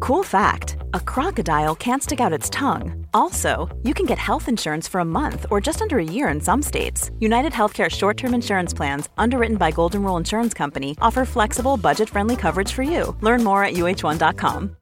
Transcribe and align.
Cool 0.00 0.22
fact 0.22 0.76
a 0.94 1.00
crocodile 1.00 1.74
can't 1.74 2.02
stick 2.02 2.20
out 2.20 2.32
its 2.32 2.50
tongue. 2.50 3.06
Also, 3.14 3.68
you 3.82 3.94
can 3.94 4.06
get 4.06 4.18
health 4.18 4.48
insurance 4.48 4.88
for 4.88 5.00
a 5.00 5.04
month 5.04 5.46
or 5.50 5.60
just 5.60 5.82
under 5.82 5.98
a 5.98 6.04
year 6.04 6.28
in 6.28 6.40
some 6.40 6.62
states. 6.62 7.10
United 7.20 7.52
Healthcare 7.52 7.90
short 7.90 8.16
term 8.16 8.34
insurance 8.34 8.74
plans, 8.74 9.08
underwritten 9.18 9.56
by 9.56 9.70
Golden 9.70 10.02
Rule 10.02 10.16
Insurance 10.16 10.54
Company, 10.54 10.96
offer 11.00 11.24
flexible, 11.24 11.76
budget 11.76 12.08
friendly 12.10 12.36
coverage 12.36 12.72
for 12.72 12.82
you. 12.82 13.16
Learn 13.20 13.44
more 13.44 13.64
at 13.64 13.74
uh1.com. 13.74 14.76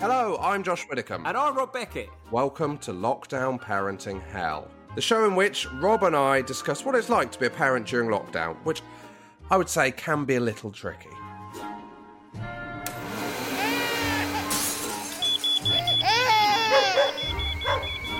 Hello, 0.00 0.38
I'm 0.40 0.62
Josh 0.62 0.88
Widdicombe. 0.88 1.26
And 1.26 1.36
I'm 1.36 1.54
Rob 1.54 1.74
Beckett. 1.74 2.08
Welcome 2.30 2.78
to 2.78 2.92
Lockdown 2.92 3.60
Parenting 3.60 4.22
Hell, 4.28 4.70
the 4.94 5.02
show 5.02 5.26
in 5.26 5.34
which 5.34 5.70
Rob 5.74 6.04
and 6.04 6.16
I 6.16 6.40
discuss 6.40 6.86
what 6.86 6.94
it's 6.94 7.10
like 7.10 7.30
to 7.32 7.38
be 7.38 7.46
a 7.46 7.50
parent 7.50 7.86
during 7.86 8.08
lockdown, 8.08 8.56
which 8.64 8.80
I 9.50 9.58
would 9.58 9.68
say 9.68 9.90
can 9.90 10.24
be 10.24 10.36
a 10.36 10.40
little 10.40 10.70
tricky. 10.70 11.10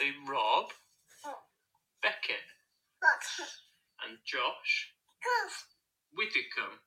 So 0.00 0.06
Rob, 0.30 0.66
Beckett, 2.02 2.36
and 4.06 4.18
Josh 4.24 4.92
Widdicombe. 6.16 6.78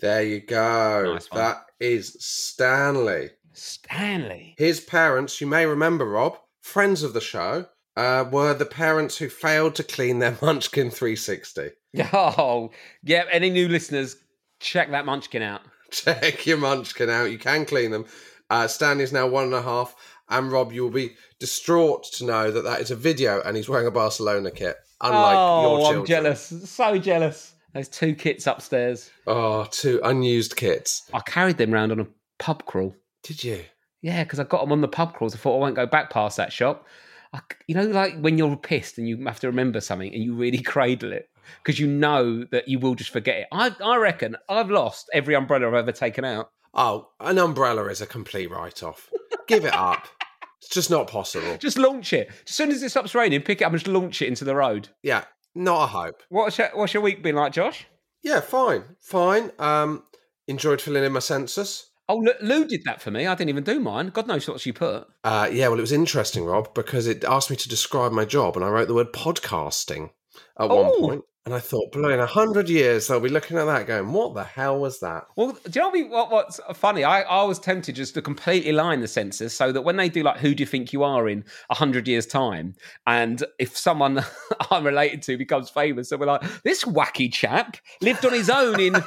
There 0.00 0.22
you 0.22 0.40
go. 0.40 1.14
Nice 1.14 1.30
one. 1.30 1.40
that 1.40 1.66
is 1.80 2.16
Stanley. 2.20 3.30
Stanley. 3.52 4.54
His 4.58 4.80
parents, 4.80 5.40
you 5.40 5.46
may 5.46 5.66
remember, 5.66 6.04
Rob, 6.04 6.36
friends 6.62 7.02
of 7.02 7.12
the 7.12 7.20
show, 7.20 7.66
uh, 7.96 8.24
were 8.30 8.54
the 8.54 8.66
parents 8.66 9.16
who 9.16 9.28
failed 9.28 9.74
to 9.76 9.84
clean 9.84 10.18
their 10.18 10.36
Munchkin 10.42 10.90
360. 10.90 11.70
Oh, 12.12 12.70
yeah, 13.04 13.24
any 13.30 13.50
new 13.50 13.68
listeners, 13.68 14.16
check 14.60 14.90
that 14.90 15.06
munchkin 15.06 15.42
out. 15.42 15.60
Check 15.90 16.44
your 16.44 16.56
Munchkin 16.58 17.08
out. 17.08 17.30
You 17.30 17.38
can 17.38 17.64
clean 17.64 17.92
them. 17.92 18.06
Uh, 18.50 18.66
Stanley's 18.66 19.12
now 19.12 19.28
one 19.28 19.44
and 19.44 19.54
a 19.54 19.62
half. 19.62 19.94
And 20.28 20.50
Rob, 20.50 20.72
you 20.72 20.82
will 20.82 20.90
be 20.90 21.16
distraught 21.38 22.04
to 22.14 22.24
know 22.24 22.50
that 22.50 22.64
that 22.64 22.80
is 22.80 22.90
a 22.90 22.96
video 22.96 23.42
and 23.42 23.56
he's 23.56 23.68
wearing 23.68 23.86
a 23.86 23.90
Barcelona 23.90 24.50
kit, 24.50 24.76
unlike 25.00 25.36
oh, 25.36 25.62
your 25.62 25.78
children. 25.78 26.00
I'm 26.00 26.06
jealous. 26.06 26.70
So 26.70 26.98
jealous. 26.98 27.54
There's 27.74 27.88
two 27.88 28.14
kits 28.14 28.46
upstairs. 28.46 29.10
Oh, 29.26 29.66
two 29.70 30.00
unused 30.04 30.56
kits. 30.56 31.10
I 31.12 31.20
carried 31.20 31.58
them 31.58 31.72
round 31.72 31.92
on 31.92 32.00
a 32.00 32.06
pub 32.38 32.64
crawl. 32.66 32.94
Did 33.22 33.42
you? 33.42 33.64
Yeah, 34.00 34.22
because 34.22 34.38
I 34.38 34.44
got 34.44 34.60
them 34.60 34.72
on 34.72 34.80
the 34.80 34.88
pub 34.88 35.14
crawls. 35.14 35.34
I 35.34 35.38
thought 35.38 35.56
I 35.56 35.60
won't 35.60 35.74
go 35.74 35.86
back 35.86 36.10
past 36.10 36.36
that 36.36 36.52
shop. 36.52 36.86
I, 37.32 37.40
you 37.66 37.74
know, 37.74 37.84
like 37.84 38.18
when 38.20 38.38
you're 38.38 38.56
pissed 38.56 38.96
and 38.98 39.08
you 39.08 39.24
have 39.24 39.40
to 39.40 39.48
remember 39.48 39.80
something 39.80 40.12
and 40.14 40.22
you 40.22 40.34
really 40.34 40.58
cradle 40.62 41.12
it 41.12 41.28
because 41.62 41.80
you 41.80 41.86
know 41.86 42.44
that 42.52 42.68
you 42.68 42.78
will 42.78 42.94
just 42.94 43.10
forget 43.10 43.38
it. 43.38 43.46
I, 43.50 43.74
I 43.84 43.96
reckon 43.96 44.36
I've 44.48 44.70
lost 44.70 45.10
every 45.12 45.34
umbrella 45.34 45.68
I've 45.68 45.74
ever 45.74 45.92
taken 45.92 46.24
out. 46.24 46.50
Oh, 46.74 47.08
an 47.20 47.38
umbrella 47.38 47.86
is 47.86 48.00
a 48.00 48.06
complete 48.06 48.50
write 48.50 48.82
off. 48.82 49.10
Give 49.48 49.64
it 49.64 49.74
up. 49.74 50.06
It's 50.64 50.74
just 50.74 50.90
not 50.90 51.08
possible. 51.08 51.56
Just 51.58 51.78
launch 51.78 52.12
it. 52.12 52.28
As 52.46 52.54
soon 52.54 52.70
as 52.70 52.82
it 52.82 52.90
stops 52.90 53.14
raining, 53.14 53.42
pick 53.42 53.60
it 53.60 53.64
up 53.64 53.72
and 53.72 53.78
just 53.80 53.88
launch 53.92 54.22
it 54.22 54.28
into 54.28 54.44
the 54.44 54.54
road. 54.54 54.88
Yeah, 55.02 55.24
not 55.54 55.84
a 55.84 55.86
hope. 55.86 56.22
What's 56.28 56.58
your, 56.58 56.70
what's 56.74 56.94
your 56.94 57.02
week 57.02 57.22
been 57.22 57.36
like, 57.36 57.52
Josh? 57.52 57.86
Yeah, 58.22 58.40
fine, 58.40 58.84
fine. 59.00 59.50
Um, 59.58 60.04
enjoyed 60.48 60.80
filling 60.80 61.04
in 61.04 61.12
my 61.12 61.18
census. 61.20 61.90
Oh, 62.08 62.22
Lou- 62.42 62.66
did 62.66 62.82
that 62.84 63.00
for 63.00 63.10
me. 63.10 63.26
I 63.26 63.34
didn't 63.34 63.48
even 63.50 63.64
do 63.64 63.80
mine. 63.80 64.08
God 64.08 64.26
knows 64.26 64.46
what 64.48 64.60
she 64.60 64.72
put. 64.72 65.06
Uh, 65.22 65.48
yeah, 65.50 65.68
well, 65.68 65.78
it 65.78 65.82
was 65.82 65.92
interesting, 65.92 66.44
Rob, 66.44 66.74
because 66.74 67.06
it 67.06 67.24
asked 67.24 67.50
me 67.50 67.56
to 67.56 67.68
describe 67.68 68.12
my 68.12 68.24
job, 68.26 68.56
and 68.56 68.64
I 68.64 68.68
wrote 68.68 68.88
the 68.88 68.94
word 68.94 69.12
podcasting 69.12 70.10
at 70.58 70.68
one 70.68 70.86
Oh. 70.86 71.00
point, 71.00 71.24
and 71.46 71.54
I 71.54 71.58
thought, 71.60 71.92
blow 71.92 72.08
in 72.08 72.20
a 72.20 72.26
hundred 72.26 72.70
years, 72.70 73.06
they'll 73.06 73.20
be 73.20 73.28
looking 73.28 73.58
at 73.58 73.66
that, 73.66 73.86
going, 73.86 74.12
"What 74.12 74.32
the 74.34 74.44
hell 74.44 74.78
was 74.78 75.00
that?" 75.00 75.26
Well, 75.36 75.52
do 75.68 75.78
you 75.78 75.82
know 75.82 75.90
what, 76.08 76.30
what, 76.30 76.30
what's 76.30 76.58
funny? 76.78 77.04
I, 77.04 77.20
I 77.20 77.42
was 77.44 77.58
tempted 77.58 77.94
just 77.96 78.14
to 78.14 78.22
completely 78.22 78.72
line 78.72 79.00
the 79.02 79.08
census 79.08 79.54
so 79.54 79.70
that 79.70 79.82
when 79.82 79.96
they 79.96 80.08
do 80.08 80.22
like 80.22 80.38
"Who 80.38 80.54
do 80.54 80.62
you 80.62 80.66
think 80.66 80.94
you 80.94 81.02
are?" 81.02 81.28
in 81.28 81.44
a 81.68 81.74
hundred 81.74 82.08
years' 82.08 82.26
time, 82.26 82.74
and 83.06 83.44
if 83.58 83.76
someone 83.76 84.24
I'm 84.70 84.86
related 84.86 85.20
to 85.24 85.36
becomes 85.36 85.68
famous, 85.68 86.08
so 86.08 86.16
we're 86.16 86.24
like, 86.26 86.42
"This 86.62 86.84
wacky 86.84 87.30
chap 87.30 87.76
lived 88.00 88.24
on 88.24 88.32
his 88.32 88.48
own 88.48 88.80
in," 88.80 88.94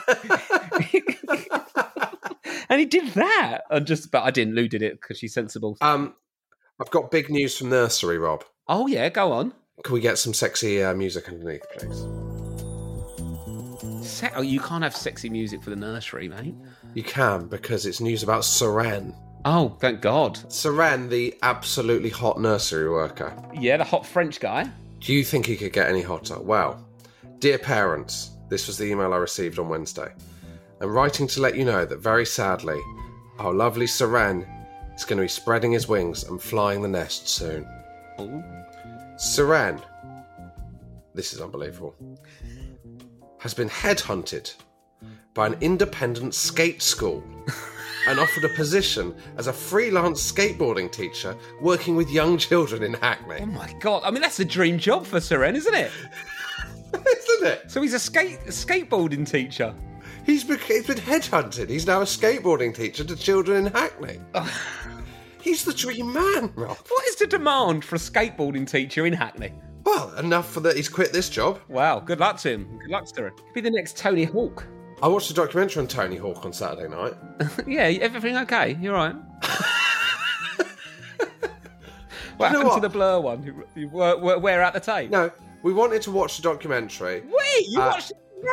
and 2.69 2.79
he 2.79 2.85
did 2.85 3.13
that. 3.15 3.61
And 3.71 3.87
just, 3.87 4.11
but 4.11 4.21
I 4.23 4.29
didn't. 4.29 4.53
Lou 4.53 4.67
did 4.67 4.83
it 4.83 5.01
because 5.01 5.17
she's 5.17 5.33
sensible. 5.33 5.75
Um, 5.81 6.13
I've 6.79 6.91
got 6.91 7.09
big 7.09 7.31
news 7.31 7.57
from 7.57 7.69
nursery, 7.69 8.19
Rob. 8.19 8.43
oh 8.67 8.85
yeah, 8.85 9.09
go 9.09 9.31
on. 9.31 9.53
Can 9.83 9.93
we 9.93 10.01
get 10.01 10.19
some 10.19 10.35
sexy 10.35 10.83
uh, 10.83 10.93
music 10.93 11.29
underneath, 11.29 11.63
please? 11.77 12.26
Se- 14.17 14.31
oh, 14.35 14.41
you 14.41 14.59
can't 14.59 14.83
have 14.83 14.95
sexy 14.95 15.29
music 15.29 15.61
for 15.61 15.69
the 15.69 15.75
nursery, 15.75 16.27
mate. 16.27 16.55
You 16.95 17.03
can 17.03 17.45
because 17.45 17.85
it's 17.85 18.01
news 18.01 18.23
about 18.23 18.41
Seren. 18.41 19.15
Oh, 19.45 19.77
thank 19.79 20.01
God. 20.01 20.37
Seren, 20.47 21.07
the 21.07 21.37
absolutely 21.43 22.09
hot 22.09 22.41
nursery 22.41 22.89
worker. 22.89 23.31
Yeah, 23.53 23.77
the 23.77 23.83
hot 23.83 24.07
French 24.07 24.39
guy. 24.39 24.71
Do 25.01 25.13
you 25.13 25.23
think 25.23 25.45
he 25.45 25.55
could 25.55 25.71
get 25.71 25.87
any 25.87 26.01
hotter? 26.01 26.39
Well, 26.39 26.83
dear 27.37 27.59
parents, 27.59 28.31
this 28.49 28.65
was 28.65 28.79
the 28.79 28.85
email 28.85 29.13
I 29.13 29.17
received 29.17 29.59
on 29.59 29.69
Wednesday. 29.69 30.11
I'm 30.81 30.89
writing 30.89 31.27
to 31.27 31.39
let 31.39 31.55
you 31.55 31.63
know 31.63 31.85
that 31.85 31.99
very 31.99 32.25
sadly, 32.25 32.79
our 33.37 33.53
lovely 33.53 33.85
Seren 33.85 34.47
is 34.95 35.05
going 35.05 35.17
to 35.17 35.25
be 35.25 35.27
spreading 35.27 35.73
his 35.73 35.87
wings 35.87 36.23
and 36.23 36.41
flying 36.41 36.81
the 36.81 36.87
nest 36.87 37.29
soon. 37.29 37.67
Oh. 38.17 38.43
Seren, 39.17 39.79
this 41.13 41.33
is 41.33 41.39
unbelievable, 41.39 41.93
has 43.47 43.53
been 43.53 43.69
headhunted 43.69 44.53
by 45.33 45.47
an 45.47 45.55
independent 45.61 46.35
skate 46.35 46.81
school 46.81 47.23
and 48.09 48.19
offered 48.19 48.43
a 48.43 48.49
position 48.49 49.15
as 49.37 49.47
a 49.47 49.53
freelance 49.53 50.19
skateboarding 50.29 50.91
teacher 50.91 51.33
working 51.61 51.95
with 51.95 52.09
young 52.09 52.37
children 52.37 52.83
in 52.83 52.93
Hackney. 52.95 53.37
Oh 53.39 53.45
my 53.45 53.73
God. 53.79 54.03
I 54.03 54.11
mean, 54.11 54.21
that's 54.21 54.35
the 54.35 54.43
dream 54.43 54.77
job 54.77 55.05
for 55.05 55.19
Seren, 55.19 55.55
isn't 55.55 55.73
it? 55.73 55.91
Isn't 56.93 57.47
it? 57.47 57.71
So 57.71 57.81
he's 57.81 57.93
a 57.93 57.99
skate 57.99 58.39
skateboarding 58.47 59.29
teacher. 59.29 59.73
He's 60.25 60.43
been, 60.43 60.59
he's 60.59 60.87
been 60.87 60.97
headhunted. 60.97 61.69
He's 61.69 61.87
now 61.87 62.01
a 62.01 62.05
skateboarding 62.05 62.75
teacher 62.75 63.05
to 63.05 63.15
children 63.15 63.65
in 63.65 63.71
Hackney. 63.71 64.19
he's 65.41 65.63
the 65.63 65.73
dream 65.73 66.11
man, 66.11 66.51
Rob. 66.55 66.77
What 66.89 67.07
is 67.07 67.15
the 67.15 67.27
demand 67.27 67.85
for 67.85 67.95
a 67.95 67.99
skateboarding 67.99 68.69
teacher 68.69 69.05
in 69.05 69.13
Hackney? 69.13 69.53
Well, 69.87 70.13
enough 70.17 70.51
for 70.51 70.59
that. 70.59 70.75
He's 70.75 70.89
quit 70.89 71.13
this 71.13 71.29
job. 71.29 71.61
Wow, 71.69 72.01
good 72.01 72.19
luck 72.19 72.35
to 72.39 72.49
him. 72.51 72.77
Good 72.77 72.89
luck 72.89 73.05
to 73.13 73.27
him. 73.27 73.31
Could 73.37 73.53
be 73.53 73.61
the 73.61 73.71
next 73.71 73.95
Tony 73.95 74.25
Hawk. 74.25 74.67
I 75.01 75.07
watched 75.07 75.31
a 75.31 75.33
documentary 75.33 75.79
on 75.81 75.87
Tony 75.87 76.17
Hawk 76.17 76.43
on 76.43 76.51
Saturday 76.51 76.89
night. 76.89 77.13
yeah, 77.67 77.83
everything 78.01 78.35
okay? 78.35 78.77
You're 78.81 78.95
right. 78.95 79.15
what 82.35 82.51
happened 82.51 82.73
to 82.73 82.81
the 82.81 82.89
blur 82.89 83.21
one? 83.21 83.41
You- 83.43 83.65
you 83.75 83.87
were, 83.87 84.17
were, 84.39 84.61
out 84.61 84.73
the 84.73 84.81
tape? 84.81 85.09
No, 85.09 85.31
we 85.63 85.71
wanted 85.71 86.01
to 86.01 86.11
watch 86.11 86.35
the 86.35 86.43
documentary. 86.43 87.21
Wait, 87.21 87.67
you 87.69 87.79
Uh, 87.79 87.91
watched 87.91 88.11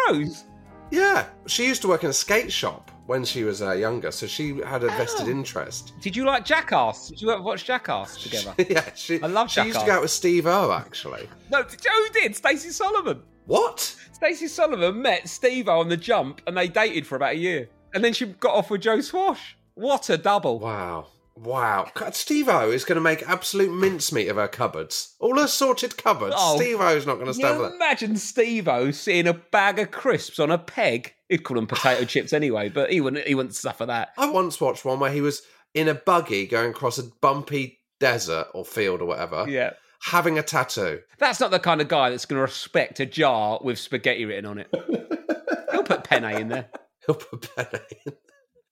Rose? 0.08 0.44
Yeah, 0.92 1.26
she 1.48 1.66
used 1.66 1.82
to 1.82 1.88
work 1.88 2.04
in 2.04 2.10
a 2.10 2.14
skate 2.14 2.52
shop 2.52 2.92
when 3.06 3.24
she 3.24 3.44
was 3.44 3.60
uh, 3.62 3.72
younger, 3.72 4.10
so 4.10 4.26
she 4.26 4.60
had 4.62 4.82
a 4.82 4.88
vested 4.88 5.28
interest. 5.28 5.92
Did 6.00 6.16
you 6.16 6.24
like 6.24 6.44
Jackass? 6.44 7.08
Did 7.08 7.20
you 7.20 7.30
ever 7.30 7.42
watch 7.42 7.64
Jackass 7.64 8.16
together? 8.22 8.54
yeah, 8.68 8.88
she. 8.94 9.20
I 9.22 9.26
love 9.26 9.50
She 9.50 9.62
used 9.62 9.80
to 9.80 9.86
go 9.86 9.92
out 9.92 10.02
with 10.02 10.10
Steve 10.10 10.46
O, 10.46 10.72
actually. 10.72 11.28
no, 11.50 11.62
did- 11.62 11.80
who 11.84 12.08
did? 12.20 12.34
Stacey 12.36 12.70
Solomon. 12.70 13.22
What? 13.46 13.80
Stacey 14.12 14.48
Solomon 14.48 15.02
met 15.02 15.28
Steve 15.28 15.68
O 15.68 15.80
on 15.80 15.88
the 15.88 15.96
jump 15.98 16.40
and 16.46 16.56
they 16.56 16.66
dated 16.68 17.06
for 17.06 17.16
about 17.16 17.32
a 17.34 17.38
year. 17.38 17.68
And 17.92 18.02
then 18.02 18.12
she 18.14 18.26
got 18.26 18.54
off 18.54 18.70
with 18.70 18.80
Joe 18.80 19.00
Swash. 19.00 19.56
What 19.74 20.08
a 20.08 20.16
double. 20.16 20.58
Wow. 20.58 21.08
Wow. 21.36 21.90
Steve 22.12 22.48
O 22.48 22.70
is 22.70 22.84
going 22.84 22.96
to 22.96 23.00
make 23.02 23.28
absolute 23.28 23.72
mincemeat 23.72 24.28
of 24.28 24.36
her 24.36 24.46
cupboards. 24.48 25.16
All 25.18 25.38
her 25.38 25.48
sorted 25.48 25.96
cupboards. 25.96 26.36
Oh, 26.38 26.56
Steve 26.56 26.80
O's 26.80 27.06
not 27.06 27.14
going 27.16 27.26
to 27.26 27.34
stand 27.34 27.56
for 27.56 27.62
that. 27.64 27.74
imagine 27.74 28.16
Steve 28.16 28.68
O 28.68 28.90
seeing 28.92 29.26
a 29.26 29.34
bag 29.34 29.78
of 29.80 29.90
crisps 29.90 30.38
on 30.38 30.50
a 30.50 30.58
peg? 30.58 31.12
He'd 31.28 31.38
call 31.44 31.56
them 31.56 31.66
potato 31.66 32.04
chips 32.06 32.32
anyway, 32.32 32.68
but 32.68 32.92
he 32.92 33.00
wouldn't. 33.00 33.26
He 33.26 33.34
wouldn't 33.34 33.54
suffer 33.56 33.86
that. 33.86 34.10
I 34.16 34.30
once 34.30 34.60
watched 34.60 34.84
one 34.84 35.00
where 35.00 35.10
he 35.12 35.20
was 35.20 35.42
in 35.74 35.88
a 35.88 35.94
buggy 35.94 36.46
going 36.46 36.70
across 36.70 36.98
a 36.98 37.04
bumpy 37.20 37.80
desert 37.98 38.46
or 38.54 38.64
field 38.64 39.00
or 39.02 39.06
whatever, 39.06 39.44
Yeah, 39.48 39.72
having 40.02 40.38
a 40.38 40.42
tattoo. 40.42 41.00
that's 41.18 41.40
not 41.40 41.50
the 41.50 41.58
kind 41.58 41.80
of 41.80 41.88
guy 41.88 42.10
that's 42.10 42.26
going 42.26 42.36
to 42.38 42.42
respect 42.42 43.00
a 43.00 43.06
jar 43.06 43.58
with 43.62 43.78
spaghetti 43.80 44.24
written 44.24 44.46
on 44.46 44.58
it. 44.58 44.68
He'll 45.72 45.82
put 45.82 46.04
penne 46.04 46.24
in 46.24 46.48
there. 46.48 46.68
He'll 47.06 47.16
put 47.16 47.48
penne 47.56 47.80
in. 48.06 48.12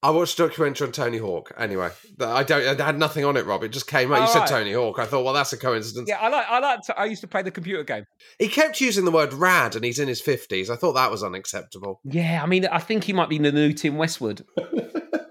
I 0.04 0.10
watched 0.10 0.38
a 0.40 0.48
documentary 0.48 0.86
on 0.88 0.92
Tony 0.92 1.18
Hawk. 1.18 1.52
Anyway, 1.56 1.88
I 2.20 2.42
don't. 2.42 2.80
I 2.80 2.84
had 2.84 2.98
nothing 2.98 3.24
on 3.24 3.36
it, 3.36 3.46
Rob. 3.46 3.62
It 3.62 3.68
just 3.68 3.86
came 3.86 4.12
out. 4.12 4.16
You 4.16 4.24
Oh, 4.24 4.32
said. 4.32 4.46
Tony 4.46 4.72
Hawk. 4.72 4.98
I 4.98 5.04
thought, 5.06 5.24
well, 5.24 5.32
that's 5.32 5.52
a 5.52 5.56
coincidence. 5.56 6.08
Yeah, 6.08 6.18
I 6.20 6.28
like. 6.28 6.46
I 6.48 6.58
like. 6.58 6.80
To, 6.86 6.98
I 6.98 7.04
used 7.04 7.20
to 7.20 7.28
play 7.28 7.42
the 7.42 7.52
computer 7.52 7.84
game. 7.84 8.04
He 8.40 8.48
kept 8.48 8.80
using 8.80 9.04
the 9.04 9.12
word 9.12 9.32
"rad," 9.32 9.76
and 9.76 9.84
he's 9.84 10.00
in 10.00 10.08
his 10.08 10.20
fifties. 10.20 10.70
I 10.70 10.76
thought 10.76 10.94
that 10.94 11.10
was 11.10 11.22
unacceptable. 11.22 12.00
Yeah, 12.04 12.42
I 12.42 12.46
mean, 12.46 12.66
I 12.66 12.78
think 12.80 13.04
he 13.04 13.12
might 13.12 13.28
be 13.28 13.38
the 13.38 13.52
new 13.52 13.72
Tim 13.72 13.96
Westwood. 13.96 14.44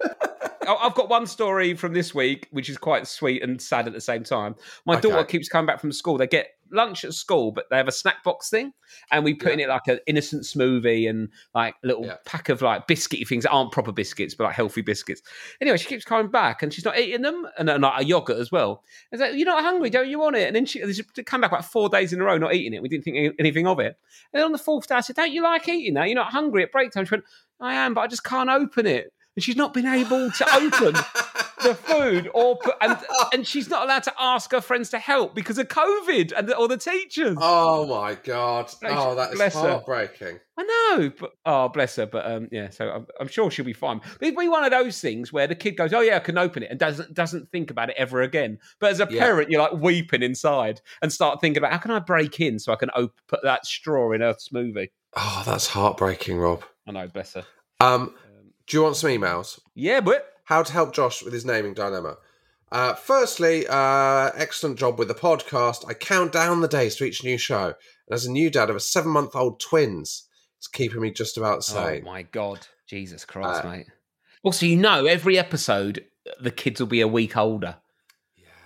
I- 0.68 0.76
I've 0.82 0.94
got 0.96 1.10
one 1.10 1.26
story 1.26 1.74
from 1.76 1.94
this 1.94 2.14
week, 2.14 2.48
which 2.52 2.70
is 2.70 2.78
quite 2.78 3.08
sweet 3.08 3.42
and 3.44 3.62
sad 3.62 3.88
at 3.88 3.94
the 3.94 4.02
same 4.02 4.24
time. 4.24 4.56
My 4.86 4.94
Okay. 4.98 5.10
daughter 5.10 5.24
keeps 5.24 5.50
coming 5.50 5.66
back 5.68 5.80
from 5.80 5.92
school. 5.92 6.18
They 6.18 6.28
get 6.28 6.52
lunch 6.74 7.04
at 7.04 7.14
school, 7.14 7.52
but 7.52 7.66
they 7.70 7.76
have 7.76 7.90
a 7.90 7.92
snack 7.92 8.24
box 8.24 8.50
thing, 8.50 8.72
and 9.12 9.26
we 9.26 9.34
put 9.34 9.52
in 9.52 9.60
it 9.60 9.68
like 9.68 9.88
an 9.88 10.00
innocent 10.08 10.44
smoothie 10.44 11.10
and 11.10 11.28
like 11.54 11.76
a 11.84 11.88
little 11.88 12.06
Yeah. 12.06 12.16
pack 12.26 12.48
of 12.48 12.62
like 12.62 12.88
biscuity 12.88 13.28
things 13.28 13.44
that 13.44 13.50
aren't 13.50 13.74
proper 13.74 13.92
biscuits, 13.92 14.36
but 14.36 14.46
like 14.46 14.56
healthy 14.56 14.82
biscuits. 14.82 15.22
Anyway, 15.60 15.76
she 15.78 15.88
keeps 15.88 16.06
coming 16.06 16.32
back, 16.32 16.64
and 16.64 16.74
she's 16.74 16.86
not 16.86 16.98
eating 16.98 17.24
them, 17.24 17.46
and, 17.58 17.70
and 17.70 17.84
like 17.84 18.02
a 18.02 18.06
yogurt 18.06 18.38
as 18.38 18.52
well. 18.54 18.84
I 19.12 19.16
was 19.16 19.22
like, 19.22 19.34
"You're 19.34 19.48
not 19.48 19.64
hungry, 19.64 19.90
don't 19.90 20.08
you 20.10 20.20
want 20.20 20.38
it?" 20.38 20.48
And 20.48 20.56
then 20.56 20.66
she, 20.66 20.80
she 20.94 21.04
come 21.24 21.42
back 21.42 21.52
like 21.52 21.64
four 21.66 21.90
days 21.90 22.14
in 22.14 22.22
a 22.22 22.24
row 22.24 22.38
not 22.38 22.54
eating 22.54 22.74
it. 22.74 22.82
We 22.82 22.88
didn't 22.88 23.04
think 23.04 23.36
anything 23.38 23.68
of 23.68 23.80
it. 23.80 23.98
And 24.32 24.40
then 24.40 24.44
on 24.44 24.52
the 24.54 24.58
fourth 24.58 24.88
day, 24.88 24.96
I 24.96 25.02
said, 25.02 25.18
"Don't 25.18 25.34
you 25.34 25.42
like 25.44 25.68
eating 25.68 25.96
that? 25.96 26.06
You're 26.08 26.16
not 26.16 26.32
hungry 26.32 26.64
at 26.64 26.72
break 26.72 26.92
time." 26.92 27.04
She 27.06 27.16
went, 27.16 27.26
"I 27.60 27.74
am, 27.74 27.94
but 27.94 28.02
I 28.02 28.08
just 28.08 28.24
can't 28.24 28.50
open 28.50 28.86
it." 28.86 29.12
And 29.36 29.44
she's 29.44 29.56
not 29.56 29.74
been 29.74 29.86
able 29.86 30.30
to 30.30 30.56
open 30.56 30.94
the 31.64 31.74
food, 31.84 32.30
or 32.34 32.58
put, 32.58 32.76
and 32.82 32.98
and 33.34 33.48
she's 33.48 33.70
not 33.70 33.84
allowed 33.84 34.04
to 34.04 34.14
ask 34.20 34.52
her 34.52 34.60
friends 34.60 34.90
to 34.90 35.00
help 35.00 35.34
because 35.36 35.58
of 35.58 35.70
COVID 35.70 36.34
and 36.36 36.50
the, 36.50 36.58
or 36.58 36.68
the 36.68 36.76
teachers. 36.78 37.38
Oh 37.40 37.86
my 37.88 38.16
god! 38.16 38.70
Oh, 38.84 39.16
that 39.16 39.30
is 39.32 39.36
bless 39.38 39.54
her. 39.54 39.60
heartbreaking. 39.70 40.40
I 40.58 40.64
know, 40.98 41.12
but 41.18 41.32
oh, 41.46 41.70
bless 41.70 41.96
her. 41.96 42.06
But 42.08 42.30
um, 42.30 42.50
yeah, 42.52 42.72
so 42.72 42.90
I'm, 42.90 43.08
I'm 43.22 43.28
sure 43.30 43.50
she'll 43.50 43.64
be 43.64 43.72
fine. 43.72 44.00
But 44.20 44.22
it'd 44.28 44.38
be 44.38 44.50
one 44.50 44.66
of 44.66 44.72
those 44.72 45.00
things 45.00 45.32
where 45.32 45.48
the 45.48 45.56
kid 45.56 45.78
goes, 45.78 45.94
"Oh 45.94 46.02
yeah, 46.02 46.18
I 46.18 46.20
can 46.20 46.38
open 46.38 46.64
it," 46.64 46.70
and 46.70 46.78
doesn't 46.78 47.14
doesn't 47.14 47.50
think 47.52 47.72
about 47.72 47.90
it 47.90 47.96
ever 47.98 48.22
again. 48.22 48.60
But 48.82 48.92
as 48.92 49.00
a 49.00 49.08
Yeah. 49.10 49.20
parent, 49.22 49.50
you're 49.50 49.62
like 49.62 49.74
weeping 49.74 50.24
inside 50.24 50.82
and 51.02 51.14
start 51.14 51.40
thinking 51.40 51.60
about 51.60 51.72
how 51.72 51.78
can 51.78 51.92
I 51.92 52.00
break 52.00 52.42
in 52.42 52.60
so 52.60 52.74
I 52.74 52.76
can 52.76 52.90
op- 52.90 53.16
put 53.30 53.44
that 53.44 53.66
straw 53.66 54.12
in 54.12 54.20
her 54.20 54.34
smoothie. 54.34 54.90
Oh, 55.16 55.44
that's 55.46 55.68
heartbreaking, 55.68 56.38
Rob. 56.38 56.64
I 56.86 56.92
know, 56.92 57.08
bless 57.08 57.34
her. 57.36 57.46
Um, 57.80 58.14
do 58.72 58.78
you 58.78 58.84
want 58.84 58.96
some 58.96 59.10
emails? 59.10 59.60
Yeah, 59.76 60.00
but 60.00 60.28
How 60.46 60.64
to 60.64 60.72
help 60.74 60.94
Josh 60.94 61.22
with 61.24 61.34
his 61.34 61.46
naming 61.46 61.74
dilemma. 61.74 62.16
Uh, 62.72 62.94
firstly, 62.94 63.68
uh, 63.68 64.32
excellent 64.36 64.80
job 64.80 64.98
with 64.98 65.10
the 65.10 65.14
podcast. 65.14 65.86
I 65.90 65.94
count 65.94 66.32
down 66.32 66.62
the 66.62 66.70
days 66.70 66.96
to 66.96 67.04
each 67.04 67.22
new 67.22 67.38
show. 67.38 67.66
And 67.66 68.14
as 68.14 68.26
a 68.26 68.32
new 68.32 68.50
dad 68.50 68.70
of 68.70 68.78
a 68.78 68.80
seven 68.80 69.12
month 69.12 69.36
old 69.36 69.60
twins, 69.60 70.28
it's 70.58 70.68
keeping 70.70 71.02
me 71.02 71.12
just 71.12 71.38
about 71.38 71.66
sane. 71.66 72.04
oh 72.04 72.06
my 72.06 72.22
god, 72.24 72.66
Jesus 72.88 73.26
Christ, 73.26 73.66
Uh, 73.66 73.70
mate. 73.70 73.88
Also, 74.44 74.66
you 74.66 74.78
know, 74.78 75.06
every 75.06 75.38
episode 75.38 76.06
the 76.40 76.52
kids 76.52 76.80
will 76.80 76.88
be 76.88 77.02
a 77.02 77.08
week 77.08 77.36
older. 77.36 77.76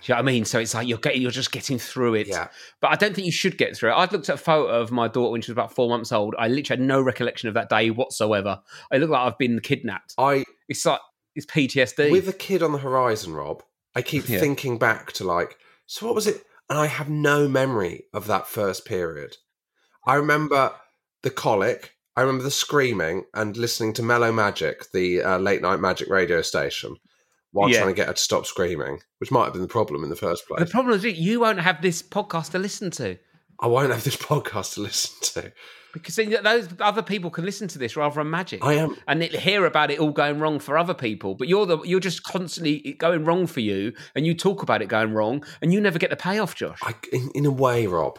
You 0.08 0.14
know 0.14 0.16
what 0.22 0.28
I 0.28 0.32
mean? 0.32 0.44
So 0.44 0.58
it's 0.58 0.74
like 0.74 0.86
you're 0.88 0.98
getting, 0.98 1.22
you're 1.22 1.30
just 1.30 1.52
getting 1.52 1.78
through 1.78 2.14
it. 2.14 2.26
yeah. 2.28 2.48
But 2.80 2.92
I 2.92 2.96
don't 2.96 3.14
think 3.14 3.26
you 3.26 3.32
should 3.32 3.58
get 3.58 3.76
through 3.76 3.90
it. 3.90 3.94
I've 3.94 4.12
looked 4.12 4.28
at 4.28 4.34
a 4.36 4.38
photo 4.38 4.68
of 4.80 4.90
my 4.92 5.08
daughter 5.08 5.32
when 5.32 5.40
she 5.42 5.50
was 5.50 5.54
about 5.54 5.72
four 5.72 5.88
months 5.88 6.12
old. 6.12 6.34
I 6.38 6.48
literally 6.48 6.80
had 6.80 6.86
no 6.86 7.00
recollection 7.00 7.48
of 7.48 7.54
that 7.54 7.68
day 7.68 7.90
whatsoever. 7.90 8.60
I 8.92 8.98
look 8.98 9.10
like 9.10 9.20
I've 9.20 9.38
been 9.38 9.60
kidnapped. 9.60 10.14
I, 10.18 10.44
It's 10.68 10.84
like 10.86 11.00
it's 11.34 11.46
PTSD. 11.46 12.10
with 12.10 12.28
a 12.28 12.32
kid 12.32 12.62
on 12.62 12.72
the 12.72 12.78
horizon, 12.78 13.34
Rob, 13.34 13.62
I 13.94 14.02
keep 14.02 14.28
Yeah. 14.28 14.38
thinking 14.40 14.78
back 14.78 15.12
to 15.12 15.24
like, 15.24 15.56
so 15.86 16.06
what 16.06 16.14
was 16.14 16.26
it? 16.26 16.42
And 16.68 16.78
I 16.78 16.86
have 16.86 17.08
no 17.08 17.46
memory 17.48 18.04
of 18.12 18.26
that 18.26 18.46
first 18.48 18.84
period. 18.84 19.36
I 20.06 20.14
remember 20.14 20.72
the 21.22 21.30
colic. 21.30 21.92
I 22.16 22.22
remember 22.22 22.44
the 22.44 22.50
screaming 22.50 23.24
and 23.34 23.56
listening 23.56 23.92
to 23.94 24.02
Mellow 24.02 24.32
Magic, 24.32 24.90
the 24.92 25.22
uh, 25.22 25.38
late 25.38 25.60
night 25.62 25.80
magic 25.80 26.08
radio 26.08 26.40
station, 26.42 26.96
while 27.56 27.70
Yeah. 27.70 27.78
trying 27.78 27.94
to 27.94 27.96
get 27.96 28.06
her 28.08 28.12
to 28.12 28.20
stop 28.20 28.46
screaming, 28.46 29.00
which 29.18 29.30
might 29.30 29.44
have 29.44 29.52
been 29.54 29.62
the 29.62 29.68
problem 29.68 30.04
in 30.04 30.10
the 30.10 30.16
first 30.16 30.46
place. 30.46 30.60
the 30.60 30.66
problem 30.66 30.94
is 30.94 31.04
you 31.04 31.40
won't 31.40 31.60
have 31.60 31.80
this 31.82 32.02
podcast 32.02 32.50
to 32.52 32.58
listen 32.58 32.90
to 32.92 33.18
I 33.60 33.66
won't 33.68 33.90
have 33.90 34.04
this 34.04 34.16
podcast 34.32 34.74
to 34.74 34.80
listen 34.82 35.14
to. 35.42 35.52
because 35.94 36.16
those 36.16 36.68
other 36.80 37.02
people 37.02 37.30
can 37.30 37.44
listen 37.46 37.68
to 37.68 37.78
this 37.78 37.96
rather 37.96 38.16
than 38.16 38.28
magic. 38.30 38.62
I 38.62 38.74
am. 38.74 38.96
and 39.08 39.22
hear 39.22 39.64
about 39.64 39.90
it 39.90 39.98
all 39.98 40.10
going 40.12 40.38
wrong 40.38 40.58
for 40.58 40.76
other 40.76 40.92
people, 40.92 41.34
but 41.34 41.48
you're 41.48 41.64
the 41.64 41.78
you're 41.82 42.00
just 42.00 42.22
constantly 42.22 42.94
going 42.98 43.24
wrong 43.24 43.46
for 43.46 43.60
you, 43.60 43.94
and 44.14 44.26
you 44.26 44.34
talk 44.34 44.62
about 44.62 44.82
it 44.82 44.88
going 44.88 45.14
wrong, 45.14 45.42
and 45.62 45.72
you 45.72 45.80
never 45.80 45.98
get 45.98 46.10
the 46.10 46.16
payoff, 46.16 46.54
Josh. 46.54 46.78
I, 46.82 46.94
in, 47.12 47.30
in 47.34 47.46
a 47.46 47.50
way, 47.50 47.86
Rob, 47.86 48.18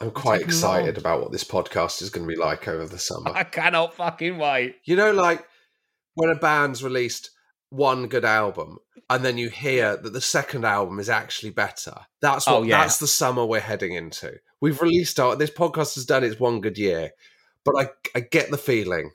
I'm 0.00 0.10
quite 0.10 0.42
excited 0.42 0.98
about 0.98 1.22
what 1.22 1.32
this 1.32 1.44
podcast 1.44 2.02
is 2.02 2.10
going 2.10 2.26
to 2.28 2.30
be 2.30 2.38
like 2.38 2.68
over 2.68 2.86
the 2.86 2.98
summer. 2.98 3.30
I 3.34 3.44
cannot 3.44 3.94
fucking 3.94 4.36
wait. 4.36 4.76
You 4.84 4.96
know, 4.96 5.12
like 5.12 5.42
when 6.14 6.28
a 6.28 6.34
band's 6.34 6.84
released 6.84 7.30
one 7.70 8.06
good 8.06 8.24
album 8.24 8.78
and 9.10 9.24
then 9.24 9.36
you 9.36 9.50
hear 9.50 9.96
that 9.96 10.12
the 10.12 10.20
second 10.20 10.64
album 10.64 10.98
is 10.98 11.08
actually 11.08 11.50
better. 11.50 11.94
That's 12.20 12.46
what 12.46 12.56
Oh, 12.56 12.62
yeah. 12.62 12.80
that's 12.80 12.98
the 12.98 13.06
summer 13.06 13.44
we're 13.44 13.60
heading 13.60 13.92
into. 13.94 14.38
We've 14.60 14.80
released 14.80 15.20
our 15.20 15.36
this 15.36 15.50
podcast 15.50 15.94
has 15.96 16.06
done 16.06 16.24
its 16.24 16.40
one 16.40 16.60
good 16.60 16.78
year, 16.78 17.10
but 17.64 17.74
I 17.76 17.88
I 18.16 18.20
get 18.20 18.50
the 18.50 18.58
feeling, 18.58 19.10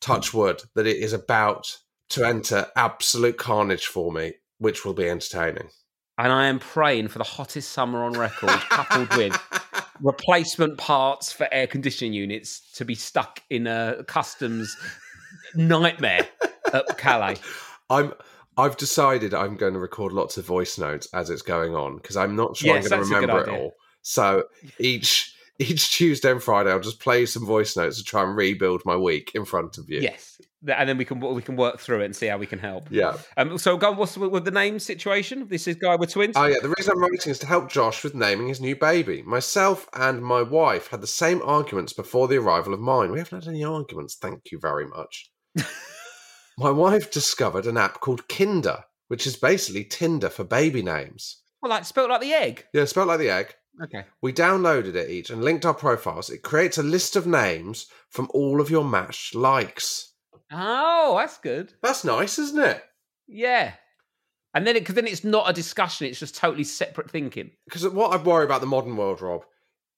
touch 0.00 0.34
wood, 0.34 0.62
that 0.74 0.86
it 0.86 0.96
is 0.98 1.12
about 1.12 1.78
to 2.10 2.24
enter 2.24 2.66
absolute 2.76 3.38
carnage 3.38 3.86
for 3.86 4.12
me, 4.12 4.34
which 4.58 4.84
will 4.84 4.94
be 4.94 5.08
entertaining. 5.08 5.68
And 6.18 6.32
I 6.32 6.46
am 6.46 6.58
praying 6.58 7.08
for 7.08 7.18
the 7.18 7.24
hottest 7.24 7.72
summer 7.72 8.02
on 8.04 8.12
record, 8.12 8.50
coupled 8.50 9.14
with 9.16 9.38
replacement 10.00 10.78
parts 10.78 11.32
for 11.32 11.48
air 11.52 11.66
conditioning 11.66 12.12
units 12.12 12.60
to 12.74 12.84
be 12.84 12.94
stuck 12.94 13.40
in 13.50 13.66
a 13.66 14.04
customs 14.06 14.76
nightmare 15.54 16.26
at 16.72 16.98
Calais. 16.98 17.36
I'm 17.90 18.12
I've 18.56 18.76
decided 18.76 19.34
I'm 19.34 19.56
going 19.56 19.74
to 19.74 19.78
record 19.78 20.12
lots 20.12 20.38
of 20.38 20.46
voice 20.46 20.78
notes 20.78 21.08
as 21.12 21.28
it's 21.28 21.42
going 21.42 21.74
on 21.74 21.96
because 21.96 22.16
I'm 22.16 22.34
not 22.34 22.56
sure 22.56 22.74
Yes, 22.74 22.86
I'm 22.86 22.90
going 22.90 23.02
to 23.02 23.08
that's 23.08 23.10
a 23.10 23.26
good 23.26 23.32
remember 23.32 23.50
it 23.50 23.60
all. 23.60 23.72
So 24.02 24.44
each 24.78 25.34
each 25.58 25.90
Tuesday 25.90 26.30
and 26.30 26.42
Friday, 26.42 26.70
I'll 26.70 26.80
just 26.80 27.00
play 27.00 27.26
some 27.26 27.46
voice 27.46 27.76
notes 27.76 27.98
to 27.98 28.04
try 28.04 28.22
and 28.22 28.36
rebuild 28.36 28.82
my 28.84 28.96
week 28.96 29.32
in 29.34 29.44
front 29.44 29.78
of 29.78 29.88
you. 29.88 30.00
Yes, 30.00 30.40
and 30.66 30.88
then 30.88 30.98
we 30.98 31.04
can 31.04 31.20
we 31.20 31.42
can 31.42 31.56
work 31.56 31.80
through 31.80 32.02
it 32.02 32.06
and 32.06 32.16
see 32.16 32.26
how 32.26 32.36
we 32.36 32.46
can 32.46 32.58
help. 32.58 32.88
Yeah. 32.90 33.16
Um, 33.36 33.56
so, 33.58 33.76
go 33.76 33.92
what's 33.92 34.16
with 34.16 34.44
the 34.44 34.50
name 34.50 34.78
situation? 34.78 35.48
This 35.48 35.66
is 35.66 35.76
guy 35.76 35.96
with 35.96 36.10
twins. 36.10 36.34
Oh 36.36 36.46
yeah. 36.46 36.56
The 36.60 36.72
reason 36.76 36.92
I'm 36.92 37.00
writing 37.00 37.30
is 37.30 37.38
to 37.40 37.46
help 37.46 37.70
Josh 37.70 38.04
with 38.04 38.14
naming 38.14 38.48
his 38.48 38.60
new 38.60 38.76
baby. 38.76 39.22
Myself 39.22 39.88
and 39.94 40.22
my 40.22 40.42
wife 40.42 40.88
had 40.88 41.00
the 41.00 41.06
same 41.06 41.40
arguments 41.42 41.92
before 41.92 42.28
the 42.28 42.36
arrival 42.36 42.74
of 42.74 42.80
mine. 42.80 43.10
We 43.10 43.18
haven't 43.18 43.44
had 43.44 43.50
any 43.50 43.64
arguments. 43.64 44.16
Thank 44.16 44.50
you 44.52 44.58
very 44.58 44.86
much. 44.86 45.30
my 46.56 46.70
wife 46.70 47.10
discovered 47.10 47.66
an 47.66 47.76
app 47.76 48.00
called 48.00 48.28
Kinder, 48.28 48.84
which 49.08 49.26
is 49.26 49.36
basically 49.36 49.84
Tinder 49.84 50.28
for 50.30 50.44
baby 50.44 50.82
names. 50.82 51.42
well, 51.60 51.70
like 51.70 51.84
spelled 51.84 52.10
like 52.10 52.20
the 52.20 52.32
egg. 52.32 52.64
Yeah, 52.72 52.84
spelled 52.84 53.08
like 53.08 53.18
the 53.18 53.30
egg. 53.30 53.54
Okay. 53.82 54.04
We 54.22 54.32
downloaded 54.32 54.94
it 54.94 55.10
each 55.10 55.28
and 55.30 55.44
linked 55.44 55.66
our 55.66 55.74
profiles. 55.74 56.30
It 56.30 56.42
creates 56.42 56.78
a 56.78 56.82
list 56.82 57.14
of 57.14 57.26
names 57.26 57.86
from 58.08 58.30
all 58.32 58.60
of 58.60 58.70
your 58.70 58.84
matched 58.84 59.34
likes. 59.34 60.14
Oh, 60.50 61.16
that's 61.18 61.38
good. 61.38 61.74
That's 61.82 62.04
nice, 62.04 62.38
isn't 62.38 62.62
it? 62.62 62.82
Yeah. 63.26 63.74
And 64.54 64.66
then, 64.66 64.74
because 64.74 64.94
then 64.94 65.06
it's 65.06 65.24
not 65.24 65.50
a 65.50 65.52
discussion; 65.52 66.06
it's 66.06 66.20
just 66.20 66.36
totally 66.36 66.64
separate 66.64 67.10
thinking. 67.10 67.50
Because 67.66 67.86
what 67.88 68.12
I 68.18 68.22
worry 68.22 68.46
about 68.46 68.62
the 68.62 68.66
modern 68.66 68.96
world, 68.96 69.20
Rob, 69.20 69.44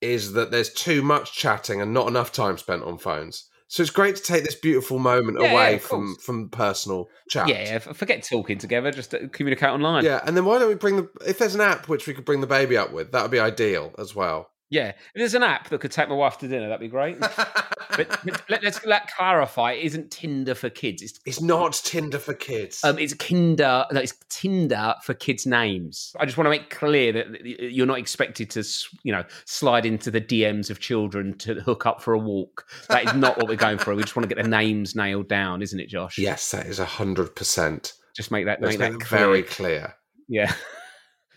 is 0.00 0.32
that 0.32 0.50
there's 0.50 0.72
too 0.72 1.00
much 1.02 1.32
chatting 1.32 1.80
and 1.80 1.94
not 1.94 2.08
enough 2.08 2.32
time 2.32 2.58
spent 2.58 2.82
on 2.82 2.98
phones. 2.98 3.48
So 3.70 3.82
it's 3.82 3.90
great 3.90 4.16
to 4.16 4.22
take 4.22 4.44
this 4.44 4.54
beautiful 4.54 4.98
moment 4.98 5.38
Yeah, 5.40 5.52
away 5.52 5.72
yeah, 5.72 5.78
from 5.78 6.14
course. 6.14 6.24
from 6.24 6.48
personal 6.48 7.08
chat. 7.28 7.48
Yeah, 7.48 7.78
forget 7.78 8.22
talking 8.22 8.58
together; 8.58 8.90
just 8.90 9.14
uh, 9.14 9.28
communicate 9.30 9.68
online. 9.68 10.04
Yeah, 10.04 10.20
and 10.24 10.36
then 10.36 10.46
why 10.46 10.58
don't 10.58 10.68
we 10.68 10.74
bring 10.74 10.96
the 10.96 11.08
if 11.26 11.38
there's 11.38 11.54
an 11.54 11.60
app 11.60 11.86
which 11.86 12.06
we 12.06 12.14
could 12.14 12.24
bring 12.24 12.40
the 12.40 12.46
baby 12.46 12.76
up 12.78 12.92
with, 12.92 13.12
that 13.12 13.22
would 13.22 13.30
be 13.30 13.38
ideal 13.38 13.94
as 13.98 14.14
well. 14.14 14.50
Yeah. 14.70 14.88
If 14.88 14.96
there's 15.14 15.34
an 15.34 15.42
app 15.42 15.68
that 15.68 15.80
could 15.80 15.92
take 15.92 16.08
my 16.08 16.14
wife 16.14 16.38
to 16.38 16.48
dinner, 16.48 16.68
that'd 16.68 16.80
be 16.80 16.88
great. 16.88 17.18
but, 17.20 17.68
but 17.96 18.22
let, 18.48 18.62
let's 18.62 18.84
let 18.84 19.10
clarify: 19.14 19.72
it 19.72 19.84
isn't 19.84 20.10
Tinder 20.10 20.54
for 20.54 20.70
kids. 20.70 21.02
It's 21.02 21.20
it's 21.24 21.40
not 21.40 21.72
Tinder 21.72 22.18
for 22.18 22.34
kids. 22.34 22.84
um, 22.84 22.98
it's 22.98 23.14
Kinder. 23.14 23.86
No, 23.92 24.00
it's 24.00 24.14
Tinder 24.28 24.94
for 25.02 25.14
kids' 25.14 25.46
names. 25.46 26.14
I 26.18 26.26
just 26.26 26.36
want 26.36 26.46
to 26.46 26.50
make 26.50 26.70
clear 26.70 27.12
that 27.12 27.44
you're 27.44 27.86
not 27.86 27.98
expected 27.98 28.50
to, 28.50 28.64
you 29.02 29.12
know, 29.12 29.24
slide 29.44 29.86
into 29.86 30.10
the 30.10 30.20
DMs 30.20 30.70
of 30.70 30.80
children 30.80 31.36
to 31.38 31.54
hook 31.54 31.86
up 31.86 32.02
for 32.02 32.14
a 32.14 32.18
walk. 32.18 32.66
That 32.88 33.04
is 33.04 33.14
not 33.14 33.36
what 33.38 33.48
we're 33.48 33.56
going 33.56 33.78
for. 33.78 33.94
We 33.94 34.02
just 34.02 34.16
want 34.16 34.28
to 34.28 34.34
get 34.34 34.42
the 34.42 34.48
names 34.48 34.94
nailed 34.94 35.28
down, 35.28 35.62
isn't 35.62 35.78
it, 35.80 35.88
Josh? 35.88 36.18
yes, 36.18 36.50
that 36.50 36.66
is 36.66 36.78
hundred 36.78 37.34
percent. 37.34 37.94
Just 38.14 38.30
make 38.30 38.46
that 38.46 38.60
make 38.60 38.78
make 38.78 38.92
that 38.92 39.00
clear. 39.00 39.20
very 39.20 39.42
clear. 39.42 39.94
Yeah. 40.28 40.52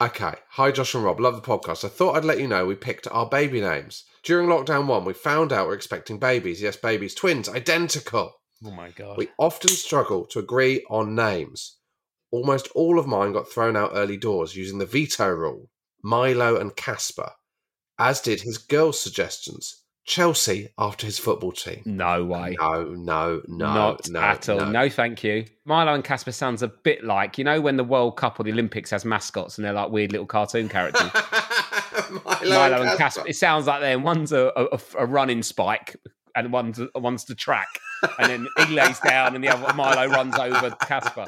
Okay. 0.02 0.34
Hi, 0.54 0.72
Josh 0.72 0.96
and 0.96 1.04
Rob. 1.04 1.20
Love 1.20 1.36
the 1.36 1.48
podcast. 1.48 1.86
I 1.86 1.88
thought 1.88 2.16
I'd 2.16 2.26
let 2.26 2.40
you 2.40 2.48
know 2.48 2.66
we 2.66 2.74
picked 2.74 3.08
our 3.12 3.30
baby 3.30 3.62
names. 3.62 4.04
During 4.24 4.50
lockdown 4.50 4.88
one, 4.88 5.06
we 5.06 5.14
found 5.14 5.54
out 5.54 5.68
we're 5.68 5.76
expecting 5.76 6.18
babies. 6.18 6.60
Yes, 6.60 6.76
babies, 6.76 7.14
twins, 7.14 7.48
identical. 7.48 8.34
Oh 8.66 8.72
my 8.72 8.90
god. 8.90 9.16
We 9.20 9.30
often 9.38 9.70
struggle 9.70 10.26
to 10.32 10.40
agree 10.40 10.84
on 10.90 11.14
names. 11.14 11.78
Almost 12.32 12.70
all 12.74 12.98
of 12.98 13.06
mine 13.06 13.34
got 13.34 13.48
thrown 13.48 13.78
out 13.78 13.92
early 13.94 14.18
doors 14.18 14.56
using 14.56 14.80
the 14.80 14.88
veto 14.88 15.30
rule. 15.30 15.70
Milo 16.04 16.60
and 16.60 16.76
Casper, 16.76 17.34
as 18.00 18.22
did 18.22 18.42
his 18.42 18.58
girls' 18.58 19.00
suggestions. 19.00 19.81
Chelsea 20.06 20.70
after 20.78 21.06
his 21.06 21.20
football 21.20 21.52
team. 21.52 21.82
no 21.86 22.26
way. 22.26 22.58
No, 22.60 22.84
no, 22.86 23.42
no, 23.48 23.74
Not 23.74 24.10
no, 24.10 24.20
at 24.20 24.50
all. 24.50 24.66
No. 24.66 24.90
thank 24.90 25.24
you. 25.24 25.46
Milo 25.66 25.94
and 25.94 26.04
Casper 26.04 26.32
sounds 26.32 26.64
a 26.64 26.68
bit 26.68 27.04
like 27.04 27.38
you 27.38 27.44
know 27.44 27.62
when 27.62 27.78
the 27.78 27.84
World 27.84 28.18
Cup 28.18 28.40
or 28.40 28.44
the 28.44 28.52
Olympics 28.52 28.90
has 28.90 29.06
mascots 29.06 29.58
and 29.58 29.66
they're 29.66 29.74
like 29.74 29.92
weird 29.92 30.12
little 30.12 30.26
cartoon 30.28 30.70
characters. 30.70 31.12
Milo, 32.26 32.50
Milo 32.50 32.82
and 32.82 32.98
Casper. 32.98 33.24
It 33.28 33.36
sounds 33.36 33.68
like 33.68 33.82
them. 33.82 34.04
One's 34.04 34.32
a, 34.32 34.52
a, 34.56 34.80
a 34.98 35.06
running 35.06 35.44
spike 35.44 35.96
and 36.36 36.52
one's 36.52 36.80
one's 36.96 37.26
the 37.26 37.36
track, 37.36 37.68
and 38.20 38.30
then 38.30 38.48
he 38.68 38.74
lays 38.74 39.00
down 39.00 39.36
and 39.36 39.44
the 39.44 39.50
other 39.50 39.74
Milo 39.74 40.08
runs 40.08 40.36
over 40.38 40.72
Casper. 40.82 41.28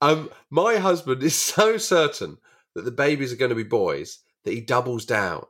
Um, 0.00 0.30
my 0.50 0.76
husband 0.76 1.22
is 1.22 1.36
so 1.36 1.76
certain 1.78 2.38
that 2.74 2.84
the 2.84 2.90
babies 2.90 3.32
are 3.32 3.36
going 3.36 3.50
to 3.50 3.54
be 3.54 3.62
boys 3.62 4.18
that 4.44 4.52
he 4.52 4.60
doubles 4.60 5.04
down. 5.04 5.44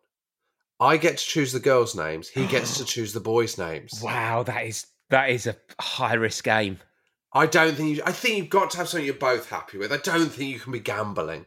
I 0.83 0.97
get 0.97 1.19
to 1.19 1.25
choose 1.25 1.53
the 1.53 1.61
girls' 1.61 1.95
names. 1.95 2.29
He 2.29 2.47
gets 2.47 2.77
to 2.79 2.85
choose 2.95 3.13
the 3.13 3.21
boys' 3.21 3.57
names. 3.57 4.01
Wow, 4.03 4.43
that 4.43 4.67
is 4.67 4.87
that 5.11 5.31
is 5.31 5.47
a 5.47 5.57
high 5.81 6.15
risk 6.15 6.43
game. 6.43 6.81
I 7.33 7.47
don't 7.47 7.77
think 7.77 7.97
you, 7.97 8.03
I 8.05 8.11
think 8.11 8.37
you've 8.37 8.51
got 8.51 8.71
to 8.73 8.79
have 8.79 8.89
something 8.89 9.07
you're 9.07 9.15
both 9.15 9.49
happy 9.49 9.79
with. 9.79 9.93
I 9.93 9.99
don't 9.99 10.31
think 10.31 10.51
you 10.51 10.59
can 10.59 10.73
be 10.73 10.81
gambling. 10.81 11.47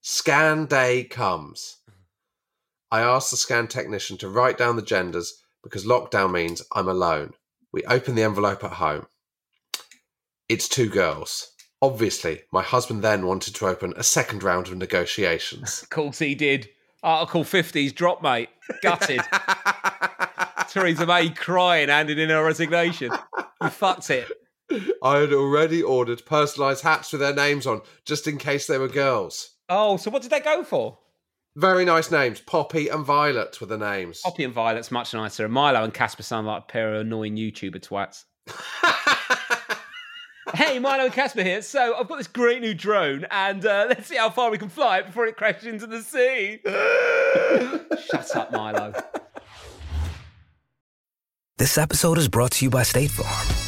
Scan 0.00 0.66
day 0.66 1.04
comes. 1.04 1.76
I 2.90 3.00
asked 3.00 3.30
the 3.30 3.36
scan 3.36 3.68
technician 3.68 4.18
to 4.18 4.28
write 4.28 4.58
down 4.58 4.76
the 4.76 4.82
genders 4.82 5.40
because 5.62 5.86
lockdown 5.86 6.32
means 6.32 6.62
I'm 6.74 6.88
alone. 6.88 7.34
We 7.72 7.84
open 7.84 8.16
the 8.16 8.22
envelope 8.22 8.64
at 8.64 8.72
home. 8.72 9.06
It's 10.48 10.68
two 10.68 10.88
girls. 10.88 11.52
Obviously, 11.80 12.42
my 12.50 12.62
husband 12.62 13.02
then 13.02 13.26
wanted 13.26 13.54
to 13.54 13.66
open 13.66 13.94
a 13.96 14.02
second 14.02 14.42
round 14.42 14.66
of 14.66 14.76
negotiations. 14.76 15.82
Of 15.82 15.90
course 15.90 16.18
he 16.18 16.34
did. 16.34 16.68
Article 17.02 17.44
50's 17.44 17.92
drop, 17.92 18.22
mate. 18.22 18.48
Gutted. 18.82 19.20
Theresa 20.68 21.06
May 21.06 21.30
crying, 21.30 21.88
handing 21.88 22.18
in 22.18 22.28
her 22.28 22.44
resignation. 22.44 23.12
You 23.62 23.68
fucked 23.68 24.10
it. 24.10 24.28
I 25.02 25.18
had 25.18 25.32
already 25.32 25.82
ordered 25.82 26.26
personalised 26.26 26.82
hats 26.82 27.12
with 27.12 27.20
their 27.20 27.34
names 27.34 27.66
on, 27.66 27.80
just 28.04 28.26
in 28.26 28.36
case 28.36 28.66
they 28.66 28.78
were 28.78 28.88
girls. 28.88 29.54
Oh, 29.68 29.96
so 29.96 30.10
what 30.10 30.22
did 30.22 30.30
they 30.30 30.40
go 30.40 30.62
for? 30.62 30.98
Very 31.56 31.84
nice 31.84 32.10
names. 32.10 32.40
Poppy 32.40 32.88
and 32.88 33.04
Violet 33.04 33.60
were 33.60 33.66
the 33.66 33.78
names. 33.78 34.20
Poppy 34.22 34.44
and 34.44 34.54
Violet's 34.54 34.90
much 34.90 35.14
nicer. 35.14 35.44
And 35.44 35.52
Milo 35.52 35.82
and 35.82 35.94
Casper 35.94 36.22
sound 36.22 36.46
like 36.46 36.62
a 36.62 36.66
pair 36.66 36.94
of 36.94 37.00
annoying 37.00 37.36
YouTuber 37.36 37.80
twats. 37.80 38.24
hey, 40.54 40.78
Milo 40.78 41.04
and 41.04 41.12
Casper 41.12 41.42
here. 41.42 41.62
So 41.62 41.94
I've 41.96 42.08
got 42.08 42.18
this 42.18 42.26
great 42.26 42.60
new 42.60 42.74
drone, 42.74 43.26
and 43.30 43.64
uh, 43.64 43.86
let's 43.88 44.06
see 44.06 44.16
how 44.16 44.30
far 44.30 44.50
we 44.50 44.58
can 44.58 44.68
fly 44.68 44.98
it 44.98 45.06
before 45.06 45.26
it 45.26 45.36
crashes 45.36 45.66
into 45.66 45.86
the 45.86 46.02
sea. 46.02 46.60
Shut 48.06 48.36
up, 48.36 48.52
Milo. 48.52 48.92
This 51.58 51.76
episode 51.76 52.18
is 52.18 52.28
brought 52.28 52.52
to 52.52 52.64
you 52.64 52.70
by 52.70 52.84
State 52.84 53.10
Farm. 53.10 53.67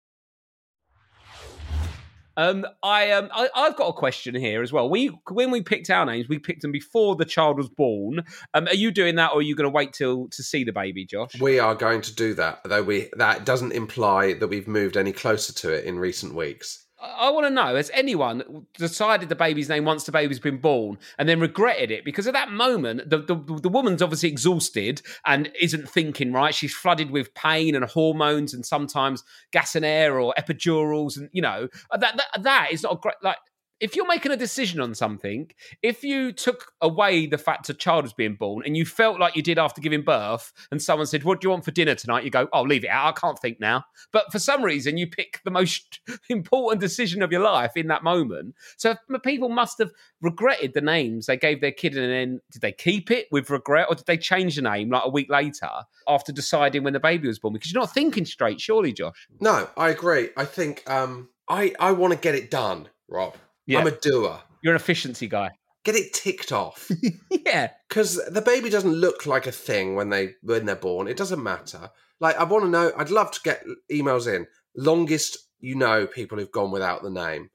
Um, 2.37 2.65
I 2.83 3.11
um, 3.11 3.29
I, 3.31 3.49
I've 3.55 3.75
got 3.75 3.87
a 3.87 3.93
question 3.93 4.35
here 4.35 4.61
as 4.61 4.71
well. 4.71 4.89
We 4.89 5.07
when 5.29 5.51
we 5.51 5.61
picked 5.61 5.89
our 5.89 6.05
names, 6.05 6.29
we 6.29 6.39
picked 6.39 6.61
them 6.61 6.71
before 6.71 7.15
the 7.15 7.25
child 7.25 7.57
was 7.57 7.69
born. 7.69 8.23
Um, 8.53 8.67
are 8.67 8.75
you 8.75 8.91
doing 8.91 9.15
that, 9.15 9.31
or 9.31 9.39
are 9.39 9.43
you 9.43 9.55
going 9.55 9.69
to 9.69 9.73
wait 9.73 9.93
till 9.93 10.27
to 10.29 10.43
see 10.43 10.63
the 10.63 10.73
baby, 10.73 11.05
Josh? 11.05 11.39
We 11.39 11.59
are 11.59 11.75
going 11.75 12.01
to 12.01 12.15
do 12.15 12.33
that, 12.35 12.61
though 12.63 12.83
we 12.83 13.09
that 13.17 13.45
doesn't 13.45 13.73
imply 13.73 14.33
that 14.33 14.47
we've 14.47 14.67
moved 14.67 14.97
any 14.97 15.11
closer 15.11 15.53
to 15.53 15.73
it 15.73 15.85
in 15.85 15.99
recent 15.99 16.33
weeks. 16.33 16.85
I, 17.01 17.29
want 17.31 17.45
to 17.47 17.49
know: 17.49 17.75
Has 17.75 17.89
anyone 17.93 18.65
decided 18.77 19.29
the 19.29 19.35
baby's 19.35 19.69
name 19.69 19.85
once 19.85 20.03
the 20.03 20.11
baby's 20.11 20.39
been 20.39 20.57
born 20.57 20.97
and 21.17 21.27
then 21.27 21.39
regretted 21.39 21.91
it? 21.91 22.05
Because 22.05 22.27
at 22.27 22.33
that 22.33 22.51
moment, 22.51 23.09
the 23.09 23.17
the, 23.17 23.35
the 23.35 23.69
woman's 23.69 24.01
obviously 24.01 24.29
exhausted 24.29 25.01
and 25.25 25.51
isn't 25.59 25.89
thinking 25.89 26.31
right. 26.31 26.53
She's 26.53 26.73
flooded 26.73 27.11
with 27.11 27.33
pain 27.33 27.75
and 27.75 27.85
hormones, 27.85 28.53
and 28.53 28.65
sometimes 28.65 29.23
gas 29.51 29.75
and 29.75 29.85
air 29.85 30.19
or 30.19 30.33
epidurals, 30.37 31.17
and 31.17 31.29
you 31.31 31.41
know 31.41 31.67
that 31.91 32.17
that, 32.17 32.43
that 32.43 32.67
is 32.71 32.83
not 32.83 32.93
a 32.93 32.97
great 32.97 33.15
like. 33.21 33.37
If 33.81 33.95
you're 33.95 34.07
making 34.07 34.31
a 34.31 34.37
decision 34.37 34.79
on 34.79 34.93
something, 34.93 35.51
if 35.81 36.03
you 36.03 36.31
took 36.31 36.71
away 36.81 37.25
the 37.25 37.39
fact 37.39 37.67
a 37.69 37.73
child 37.73 38.03
was 38.03 38.13
being 38.13 38.35
born 38.35 38.63
and 38.63 38.77
you 38.77 38.85
felt 38.85 39.19
like 39.19 39.35
you 39.35 39.41
did 39.41 39.57
after 39.57 39.81
giving 39.81 40.03
birth, 40.03 40.53
and 40.69 40.79
someone 40.79 41.07
said, 41.07 41.23
What 41.23 41.41
do 41.41 41.47
you 41.47 41.49
want 41.49 41.65
for 41.65 41.71
dinner 41.71 41.95
tonight? 41.95 42.23
You 42.23 42.29
go, 42.29 42.47
Oh, 42.53 42.61
leave 42.61 42.83
it 42.83 42.89
out. 42.89 43.07
I 43.07 43.19
can't 43.19 43.39
think 43.39 43.59
now. 43.59 43.83
But 44.11 44.31
for 44.31 44.37
some 44.37 44.63
reason, 44.63 44.97
you 44.97 45.07
pick 45.07 45.41
the 45.43 45.51
most 45.51 45.99
important 46.29 46.79
decision 46.79 47.23
of 47.23 47.31
your 47.31 47.41
life 47.41 47.75
in 47.75 47.87
that 47.87 48.03
moment. 48.03 48.55
So 48.77 48.95
people 49.23 49.49
must 49.49 49.79
have 49.79 49.91
regretted 50.21 50.73
the 50.73 50.81
names 50.81 51.25
they 51.25 51.37
gave 51.37 51.59
their 51.59 51.71
kid, 51.71 51.97
and 51.97 52.11
then 52.11 52.41
did 52.51 52.61
they 52.61 52.71
keep 52.71 53.09
it 53.09 53.27
with 53.31 53.49
regret, 53.49 53.87
or 53.89 53.95
did 53.95 54.05
they 54.05 54.17
change 54.17 54.55
the 54.55 54.61
name 54.61 54.91
like 54.91 55.03
a 55.05 55.09
week 55.09 55.29
later 55.29 55.69
after 56.07 56.31
deciding 56.31 56.83
when 56.83 56.93
the 56.93 56.99
baby 56.99 57.27
was 57.27 57.39
born? 57.39 57.53
Because 57.53 57.73
you're 57.73 57.81
not 57.81 57.93
thinking 57.93 58.25
straight, 58.25 58.61
surely, 58.61 58.93
Josh. 58.93 59.27
No, 59.39 59.69
I 59.75 59.89
agree. 59.89 60.29
I 60.37 60.45
think 60.45 60.87
um, 60.87 61.29
I 61.49 61.73
I 61.79 61.91
want 61.93 62.13
to 62.13 62.19
get 62.19 62.35
it 62.35 62.51
done, 62.51 62.89
Rob. 63.07 63.35
Yeah. 63.65 63.79
I'm 63.79 63.87
a 63.87 63.91
doer. 63.91 64.39
You're 64.63 64.73
an 64.73 64.79
efficiency 64.79 65.27
guy. 65.27 65.51
Get 65.83 65.95
it 65.95 66.13
ticked 66.13 66.51
off. 66.51 66.91
yeah. 67.29 67.71
because 67.89 68.21
the 68.31 68.41
baby 68.41 68.69
doesn't 68.69 68.93
look 68.93 69.25
like 69.25 69.47
a 69.47 69.51
thing 69.51 69.95
when 69.95 70.09
they 70.09 70.35
when 70.43 70.65
they're 70.65 70.75
born. 70.75 71.07
It 71.07 71.17
doesn't 71.17 71.41
matter. 71.41 71.89
Like 72.19 72.37
I 72.37 72.43
want 72.43 72.65
to 72.65 72.69
know. 72.69 72.91
I'd 72.97 73.09
love 73.09 73.31
to 73.31 73.39
get 73.43 73.63
emails 73.91 74.33
in. 74.33 74.45
Longest 74.75 75.37
you 75.61 75.75
know 75.75 76.07
people 76.07 76.37
who've 76.37 76.51
gone 76.51 76.71
without 76.71 77.03
the 77.03 77.09
name. 77.09 77.49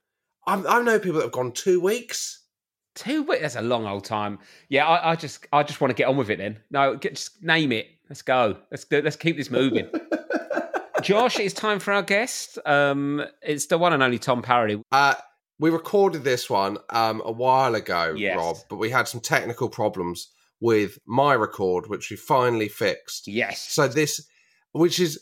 I, 0.47 0.55
I 0.55 0.81
know 0.81 0.97
people 0.97 1.19
that 1.19 1.25
have 1.25 1.31
gone 1.31 1.51
two 1.51 1.79
weeks. 1.79 2.45
Two 2.95 3.23
weeks. 3.23 3.41
That's 3.41 3.55
a 3.55 3.61
long 3.61 3.85
old 3.85 4.05
time. 4.05 4.39
Yeah, 4.69 4.87
I, 4.87 5.11
I 5.11 5.15
just, 5.15 5.45
I 5.51 5.61
just 5.61 5.81
want 5.81 5.91
to 5.91 5.95
get 5.95 6.07
on 6.07 6.17
with 6.17 6.29
it. 6.29 6.39
Then, 6.39 6.59
no, 6.71 6.95
get, 6.95 7.15
just 7.15 7.43
name 7.43 7.71
it. 7.71 7.87
Let's 8.09 8.21
go. 8.21 8.57
Let's 8.71 8.85
do, 8.85 9.01
let's 9.01 9.17
keep 9.17 9.37
this 9.37 9.51
moving. 9.51 9.89
Josh, 11.03 11.39
it's 11.39 11.53
time 11.53 11.79
for 11.79 11.93
our 11.93 12.01
guest. 12.01 12.57
Um, 12.65 13.23
it's 13.41 13.67
the 13.67 13.77
one 13.77 13.93
and 13.93 14.01
only 14.01 14.17
Tom 14.17 14.41
Parry. 14.41 14.81
Uh, 14.91 15.13
we 15.59 15.69
recorded 15.69 16.23
this 16.23 16.49
one 16.49 16.77
um, 16.89 17.21
a 17.25 17.31
while 17.31 17.75
ago, 17.75 18.13
Yes. 18.15 18.37
Rob, 18.37 18.57
but 18.69 18.77
we 18.77 18.89
had 18.89 19.07
some 19.07 19.21
technical 19.21 19.69
problems 19.69 20.29
with 20.59 20.99
my 21.05 21.33
record, 21.35 21.87
which 21.87 22.09
we 22.09 22.15
finally 22.17 22.67
fixed. 22.67 23.27
Yes. 23.27 23.61
So 23.71 23.87
this, 23.87 24.27
which 24.71 24.99
is, 24.99 25.19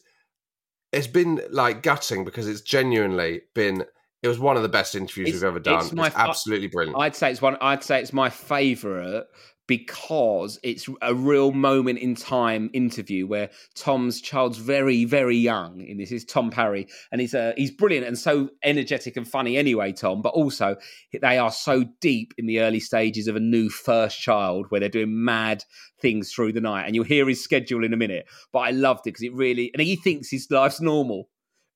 it's 0.92 1.08
been 1.08 1.42
like 1.51 1.84
gutting 1.84 2.24
because 2.25 2.48
it's 2.48 2.62
genuinely 2.62 3.42
been. 3.54 3.86
It 4.24 4.27
was 4.27 4.39
one 4.39 4.56
of 4.58 4.63
the 4.63 4.70
best 4.70 4.96
interviews 4.96 5.27
It's- 5.30 5.42
we've 5.42 5.48
ever 5.48 5.60
done. 5.60 5.84
it's 5.84 5.94
my 5.94 6.08
It's 6.08 6.15
absolutely 6.15 6.68
brilliant. 6.68 6.98
I'd 7.00 7.15
say 7.15 7.32
it's 7.32 7.42
one. 7.42 7.58
I'd 7.62 7.84
say 7.84 8.00
it's 8.01 8.13
my 8.13 8.30
favourite 8.30 9.24
because 9.67 10.60
it's 10.63 10.88
a 11.01 11.13
real 11.13 11.51
moment 11.51 12.00
in 12.00 12.15
time 12.15 12.69
interview 12.74 13.25
where 13.25 13.50
Tom's 13.74 14.22
child's 14.22 14.57
very, 14.57 15.05
very 15.05 15.38
young. 15.38 15.81
And 15.81 16.00
this 16.00 16.12
is 16.12 16.24
Tom 16.24 16.51
Parry, 16.51 16.88
and 17.12 17.22
he's 17.22 17.34
uh, 17.34 17.53
he's 17.57 17.72
brilliant 17.72 18.05
and 18.05 18.17
so 18.17 18.50
energetic 18.63 19.17
and 19.17 19.27
funny 19.27 19.57
anyway, 19.57 19.91
Tom. 19.91 20.22
But 20.22 20.34
also 20.34 20.75
they 21.22 21.38
are 21.38 21.51
so 21.51 21.86
deep 22.01 22.34
in 22.38 22.45
the 22.45 22.62
early 22.62 22.79
stages 22.79 23.27
of 23.27 23.36
a 23.36 23.39
new 23.39 23.69
first 23.69 24.19
child 24.19 24.67
where 24.69 24.79
they're 24.79 24.89
doing 24.89 25.24
mad 25.24 25.63
things 26.01 26.31
through 26.31 26.53
the 26.53 26.62
night, 26.62 26.86
and 26.86 26.95
you'll 26.95 27.03
hear 27.03 27.27
his 27.27 27.43
schedule 27.43 27.84
in 27.84 27.93
a 27.93 27.98
minute. 27.98 28.27
But 28.51 28.60
I 28.60 28.72
loved 28.72 29.01
it 29.01 29.13
because 29.13 29.24
it 29.24 29.34
really, 29.34 29.72
and 29.74 29.81
he 29.81 29.95
thinks 29.95 30.29
his 30.29 30.48
life's 30.50 30.81
normal 30.81 31.29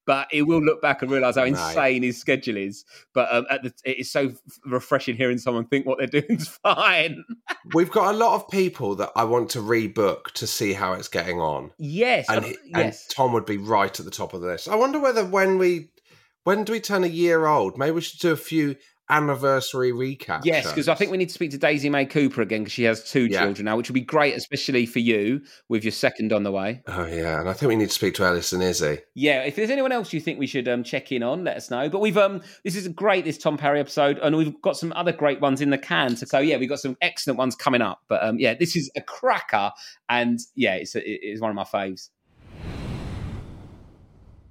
but 0.10 0.28
he 0.32 0.42
will 0.42 0.60
look 0.60 0.82
back 0.82 1.04
and 1.04 1.12
realize 1.12 1.36
how 1.36 1.44
insane 1.44 2.02
his 2.02 2.20
schedule 2.20 2.58
is. 2.58 2.84
But 3.14 3.32
um, 3.32 3.46
the, 3.62 3.72
it 3.86 4.00
is 4.00 4.12
so 4.12 4.32
refreshing 4.66 5.16
hearing 5.16 5.38
someone 5.38 5.68
think 5.68 5.86
what 5.86 6.00
they're 6.00 6.08
doing 6.22 6.40
is 6.40 6.48
fine. 6.48 7.24
We've 7.76 7.92
got 7.92 8.16
a 8.16 8.18
lot 8.18 8.34
of 8.34 8.50
people 8.50 8.96
that 8.96 9.12
I 9.16 9.26
want 9.26 9.52
to 9.52 9.60
rebook 9.60 10.32
to 10.34 10.48
see 10.48 10.74
how 10.74 10.94
it's 10.94 11.10
getting 11.10 11.40
on. 11.40 11.74
Yes, 11.78 12.26
and, 12.28 12.44
uh, 12.44 12.48
yes. 12.48 13.06
And 13.06 13.16
Tom 13.16 13.34
would 13.34 13.46
be 13.46 13.58
right 13.58 14.00
at 14.00 14.04
the 14.04 14.10
top 14.10 14.34
of 14.34 14.42
the 14.42 14.48
list. 14.48 14.68
I 14.68 14.74
wonder 14.74 15.00
whether 15.00 15.24
when 15.24 15.60
we 15.60 15.92
when 16.44 16.64
do 16.64 16.72
we 16.72 16.80
turn 16.80 17.04
a 17.04 17.08
year 17.08 17.46
old? 17.46 17.78
Maybe 17.78 17.92
we 17.92 18.02
should 18.02 18.20
do 18.20 18.32
a 18.32 18.36
few 18.36 18.78
anniversary 19.10 19.92
recap. 19.92 20.42
Yes, 20.44 20.68
because 20.68 20.88
I 20.88 20.96
think 20.96 21.12
we 21.12 21.18
need 21.18 21.30
to 21.30 21.34
speak 21.34 21.52
to 21.52 21.58
Daisy 21.58 21.90
May 21.90 22.06
Cooper 22.06 22.42
again 22.42 22.62
because 22.62 22.74
she 22.74 22.84
has 22.84 23.04
two 23.04 23.26
yeah. 23.26 23.42
children 23.42 23.66
now, 23.66 23.78
which 23.78 23.90
would 23.90 23.96
be 23.96 24.02
great, 24.02 24.36
especially 24.36 24.86
for 24.86 25.00
you 25.00 25.42
with 25.68 25.84
your 25.84 25.92
second 25.92 26.32
on 26.32 26.44
the 26.44 26.52
way. 26.52 26.82
Oh 26.88 27.06
yeah, 27.06 27.40
and 27.40 27.50
I 27.50 27.54
think 27.54 27.70
we 27.70 27.76
need 27.76 27.90
to 27.90 27.94
speak 27.94 28.14
to 28.16 28.24
Ellis 28.24 28.54
and 28.54 28.62
Izzy. 28.62 29.00
Yeah, 29.16 29.44
if 29.44 29.56
there's 29.56 29.70
anyone 29.70 29.92
else 29.92 30.14
you 30.14 30.20
think 30.20 30.40
we 30.40 30.48
should 30.48 30.68
um, 30.68 30.84
check 30.84 31.12
in 31.12 31.24
on, 31.24 31.44
let 31.44 31.58
us 31.58 31.72
know. 31.72 31.90
But 31.90 32.00
we've 32.00 32.18
um, 32.18 32.42
this 32.64 32.76
is 32.76 32.88
great 32.90 33.26
this 33.26 33.38
Tom 33.38 33.58
Parry 33.58 33.80
episode, 33.80 34.20
and 34.20 34.36
we've 34.36 34.62
got 34.62 34.78
some 34.78 34.94
other 34.94 35.12
great 35.12 35.42
ones 35.42 35.62
in 35.62 35.70
the 35.70 35.78
can. 35.78 36.16
So, 36.16 36.26
so 36.26 36.40
yeah, 36.40 36.58
we've 36.58 36.70
got 36.70 36.80
some 36.80 36.98
excellent 37.02 37.38
ones 37.38 37.56
coming 37.56 37.82
up. 37.82 38.02
But 38.08 38.24
um, 38.24 38.40
yeah, 38.40 38.54
this 38.54 38.76
is 38.76 38.92
a 38.96 39.02
cracker, 39.02 39.72
and 40.08 40.40
yeah, 40.56 40.76
it's 40.76 40.96
a, 40.96 41.02
it's 41.04 41.42
one 41.42 41.50
of 41.50 41.56
my 41.56 41.64
faves. 41.64 42.10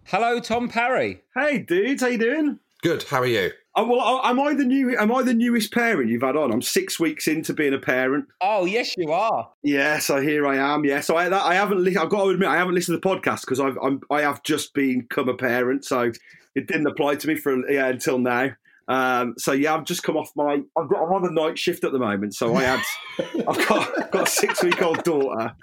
Hello, 0.05 0.41
Tom 0.41 0.69
Parry. 0.71 1.21
Hey, 1.37 1.59
dudes, 1.59 2.03
how 2.03 2.09
you 2.09 2.17
doing? 2.17 2.59
Good. 2.83 3.03
How 3.05 3.21
are 3.21 3.27
you? 3.27 3.51
Oh, 3.75 3.87
well, 3.87 4.21
am 4.25 4.41
I 4.41 4.55
the 4.55 4.65
new? 4.65 4.97
Am 4.97 5.13
I 5.15 5.23
the 5.23 5.35
newest 5.35 5.73
parent 5.73 6.11
you've 6.11 6.23
had 6.23 6.37
on? 6.37 6.53
I'm 6.53 6.63
six 6.63 6.99
weeks 6.99 7.27
into 7.27 7.53
being 7.53 7.75
a 7.75 7.79
parent. 7.79 8.27
Oh 8.41 8.65
yes, 8.65 8.95
you 8.97 9.13
are. 9.13 9.51
Yeah, 9.63 9.99
so 9.99 10.21
here 10.21 10.47
I 10.47 10.57
am. 10.57 10.85
Yeah, 10.85 11.01
so 11.01 11.17
I, 11.17 11.49
I 11.49 11.55
haven't. 11.55 11.83
Li- 11.83 11.97
I've 11.97 12.09
got 12.09 12.25
to 12.25 12.31
admit, 12.31 12.49
I 12.49 12.57
haven't 12.57 12.75
listened 12.75 13.01
to 13.01 13.09
the 13.09 13.17
podcast 13.17 13.43
because 13.43 13.61
I've 13.61 13.77
I'm, 13.83 14.01
I 14.11 14.23
have 14.23 14.43
just 14.43 14.75
become 14.75 15.29
a 15.29 15.35
parent, 15.35 15.85
so 15.85 16.13
it 16.55 16.67
didn't 16.67 16.87
apply 16.87 17.17
to 17.17 17.29
me 17.29 17.37
for 17.37 17.69
yeah 17.71 17.89
until 17.89 18.19
now. 18.19 18.51
Um, 18.89 19.35
so 19.39 19.53
yeah, 19.53 19.75
I've 19.75 19.85
just 19.85 20.03
come 20.03 20.17
off 20.17 20.31
my. 20.35 20.63
I've 20.77 20.89
got. 20.89 21.03
I'm 21.03 21.13
on 21.13 21.23
the 21.23 21.31
night 21.31 21.59
shift 21.59 21.85
at 21.85 21.93
the 21.93 21.99
moment, 21.99 22.35
so 22.35 22.55
I 22.57 22.63
had. 22.63 22.83
I've 23.49 23.69
got. 23.69 23.99
I've 23.99 24.11
got 24.11 24.29
a 24.29 24.31
six 24.31 24.63
week 24.63 24.81
old 24.83 25.03
daughter. 25.05 25.55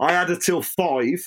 I 0.00 0.12
had 0.12 0.28
her 0.28 0.36
till 0.36 0.60
five, 0.60 1.26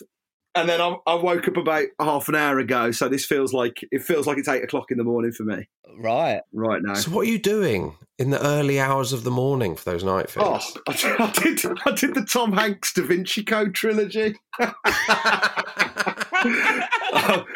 and 0.58 0.68
then 0.68 0.82
I, 0.82 0.96
I, 1.06 1.16
woke 1.16 1.48
up 1.48 1.58
about 1.58 1.86
half 2.00 2.28
an 2.28 2.36
hour 2.36 2.60
ago. 2.60 2.92
So 2.92 3.08
this 3.08 3.26
feels 3.26 3.54
like 3.54 3.86
it 3.92 4.02
feels 4.02 4.26
like 4.26 4.38
it's 4.38 4.48
eight 4.48 4.64
o'clock 4.64 4.90
in 4.90 4.98
the 4.98 5.04
morning 5.04 5.32
for 5.32 5.44
me. 5.44 5.68
Right, 6.00 6.42
right 6.52 6.82
now. 6.82 6.96
So 6.96 7.12
what 7.12 7.28
are 7.28 7.30
you 7.30 7.40
doing 7.40 7.96
in 8.18 8.32
the 8.32 8.44
early 8.46 8.80
hours 8.80 9.14
of 9.14 9.24
the 9.24 9.32
morning 9.32 9.76
for 9.76 9.92
those 9.92 10.04
night 10.04 10.30
films? 10.30 10.76
Oh, 10.76 10.82
I, 10.88 11.32
did. 11.32 11.64
I 11.86 11.92
did 11.92 12.16
the 12.16 12.28
Tom 12.30 12.54
Hanks 12.54 12.94
Da 12.94 13.04
Vinci 13.04 13.44
Code 13.44 13.76
trilogy. 13.76 14.36
oh, 14.60 14.74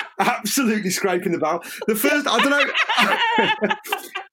absolutely 0.20 0.92
scraping 0.92 1.32
the 1.32 1.40
barrel. 1.40 1.64
The 1.88 1.96
first, 1.96 2.28
I 2.28 2.40
don't 2.40 2.50
know. 2.50 2.66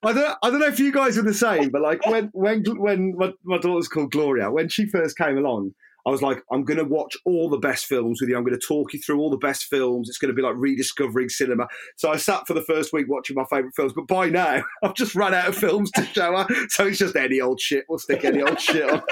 I 0.04 0.12
don't, 0.12 0.38
I 0.42 0.50
don't 0.50 0.60
know 0.60 0.66
if 0.66 0.78
you 0.78 0.92
guys 0.92 1.18
are 1.18 1.22
the 1.22 1.34
same, 1.34 1.70
but 1.70 1.82
like 1.82 2.06
when 2.06 2.30
when 2.32 2.62
when 2.76 3.16
my, 3.16 3.32
my 3.44 3.58
daughter's 3.58 3.88
called 3.88 4.12
Gloria, 4.12 4.50
when 4.50 4.68
she 4.68 4.86
first 4.86 5.18
came 5.18 5.38
along, 5.38 5.74
I 6.08 6.10
was 6.10 6.22
like, 6.22 6.42
I'm 6.50 6.64
going 6.64 6.78
to 6.78 6.84
watch 6.84 7.18
all 7.26 7.50
the 7.50 7.58
best 7.58 7.84
films 7.84 8.18
with 8.18 8.30
you. 8.30 8.36
I'm 8.38 8.42
going 8.42 8.58
to 8.58 8.66
talk 8.66 8.94
you 8.94 8.98
through 8.98 9.20
all 9.20 9.28
the 9.28 9.36
best 9.36 9.64
films. 9.64 10.08
It's 10.08 10.16
going 10.16 10.30
to 10.30 10.34
be 10.34 10.40
like 10.40 10.54
rediscovering 10.56 11.28
cinema. 11.28 11.68
So 11.96 12.10
I 12.10 12.16
sat 12.16 12.46
for 12.46 12.54
the 12.54 12.62
first 12.62 12.94
week 12.94 13.10
watching 13.10 13.36
my 13.36 13.44
favourite 13.44 13.74
films, 13.76 13.92
but 13.94 14.06
by 14.06 14.30
now 14.30 14.62
I've 14.82 14.94
just 14.94 15.14
run 15.14 15.34
out 15.34 15.48
of 15.48 15.54
films 15.54 15.90
to 15.92 16.04
show 16.06 16.34
her. 16.34 16.46
So 16.70 16.86
it's 16.86 16.98
just 16.98 17.14
any 17.14 17.42
old 17.42 17.60
shit. 17.60 17.84
We'll 17.90 17.98
stick 17.98 18.24
any 18.24 18.40
old 18.40 18.58
shit 18.58 18.88
on. 18.88 19.02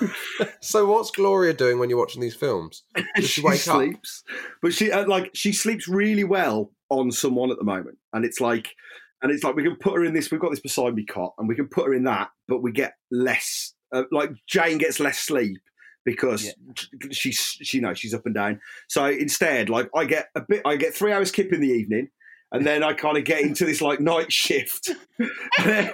so 0.60 0.86
what's 0.86 1.10
Gloria 1.10 1.54
doing 1.54 1.80
when 1.80 1.90
you're 1.90 1.98
watching 1.98 2.22
these 2.22 2.36
films? 2.36 2.84
Does 3.16 3.28
she, 3.28 3.42
she 3.42 3.56
sleeps, 3.56 4.22
up? 4.28 4.36
but 4.62 4.74
she 4.74 4.92
uh, 4.92 5.06
like 5.08 5.30
she 5.34 5.52
sleeps 5.52 5.88
really 5.88 6.24
well 6.24 6.70
on 6.88 7.10
someone 7.10 7.50
at 7.50 7.58
the 7.58 7.64
moment, 7.64 7.98
and 8.12 8.24
it's 8.24 8.40
like. 8.40 8.74
And 9.22 9.32
it's 9.32 9.42
like 9.42 9.54
we 9.54 9.62
can 9.62 9.76
put 9.76 9.94
her 9.94 10.04
in 10.04 10.12
this. 10.12 10.30
We've 10.30 10.40
got 10.40 10.50
this 10.50 10.60
beside 10.60 10.94
me 10.94 11.06
cot, 11.06 11.32
and 11.38 11.48
we 11.48 11.54
can 11.54 11.66
put 11.66 11.86
her 11.86 11.94
in 11.94 12.04
that, 12.04 12.28
but 12.46 12.62
we 12.62 12.72
get 12.72 12.92
less 13.10 13.73
uh, 13.94 14.04
like 14.10 14.30
Jane 14.46 14.78
gets 14.78 15.00
less 15.00 15.18
sleep 15.18 15.60
because 16.04 16.44
yeah. 16.44 17.08
she's 17.10 17.38
she 17.62 17.78
you 17.78 17.82
know 17.82 17.94
she's 17.94 18.14
up 18.14 18.26
and 18.26 18.34
down. 18.34 18.60
So 18.88 19.06
instead, 19.06 19.70
like 19.70 19.88
I 19.94 20.04
get 20.04 20.28
a 20.34 20.42
bit, 20.42 20.62
I 20.64 20.76
get 20.76 20.94
three 20.94 21.12
hours 21.12 21.30
kip 21.30 21.52
in 21.52 21.60
the 21.60 21.68
evening, 21.68 22.10
and 22.54 22.64
then 22.64 22.84
I 22.84 22.92
kind 22.92 23.18
of 23.18 23.24
get 23.24 23.40
into 23.40 23.64
this 23.64 23.82
like 23.82 23.98
night 23.98 24.32
shift. 24.32 24.90
and, 25.18 25.28
then, 25.58 25.90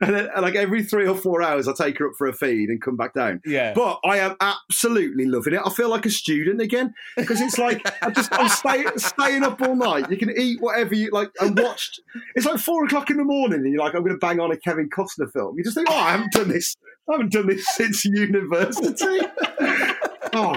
and 0.00 0.14
then, 0.14 0.28
like 0.40 0.54
every 0.54 0.84
three 0.84 1.08
or 1.08 1.16
four 1.16 1.42
hours, 1.42 1.66
I 1.66 1.72
take 1.72 1.98
her 1.98 2.08
up 2.08 2.14
for 2.16 2.28
a 2.28 2.32
feed 2.32 2.68
and 2.68 2.80
come 2.80 2.96
back 2.96 3.12
down. 3.12 3.42
Yeah. 3.44 3.72
But 3.74 3.98
I 4.04 4.18
am 4.18 4.36
absolutely 4.40 5.26
loving 5.26 5.54
it. 5.54 5.60
I 5.64 5.70
feel 5.70 5.90
like 5.90 6.06
a 6.06 6.10
student 6.10 6.60
again 6.60 6.94
because 7.16 7.40
it's 7.40 7.58
like 7.58 7.84
I 8.04 8.10
just 8.10 8.32
I'm 8.32 8.48
stay, 8.48 8.84
staying 8.96 9.42
up 9.42 9.60
all 9.60 9.74
night. 9.74 10.08
You 10.08 10.16
can 10.16 10.30
eat 10.30 10.60
whatever 10.60 10.94
you 10.94 11.10
like 11.10 11.32
and 11.40 11.58
watched. 11.58 12.00
It's 12.36 12.46
like 12.46 12.60
four 12.60 12.84
o'clock 12.84 13.10
in 13.10 13.16
the 13.16 13.24
morning, 13.24 13.58
and 13.58 13.72
you're 13.72 13.82
like, 13.82 13.96
I'm 13.96 14.02
going 14.02 14.14
to 14.14 14.18
bang 14.18 14.38
on 14.38 14.52
a 14.52 14.56
Kevin 14.56 14.88
Costner 14.88 15.30
film. 15.32 15.58
You 15.58 15.64
just 15.64 15.74
think, 15.74 15.90
oh, 15.90 15.96
I 15.96 16.12
haven't 16.12 16.32
done 16.32 16.48
this. 16.50 16.76
I 17.08 17.14
haven't 17.14 17.32
done 17.32 17.48
this 17.48 17.66
since 17.74 18.04
university 18.04 19.18
oh, 20.34 20.56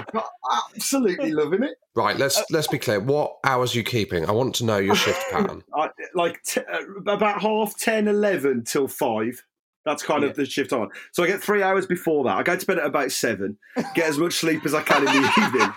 absolutely 0.74 1.32
loving 1.32 1.62
it. 1.62 1.76
Right, 1.94 2.16
let's 2.16 2.38
uh, 2.38 2.44
let's 2.50 2.68
be 2.68 2.78
clear. 2.78 3.00
What 3.00 3.36
hours 3.44 3.74
are 3.74 3.78
you 3.78 3.84
keeping? 3.84 4.26
I 4.26 4.32
want 4.32 4.54
to 4.56 4.64
know 4.64 4.78
your 4.78 4.94
shift 4.94 5.22
pattern. 5.30 5.62
I, 5.74 5.90
like 6.14 6.42
t- 6.42 6.60
uh, 6.60 7.12
about 7.12 7.42
half 7.42 7.76
10, 7.76 8.08
11 8.08 8.64
till 8.64 8.88
five. 8.88 9.42
That's 9.84 10.02
kind 10.02 10.22
yeah. 10.22 10.30
of 10.30 10.36
the 10.36 10.46
shift 10.46 10.72
on. 10.72 10.90
So 11.12 11.24
I 11.24 11.26
get 11.26 11.42
three 11.42 11.62
hours 11.62 11.86
before 11.86 12.24
that. 12.24 12.36
I 12.36 12.42
go 12.42 12.56
to 12.56 12.66
bed 12.66 12.78
at 12.78 12.86
about 12.86 13.10
seven, 13.10 13.58
get 13.94 14.08
as 14.08 14.18
much 14.18 14.34
sleep 14.34 14.64
as 14.64 14.74
I 14.74 14.82
can 14.82 14.98
in 14.98 15.22
the 15.22 15.28
evening. 15.38 15.72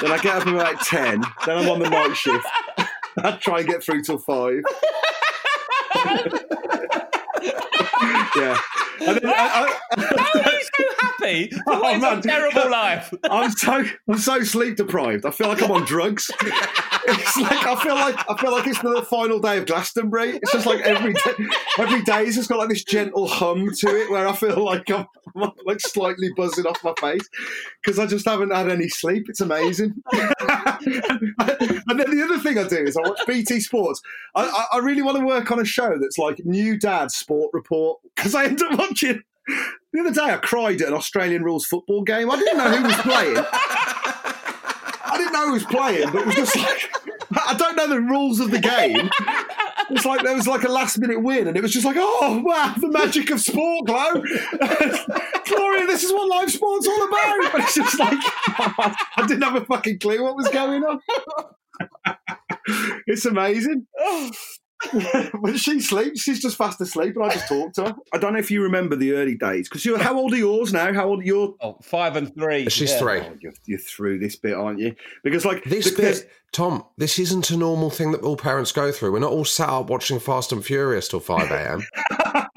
Then 0.00 0.10
I 0.10 0.18
get 0.20 0.36
up 0.36 0.46
at 0.46 0.54
about 0.54 0.80
ten. 0.80 1.22
Then 1.46 1.58
I'm 1.58 1.68
on 1.68 1.78
the 1.78 1.88
night 1.88 2.14
shift. 2.14 2.46
I 3.18 3.32
try 3.32 3.60
and 3.60 3.68
get 3.68 3.84
through 3.84 4.02
till 4.02 4.18
five. 4.18 4.62
Yeah. 8.36 8.58
And 9.00 9.16
then 9.18 9.26
I, 9.26 9.78
I, 9.96 10.62
happy. 11.22 11.50
Oh, 11.66 11.98
man. 11.98 12.18
a 12.18 12.22
terrible 12.22 12.70
life. 12.70 13.12
I'm 13.24 13.50
so 13.50 13.84
I'm 14.08 14.18
so 14.18 14.42
sleep 14.42 14.76
deprived. 14.76 15.26
I 15.26 15.30
feel 15.30 15.48
like 15.48 15.62
I'm 15.62 15.70
on 15.70 15.84
drugs. 15.84 16.30
It's 17.04 17.36
like 17.36 17.66
I 17.66 17.74
feel 17.82 17.96
like 17.96 18.14
I 18.30 18.36
feel 18.36 18.52
like 18.52 18.64
it's 18.64 18.80
the 18.80 19.04
final 19.10 19.40
day 19.40 19.58
of 19.58 19.66
Glastonbury. 19.66 20.36
It's 20.36 20.52
just 20.52 20.66
like 20.66 20.82
every 20.82 21.14
day, 21.14 21.48
every 21.76 22.00
day 22.02 22.26
has 22.26 22.36
just 22.36 22.48
got 22.48 22.58
like 22.58 22.68
this 22.68 22.84
gentle 22.84 23.26
hum 23.26 23.70
to 23.78 23.88
it 23.88 24.08
where 24.08 24.28
I 24.28 24.32
feel 24.32 24.64
like 24.64 24.88
I'm, 24.88 25.06
I'm 25.34 25.50
like 25.66 25.80
slightly 25.80 26.30
buzzing 26.36 26.64
off 26.64 26.78
my 26.84 26.94
face 27.00 27.28
because 27.82 27.98
I 27.98 28.06
just 28.06 28.24
haven't 28.24 28.52
had 28.52 28.70
any 28.70 28.88
sleep. 28.88 29.24
It's 29.28 29.40
amazing. 29.40 29.94
and 30.12 30.38
then 31.98 32.08
the 32.08 32.24
other 32.24 32.38
thing 32.38 32.56
I 32.56 32.68
do 32.68 32.76
is 32.76 32.96
I 32.96 33.00
watch 33.00 33.18
BT 33.26 33.58
Sports. 33.58 34.00
I, 34.36 34.44
I, 34.44 34.76
I 34.76 34.78
really 34.78 35.02
want 35.02 35.18
to 35.18 35.26
work 35.26 35.50
on 35.50 35.58
a 35.58 35.64
show 35.64 35.98
that's 35.98 36.18
like 36.18 36.40
New 36.44 36.78
Dad 36.78 37.10
Sport 37.10 37.50
Report 37.52 37.98
because 38.22 38.34
I 38.34 38.44
end 38.46 38.62
up 38.62 38.78
watching 38.78 39.22
the 39.46 40.00
other 40.00 40.12
day, 40.12 40.22
I 40.22 40.36
cried 40.36 40.80
at 40.80 40.88
an 40.88 40.94
Australian 40.94 41.42
rules 41.42 41.66
football 41.66 42.02
game. 42.02 42.30
I 42.30 42.36
didn't 42.36 42.56
know 42.56 42.70
who 42.70 42.82
was 42.84 42.96
playing. 42.96 43.36
I 45.04 45.14
didn't 45.16 45.32
know 45.32 45.46
who 45.46 45.52
was 45.52 45.64
playing, 45.64 46.10
but 46.12 46.22
it 46.22 46.26
was 46.26 46.34
just 46.36 46.56
like 46.56 46.90
I 47.46 47.54
don't 47.54 47.76
know 47.76 47.88
the 47.88 48.00
rules 48.00 48.40
of 48.40 48.50
the 48.50 48.58
game. 48.58 49.10
It's 49.90 50.06
like 50.06 50.22
there 50.22 50.34
was 50.34 50.46
like 50.46 50.62
a 50.62 50.68
last 50.68 50.98
minute 50.98 51.22
win, 51.22 51.48
and 51.48 51.56
it 51.56 51.62
was 51.62 51.72
just 51.72 51.84
like, 51.84 51.96
oh 51.98 52.42
wow, 52.44 52.74
the 52.78 52.88
magic 52.88 53.30
of 53.30 53.40
sport, 53.40 53.86
Glow. 53.86 54.12
Gloria, 55.46 55.86
this 55.86 56.04
is 56.04 56.12
what 56.12 56.28
live 56.28 56.50
sport's 56.50 56.86
all 56.86 57.08
about. 57.08 57.52
But 57.52 57.60
it's 57.62 57.74
just 57.74 57.98
like 57.98 58.12
I 58.16 59.26
didn't 59.26 59.42
have 59.42 59.56
a 59.56 59.64
fucking 59.64 59.98
clue 59.98 60.22
what 60.22 60.36
was 60.36 60.48
going 60.48 60.84
on. 60.84 61.00
it's 63.06 63.26
amazing. 63.26 63.86
Oh. 63.98 64.30
when 65.40 65.56
she 65.56 65.80
sleeps, 65.80 66.22
she's 66.22 66.40
just 66.40 66.56
fast 66.56 66.80
asleep, 66.80 67.16
and 67.16 67.24
I 67.24 67.30
just 67.30 67.48
talk 67.48 67.72
to 67.74 67.84
her. 67.84 67.94
I 68.12 68.18
don't 68.18 68.32
know 68.32 68.38
if 68.38 68.50
you 68.50 68.62
remember 68.62 68.96
the 68.96 69.12
early 69.12 69.36
days 69.36 69.68
because 69.68 69.84
you're. 69.84 69.98
How 69.98 70.16
old 70.18 70.32
are 70.32 70.38
yours 70.38 70.72
now? 70.72 70.92
How 70.92 71.08
old 71.08 71.20
are 71.20 71.24
you? 71.24 71.56
Oh, 71.60 71.78
five 71.82 72.16
and 72.16 72.34
three. 72.34 72.68
She's 72.68 72.92
yeah. 72.92 72.98
three. 72.98 73.20
Oh, 73.20 73.36
you're, 73.40 73.52
you're, 73.66 73.78
through 73.78 74.18
this 74.18 74.36
bit, 74.36 74.54
aren't 74.54 74.80
you? 74.80 74.94
Because 75.22 75.44
like 75.44 75.64
this 75.64 75.90
bit, 75.90 76.30
Tom. 76.52 76.84
This 76.98 77.18
isn't 77.18 77.50
a 77.50 77.56
normal 77.56 77.90
thing 77.90 78.12
that 78.12 78.22
all 78.22 78.36
parents 78.36 78.72
go 78.72 78.92
through. 78.92 79.12
We're 79.12 79.20
not 79.20 79.32
all 79.32 79.44
sat 79.44 79.68
up 79.68 79.88
watching 79.88 80.18
Fast 80.18 80.52
and 80.52 80.64
Furious 80.64 81.08
till 81.08 81.20
five 81.20 81.50
a.m. 81.50 81.82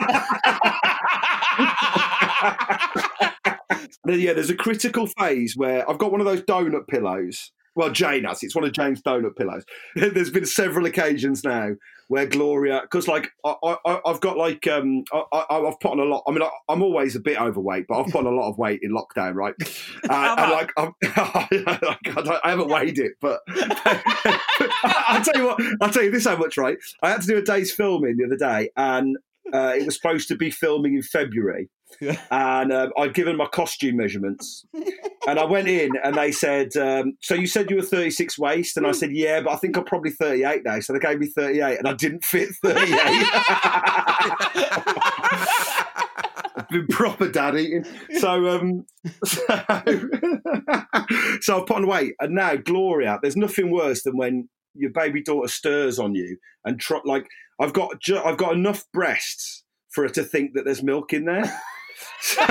yeah, 4.08 4.34
there's 4.34 4.50
a 4.50 4.56
critical 4.56 5.08
phase 5.08 5.56
where 5.56 5.90
I've 5.90 5.98
got 5.98 6.12
one 6.12 6.22
of 6.22 6.26
those 6.26 6.42
donut 6.42 6.88
pillows 6.88 7.52
Well, 7.76 7.92
Jane 7.92 8.24
has. 8.24 8.42
It's 8.42 8.56
one 8.56 8.64
of 8.64 8.72
Jane's 8.72 9.02
donut 9.02 9.36
pillows. 9.36 9.66
There's 9.96 10.32
been 10.32 10.46
several 10.46 10.86
occasions 10.86 11.44
now 11.44 11.72
where 12.08 12.26
Gloria, 12.26 12.82
because 12.82 13.08
like 13.08 13.32
I, 13.44 13.56
I, 13.64 14.00
I've 14.06 14.22
got 14.22 14.38
like 14.38 14.68
um, 14.68 15.04
I, 15.12 15.24
I, 15.32 15.60
I've 15.60 15.80
put 15.80 15.92
on 15.92 16.00
a 16.00 16.04
lot. 16.04 16.24
I 16.28 16.32
mean, 16.32 16.44
I, 16.44 16.50
I'm 16.70 16.82
always 16.82 17.16
a 17.16 17.20
bit 17.20 17.40
overweight, 17.40 17.86
but 17.88 18.00
I've 18.00 18.12
put 18.12 18.26
on 18.26 18.34
a 18.34 18.36
lot 18.36 18.50
of 18.50 18.58
weight 18.58 18.80
in 18.82 18.92
lockdown, 18.92 19.36
right? 19.36 19.56
Uh, 20.08 20.36
and 20.38 20.52
like 20.52 20.72
I, 20.78 20.92
I 22.44 22.50
haven't 22.50 22.68
weighed 22.68 23.00
it, 23.00 23.14
but 23.20 23.40
I'll 24.84 25.24
tell 25.24 25.36
you 25.36 25.46
what. 25.48 25.60
I'll 25.82 25.90
tell 25.90 26.04
you 26.04 26.12
this 26.12 26.26
how 26.26 26.38
much, 26.38 26.58
right? 26.58 26.78
I 27.02 27.10
had 27.10 27.22
to 27.22 27.28
do 27.28 27.38
a 27.38 27.42
day's 27.42 27.74
filming 27.74 28.18
the 28.18 28.26
other 28.26 28.38
day, 28.38 28.70
and 28.78 29.18
uh, 29.52 29.74
it 29.76 29.86
was 29.86 29.96
supposed 29.96 30.28
to 30.28 30.36
be 30.36 30.52
filming 30.52 30.94
in 30.94 31.02
February. 31.02 31.70
And 32.32 32.74
um, 32.74 32.92
I'd 32.98 33.14
given 33.14 33.38
my 33.38 33.46
costume 33.48 33.98
measurements, 33.98 34.66
and 35.28 35.40
I 35.40 35.46
went 35.46 35.68
in, 35.68 35.92
and 36.04 36.16
they 36.16 36.32
said, 36.32 36.76
um, 36.78 37.18
"So 37.22 37.36
you 37.36 37.48
said 37.48 37.70
you 37.70 37.78
were 37.78 37.82
36 37.82 38.38
waist?" 38.38 38.78
And 38.78 38.86
I 38.86 38.92
said, 38.92 39.12
"Yeah, 39.12 39.42
but 39.42 39.54
I 39.54 39.56
think 39.58 39.78
I'm 39.78 39.86
probably 39.86 40.12
38 40.12 40.64
now." 40.66 40.80
So 40.80 40.94
they 40.94 41.00
gave 41.00 41.20
me 41.20 41.28
38, 41.28 41.78
and 41.80 41.88
I 41.88 41.94
didn't 41.94 42.24
fit 42.24 42.50
38. 42.64 42.88
I've 46.58 46.70
been 46.70 46.88
proper 46.88 47.30
dad 47.30 47.56
eating. 47.56 47.86
So, 48.20 48.50
um, 48.50 48.86
so, 49.24 49.46
so 51.42 51.60
I've 51.60 51.66
put 51.66 51.78
on 51.78 51.88
weight, 51.88 52.16
and 52.20 52.36
now 52.36 52.56
Gloria. 52.56 53.20
There's 53.22 53.38
nothing 53.38 53.72
worse 53.72 54.04
than 54.04 54.18
when 54.18 54.50
your 54.76 54.92
baby 54.92 55.22
daughter 55.24 55.48
stirs 55.48 55.98
on 56.00 56.14
you 56.16 56.38
and 56.66 56.80
tr- 56.80 56.96
like 57.06 57.28
I've 57.60 57.74
got 57.74 58.02
ju- 58.02 58.22
I've 58.24 58.38
got 58.38 58.54
enough 58.54 58.84
breasts 58.92 59.64
for 59.90 60.04
her 60.04 60.10
to 60.10 60.24
think 60.24 60.54
that 60.54 60.66
there's 60.66 60.84
milk 60.84 61.14
in 61.14 61.26
there. 61.26 61.62
So, 62.22 62.42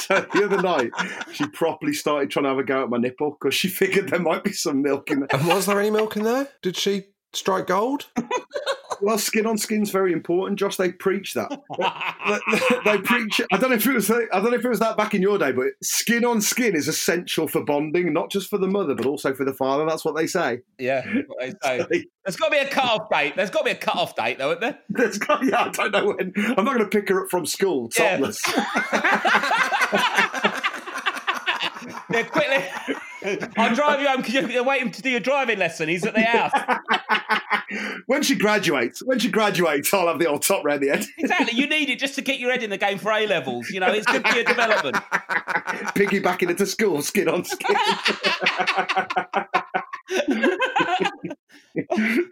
so 0.00 0.26
the 0.32 0.42
other 0.44 0.62
night, 0.62 0.90
she 1.32 1.46
properly 1.46 1.92
started 1.92 2.30
trying 2.30 2.44
to 2.44 2.50
have 2.50 2.58
a 2.58 2.64
go 2.64 2.82
at 2.82 2.90
my 2.90 2.98
nipple 2.98 3.30
because 3.32 3.54
she 3.54 3.68
figured 3.68 4.08
there 4.08 4.20
might 4.20 4.44
be 4.44 4.52
some 4.52 4.82
milk 4.82 5.10
in 5.10 5.20
there. 5.20 5.28
And 5.32 5.46
was 5.46 5.66
there 5.66 5.80
any 5.80 5.90
milk 5.90 6.16
in 6.16 6.24
there? 6.24 6.48
Did 6.62 6.76
she 6.76 7.04
strike 7.32 7.66
gold? 7.66 8.06
Well, 9.02 9.18
skin 9.18 9.46
on 9.46 9.58
skin's 9.58 9.90
very 9.90 10.12
important, 10.12 10.58
Josh. 10.58 10.76
They 10.76 10.92
preach 10.92 11.34
that. 11.34 11.50
they, 12.84 12.92
they 12.92 12.98
preach. 12.98 13.40
I 13.52 13.56
don't 13.56 13.70
know 13.70 13.76
if 13.76 13.86
it 13.86 13.94
was. 13.94 14.10
I 14.10 14.26
don't 14.32 14.50
know 14.50 14.54
if 14.54 14.64
it 14.64 14.68
was 14.68 14.80
that 14.80 14.96
back 14.96 15.14
in 15.14 15.22
your 15.22 15.38
day, 15.38 15.52
but 15.52 15.68
skin 15.82 16.24
on 16.24 16.40
skin 16.40 16.76
is 16.76 16.88
essential 16.88 17.48
for 17.48 17.64
bonding, 17.64 18.12
not 18.12 18.30
just 18.30 18.48
for 18.48 18.58
the 18.58 18.66
mother, 18.66 18.94
but 18.94 19.06
also 19.06 19.34
for 19.34 19.44
the 19.44 19.54
father. 19.54 19.86
That's 19.86 20.04
what 20.04 20.16
they 20.16 20.26
say. 20.26 20.60
Yeah, 20.78 21.04
they 21.38 21.54
say. 21.62 21.86
There's 22.24 22.36
got 22.36 22.46
to 22.46 22.50
be 22.50 22.58
a 22.58 22.68
cut-off 22.68 23.08
date. 23.10 23.34
There's 23.34 23.50
got 23.50 23.60
to 23.60 23.64
be 23.64 23.70
a 23.70 23.76
cut-off 23.76 24.14
date, 24.14 24.38
though, 24.38 24.50
isn't 24.50 24.60
there? 24.60 24.78
There's 24.90 25.18
got, 25.18 25.44
yeah, 25.44 25.64
I 25.64 25.68
don't 25.70 25.90
know 25.90 26.06
when. 26.08 26.32
I'm 26.36 26.64
not 26.64 26.76
going 26.76 26.78
to 26.78 26.86
pick 26.86 27.08
her 27.08 27.24
up 27.24 27.30
from 27.30 27.46
school 27.46 27.88
topless. 27.88 28.40
Yeah, 28.46 28.64
quickly. 32.24 32.96
I'll 33.56 33.74
drive 33.74 34.00
you 34.00 34.08
home 34.08 34.22
because 34.22 34.50
you're 34.50 34.64
waiting 34.64 34.90
to 34.90 35.02
do 35.02 35.10
your 35.10 35.20
driving 35.20 35.58
lesson. 35.58 35.88
He's 35.88 36.04
at 36.04 36.14
the 36.14 36.22
house. 36.22 36.52
when 38.06 38.22
she 38.22 38.34
graduates, 38.34 39.02
when 39.02 39.18
she 39.18 39.30
graduates, 39.30 39.92
I'll 39.92 40.08
have 40.08 40.18
the 40.18 40.26
old 40.26 40.42
top 40.42 40.64
round 40.64 40.82
the 40.82 40.88
head. 40.88 41.06
Exactly. 41.18 41.58
You 41.58 41.68
need 41.68 41.90
it 41.90 41.98
just 41.98 42.14
to 42.16 42.22
get 42.22 42.38
your 42.38 42.50
head 42.50 42.62
in 42.62 42.70
the 42.70 42.78
game 42.78 42.98
for 42.98 43.12
A 43.12 43.26
levels. 43.26 43.70
You 43.70 43.80
know, 43.80 43.92
it's 43.92 44.06
good 44.06 44.26
for 44.26 44.34
your 44.34 44.44
development. 44.44 44.96
Piggybacking 45.94 46.50
into 46.50 46.66
school, 46.66 47.02
skin 47.02 47.28
on 47.28 47.44
skin. 47.44 47.76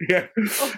yeah, 0.09 0.27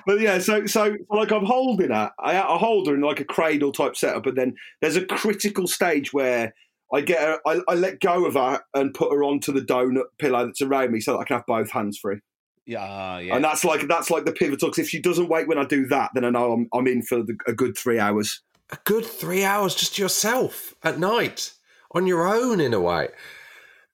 but 0.06 0.20
yeah, 0.20 0.40
so 0.40 0.66
so 0.66 0.98
like 1.10 1.32
I'm 1.32 1.46
holding 1.46 1.90
her, 1.90 2.12
I, 2.20 2.38
I 2.38 2.58
hold 2.58 2.88
her 2.88 2.96
in 2.96 3.02
like 3.02 3.20
a 3.20 3.26
cradle 3.26 3.72
type 3.72 3.96
setup, 3.96 4.26
and 4.28 4.38
then 4.38 4.56
there's 4.82 4.98
a 4.98 5.06
critical 5.06 5.68
stage 5.68 6.14
where 6.14 6.54
I 6.94 7.02
get 7.02 7.22
her, 7.22 7.40
I, 7.46 7.62
I 7.68 7.76
let 7.76 8.00
go 8.00 8.26
of 8.26 8.34
her 8.34 8.62
and 8.74 8.94
put 8.94 9.12
her 9.12 9.24
onto 9.24 9.52
the 9.52 9.62
donut 9.62 10.06
pillow 10.20 10.46
that's 10.46 10.62
around 10.62 10.92
me, 10.92 11.00
so 11.00 11.14
that 11.14 11.20
I 11.20 11.24
can 11.24 11.38
have 11.38 11.46
both 11.46 11.72
hands 11.72 11.98
free. 11.98 12.20
Yeah, 12.66 12.84
uh, 12.84 13.18
yeah. 13.18 13.36
And 13.36 13.44
that's 13.44 13.64
like 13.64 13.88
that's 13.88 14.12
like 14.12 14.26
the 14.26 14.32
pivotal. 14.32 14.70
Because 14.70 14.80
if 14.80 14.90
she 14.90 15.02
doesn't 15.02 15.30
wait 15.30 15.48
when 15.48 15.58
I 15.58 15.66
do 15.66 15.88
that, 15.88 16.12
then 16.14 16.26
I 16.26 16.30
know 16.30 16.52
I'm 16.54 16.68
I'm 16.74 16.88
in 16.88 17.02
for 17.02 17.24
the, 17.24 17.38
a 17.48 17.54
good 17.54 17.78
three 17.78 18.00
hours. 18.00 18.42
A 18.72 18.78
good 18.86 19.06
three 19.06 19.44
hours 19.44 19.76
just 19.76 19.96
to 19.96 20.02
yourself 20.02 20.74
at 20.84 21.00
night 21.00 21.54
on 21.94 22.08
your 22.08 22.28
own, 22.28 22.60
in 22.62 22.74
a 22.74 22.80
way. 22.80 23.10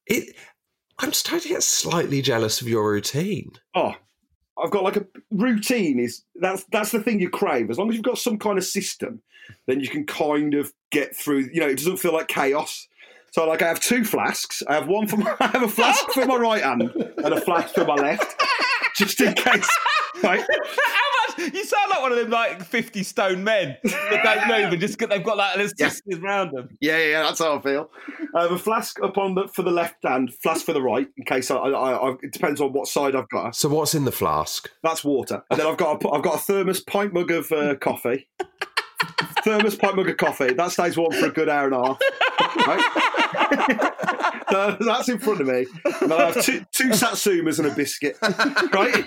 It. 0.06 0.36
I'm 1.00 1.14
starting 1.14 1.50
to 1.50 1.54
get 1.54 1.64
slightly 1.64 2.24
jealous 2.24 2.60
of 2.60 2.68
your 2.68 2.90
routine. 2.90 3.52
Oh, 3.76 3.94
I've 4.62 4.72
got 4.72 4.84
like 4.84 4.98
a 4.98 5.06
routine. 5.32 6.00
Is 6.00 6.24
that's 6.36 6.64
that's 6.72 6.92
the 6.92 7.02
thing 7.02 7.20
you 7.20 7.30
crave. 7.30 7.70
As 7.70 7.78
long 7.78 7.90
as 7.90 7.96
you've 7.96 8.04
got 8.04 8.18
some 8.18 8.38
kind 8.38 8.58
of 8.58 8.64
system, 8.64 9.22
then 9.66 9.80
you 9.80 9.88
can 9.88 10.06
kind 10.06 10.54
of 10.54 10.74
get 10.92 11.16
through. 11.16 11.50
You 11.54 11.62
know, 11.62 11.68
it 11.68 11.78
doesn't 11.78 11.98
feel 11.98 12.14
like 12.14 12.28
chaos. 12.28 12.88
So 13.32 13.48
like 13.48 13.62
I 13.62 13.68
have 13.68 13.80
two 13.80 14.04
flasks. 14.04 14.64
I 14.68 14.76
have 14.76 14.88
one 14.88 15.08
for 15.08 15.18
my, 15.18 15.36
I 15.40 15.48
have 15.48 15.64
a 15.64 15.68
flask 15.68 16.10
for 16.10 16.26
my 16.26 16.36
right 16.36 16.64
hand 16.64 16.82
and 16.84 17.34
a 17.34 17.42
flask 17.42 17.74
for 17.76 17.86
my 17.86 17.96
left, 17.96 18.42
just 18.96 19.20
in 19.22 19.34
case. 19.34 19.70
Right? 20.24 20.44
How 21.38 21.44
much? 21.44 21.54
You 21.54 21.66
sound 21.66 21.90
like 21.90 22.02
one 22.02 22.12
of 22.12 22.18
them 22.18 22.30
like 22.30 22.64
fifty 22.64 23.04
stone 23.04 23.44
men 23.44 23.78
that 23.84 24.22
don't 24.24 24.48
move 24.48 24.74
and 24.74 24.82
just 24.82 24.98
they've 25.00 25.24
got 25.24 25.38
like 25.38 25.58
assistants 25.58 26.18
around 26.24 26.52
them. 26.52 26.70
Yeah, 26.82 26.98
yeah, 26.98 27.24
that's 27.24 27.40
how 27.40 27.58
I 27.58 27.62
feel. 27.62 27.90
I 28.36 28.44
have 28.44 28.52
a 28.52 28.60
flask 28.60 29.02
up 29.02 29.18
on 29.18 29.36
the 29.36 29.48
for 29.48 29.62
the 29.62 29.72
left 29.72 29.98
hand, 30.04 30.34
flask 30.42 30.66
for 30.66 30.74
the 30.74 30.82
right, 30.82 31.08
in 31.18 31.26
case 31.26 31.52
I, 31.52 31.58
I, 31.58 32.10
I 32.10 32.16
it 32.22 32.32
depends 32.32 32.62
on 32.62 32.74
what 32.74 32.88
side 32.88 33.16
I've 33.16 33.30
got. 33.30 33.56
So 33.56 33.70
what's 33.70 33.96
in 33.96 34.06
the 34.06 34.12
flask? 34.12 34.70
That's 34.84 35.04
water, 35.04 35.44
and 35.50 35.60
then 35.60 35.68
I've 35.68 35.78
got 35.78 36.04
a, 36.04 36.12
I've 36.12 36.24
got 36.24 36.36
a 36.36 36.40
thermos 36.40 36.82
pint 36.82 37.14
mug 37.14 37.32
of 37.32 37.52
uh, 37.52 37.76
coffee. 37.76 38.28
thermos 39.44 39.76
pint 39.76 39.96
mug 39.96 40.10
of 40.10 40.18
coffee 40.18 40.54
that 40.54 40.72
stays 40.72 40.98
warm 40.98 41.12
for 41.14 41.28
a 41.28 41.32
good 41.32 41.50
hour 41.50 41.68
and 41.68 41.76
a 41.76 41.86
half. 41.86 42.00
Right? 42.68 43.94
So 44.50 44.78
that's 44.80 45.10
in 45.10 45.20
front 45.20 45.42
of 45.42 45.48
me, 45.48 45.66
and 46.02 46.14
I 46.14 46.32
have 46.32 46.42
two, 46.42 46.66
two 46.72 46.90
satsumas 46.90 47.60
and 47.60 47.68
a 47.68 47.76
biscuit. 47.76 48.18
Right. 48.74 49.06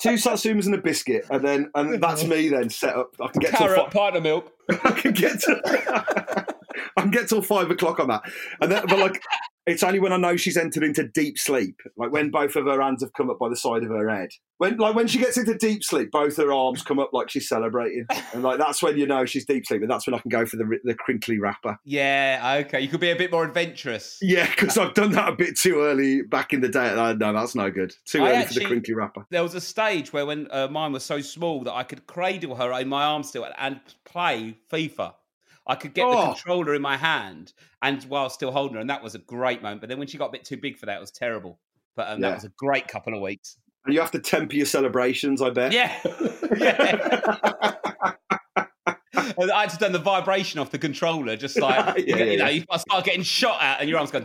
Two 0.00 0.10
satsumas 0.10 0.66
and 0.66 0.74
a 0.74 0.78
biscuit, 0.78 1.26
and 1.30 1.44
then 1.44 1.70
and 1.74 2.00
that's 2.02 2.24
me 2.24 2.48
then 2.48 2.70
set 2.70 2.94
up. 2.94 3.14
I 3.20 3.28
can 3.28 3.40
get 3.40 3.50
till 3.50 3.66
Carrot, 3.66 3.92
fi- 3.92 3.98
pint 3.98 4.16
of 4.16 4.22
milk. 4.22 4.52
I 4.84 4.90
can 4.92 5.12
get 5.12 5.40
to 5.40 6.46
I 6.96 7.00
can 7.02 7.10
get 7.10 7.28
till 7.28 7.42
five 7.42 7.70
o'clock 7.70 7.98
on 7.98 8.08
that. 8.08 8.22
And 8.60 8.70
then, 8.70 8.84
but 8.86 8.98
like 8.98 9.20
it's 9.68 9.82
only 9.82 10.00
when 10.00 10.12
I 10.12 10.16
know 10.16 10.36
she's 10.36 10.56
entered 10.56 10.82
into 10.82 11.06
deep 11.06 11.38
sleep, 11.38 11.76
like 11.96 12.10
when 12.10 12.30
both 12.30 12.56
of 12.56 12.64
her 12.64 12.80
hands 12.80 13.02
have 13.02 13.12
come 13.12 13.28
up 13.30 13.38
by 13.38 13.48
the 13.48 13.56
side 13.56 13.82
of 13.82 13.90
her 13.90 14.08
head. 14.08 14.30
When 14.56 14.76
like 14.78 14.94
when 14.94 15.06
she 15.06 15.18
gets 15.18 15.36
into 15.36 15.54
deep 15.54 15.84
sleep, 15.84 16.10
both 16.10 16.36
her 16.38 16.52
arms 16.52 16.82
come 16.82 16.98
up 16.98 17.10
like 17.12 17.30
she's 17.30 17.48
celebrating, 17.48 18.06
and 18.32 18.42
like 18.42 18.58
that's 18.58 18.82
when 18.82 18.96
you 18.96 19.06
know 19.06 19.24
she's 19.24 19.44
deep 19.44 19.66
sleep. 19.66 19.82
And 19.82 19.90
that's 19.90 20.06
when 20.06 20.14
I 20.14 20.18
can 20.18 20.30
go 20.30 20.46
for 20.46 20.56
the 20.56 20.78
the 20.84 20.94
crinkly 20.94 21.38
wrapper. 21.38 21.78
Yeah, 21.84 22.62
okay. 22.66 22.80
You 22.80 22.88
could 22.88 23.00
be 23.00 23.10
a 23.10 23.16
bit 23.16 23.30
more 23.30 23.44
adventurous. 23.44 24.18
Yeah, 24.22 24.48
because 24.48 24.76
I've 24.78 24.94
done 24.94 25.12
that 25.12 25.28
a 25.28 25.36
bit 25.36 25.56
too 25.56 25.80
early 25.80 26.22
back 26.22 26.52
in 26.52 26.60
the 26.60 26.68
day. 26.68 26.88
Uh, 26.88 27.12
No, 27.12 27.32
that's 27.32 27.54
no 27.54 27.70
good. 27.70 27.94
Too 28.06 28.24
I 28.24 28.32
early 28.32 28.46
for 28.46 28.54
the 28.54 28.64
crinkly 28.64 28.94
wrapper. 28.94 29.26
There 29.30 29.42
was 29.42 29.54
a 29.54 29.60
stage 29.60 30.12
where 30.12 30.26
when 30.26 30.48
uh, 30.50 30.68
mine 30.68 30.92
was 30.92 31.04
so 31.04 31.20
small 31.20 31.62
that 31.64 31.74
I 31.74 31.82
could 31.82 32.06
cradle 32.06 32.56
her 32.56 32.72
in 32.80 32.88
my 32.88 33.04
arms 33.04 33.28
still 33.28 33.46
and 33.58 33.80
play 34.04 34.56
FIFA. 34.72 35.14
I 35.68 35.74
could 35.74 35.92
get 35.94 36.10
the 36.10 36.16
Oh. 36.16 36.32
controller 36.32 36.74
in 36.74 36.82
my 36.82 36.96
hand 36.96 37.52
and 37.82 38.02
while 38.04 38.30
still 38.30 38.50
holding 38.50 38.74
her, 38.76 38.80
and 38.80 38.90
that 38.90 39.02
was 39.02 39.14
a 39.14 39.18
great 39.18 39.62
moment. 39.62 39.80
But 39.82 39.88
then 39.90 39.98
when 39.98 40.08
she 40.08 40.16
got 40.18 40.26
a 40.30 40.32
bit 40.32 40.44
too 40.44 40.56
big 40.56 40.78
for 40.78 40.86
that, 40.86 40.96
it 40.96 41.00
was 41.00 41.10
terrible. 41.12 41.60
But 41.94 42.08
um, 42.08 42.20
Yeah. 42.20 42.30
that 42.30 42.34
was 42.36 42.44
a 42.44 42.52
great 42.56 42.88
couple 42.88 43.14
of 43.14 43.20
weeks. 43.20 43.58
And 43.84 43.94
you 43.94 44.00
have 44.00 44.10
to 44.12 44.18
temper 44.18 44.56
your 44.56 44.66
celebrations, 44.66 45.40
I 45.42 45.50
bet. 45.50 45.72
Yeah, 45.72 45.94
yeah. 46.58 48.12
I 49.54 49.66
just 49.66 49.80
done 49.80 49.92
the 49.92 49.98
vibration 49.98 50.60
off 50.60 50.70
the 50.70 50.78
controller, 50.78 51.36
just 51.36 51.58
like 51.58 51.98
Yeah, 52.06 52.16
you, 52.16 52.24
yeah, 52.24 52.36
know, 52.36 52.48
yeah. 52.48 52.48
you 52.48 52.64
start 52.76 53.04
getting 53.04 53.22
shot 53.22 53.62
at, 53.62 53.80
and 53.80 53.88
your 53.88 53.98
arms 53.98 54.10
going. 54.10 54.24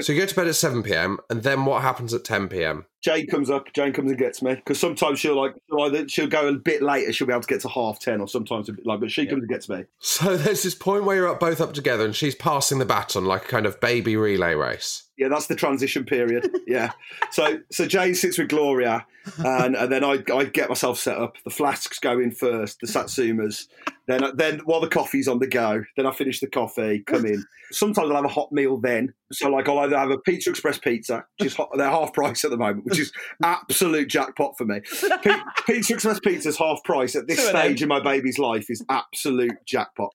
So 0.00 0.12
you 0.12 0.20
go 0.20 0.26
to 0.26 0.34
bed 0.34 0.48
at 0.48 0.54
7 0.54 0.82
p.m. 0.82 1.18
and 1.30 1.42
then 1.42 1.64
what 1.64 1.82
happens 1.82 2.14
at 2.14 2.24
10 2.24 2.48
p.m.? 2.48 2.86
Jane 3.02 3.26
comes 3.28 3.50
up. 3.50 3.72
Jane 3.72 3.92
comes 3.92 4.10
and 4.10 4.18
gets 4.18 4.42
me 4.42 4.54
because 4.54 4.80
sometimes 4.80 5.20
she'll 5.20 5.40
like 5.40 5.54
she'll 5.68 5.80
either 5.82 6.08
she'll 6.08 6.26
go 6.26 6.48
a 6.48 6.52
bit 6.52 6.82
later. 6.82 7.12
She'll 7.12 7.28
be 7.28 7.32
able 7.32 7.42
to 7.42 7.46
get 7.46 7.60
to 7.60 7.68
half 7.68 8.00
ten, 8.00 8.20
or 8.20 8.26
sometimes 8.26 8.68
a 8.68 8.72
bit 8.72 8.84
like. 8.84 8.98
But 8.98 9.12
she 9.12 9.26
comes 9.26 9.42
and 9.42 9.48
gets 9.48 9.68
me. 9.68 9.84
So 10.00 10.36
there's 10.36 10.64
this 10.64 10.74
point 10.74 11.04
where 11.04 11.14
you're 11.14 11.28
up 11.28 11.38
both 11.38 11.60
up 11.60 11.72
together 11.72 12.04
and 12.04 12.16
she's 12.16 12.34
passing 12.34 12.78
the 12.80 12.84
baton 12.84 13.24
like 13.24 13.44
a 13.44 13.48
kind 13.48 13.64
of 13.64 13.80
baby 13.80 14.16
relay 14.16 14.54
race. 14.54 15.04
Yeah, 15.16 15.28
that's 15.28 15.46
the 15.46 15.54
transition 15.54 16.04
period. 16.04 16.50
Yeah. 16.66 16.92
So 17.30 17.60
so 17.70 17.86
Jane 17.86 18.14
sits 18.14 18.38
with 18.38 18.48
Gloria, 18.48 19.06
and, 19.38 19.74
and 19.76 19.90
then 19.90 20.04
I 20.04 20.22
I 20.32 20.44
get 20.44 20.68
myself 20.68 20.98
set 20.98 21.16
up. 21.16 21.36
The 21.44 21.50
flasks 21.50 21.98
go 21.98 22.18
in 22.18 22.32
first. 22.32 22.80
The 22.80 22.86
satsumas. 22.86 23.66
Then 24.06 24.22
uh, 24.22 24.32
then 24.34 24.60
while 24.60 24.80
the 24.80 24.88
coffee's 24.88 25.28
on 25.28 25.38
the 25.38 25.46
go, 25.46 25.82
then 25.96 26.06
I 26.06 26.12
finish 26.12 26.40
the 26.40 26.46
coffee. 26.46 27.00
Come 27.06 27.26
in. 27.26 27.44
Sometimes 27.72 28.08
I'll 28.10 28.16
have 28.16 28.24
a 28.24 28.28
hot 28.28 28.52
meal 28.52 28.76
then. 28.78 29.12
So 29.32 29.48
like 29.48 29.68
I'll 29.68 29.80
either 29.80 29.98
have 29.98 30.10
a 30.10 30.18
Pizza 30.18 30.50
Express 30.50 30.78
pizza, 30.78 31.24
which 31.38 31.48
is 31.48 31.56
hot, 31.56 31.70
they're 31.76 31.90
half 31.90 32.12
price 32.12 32.44
at 32.44 32.50
the 32.52 32.56
moment, 32.56 32.84
which 32.84 33.00
is 33.00 33.12
absolute 33.42 34.08
jackpot 34.08 34.56
for 34.56 34.64
me. 34.64 34.80
P- 35.22 35.32
Pizza 35.66 35.94
Express 35.94 36.20
pizza's 36.20 36.56
half 36.56 36.82
price 36.84 37.16
at 37.16 37.26
this 37.26 37.38
Two 37.38 37.48
stage 37.48 37.82
in 37.82 37.88
my 37.88 38.00
baby's 38.00 38.38
life 38.38 38.70
is 38.70 38.84
absolute 38.88 39.56
jackpot. 39.66 40.10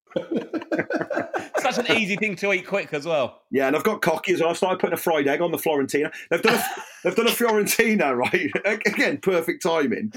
Such 1.58 1.78
an 1.80 1.98
easy 1.98 2.16
thing 2.16 2.36
to 2.38 2.54
eat 2.54 2.66
quick 2.66 2.94
as 2.94 3.06
well. 3.06 3.42
Yeah, 3.52 3.68
and 3.68 3.76
I've 3.76 3.84
got 3.84 4.02
cocky 4.02 4.34
as 4.34 4.40
well. 4.40 4.50
I've 4.50 4.58
started 4.58 4.80
putting 4.80 4.94
a 4.94 4.98
fried 4.98 5.28
egg 5.28 5.42
on 5.42 5.52
the 5.52 5.58
Fiorentina. 5.58 6.12
They've 6.30 6.42
done 6.42 6.56
a, 6.56 6.64
they've 7.04 7.16
done 7.16 7.28
a 7.28 7.32
Fiorentina, 7.32 8.16
right? 8.16 8.52
Again, 8.86 9.18
perfect 9.18 9.62
timing. 9.62 10.14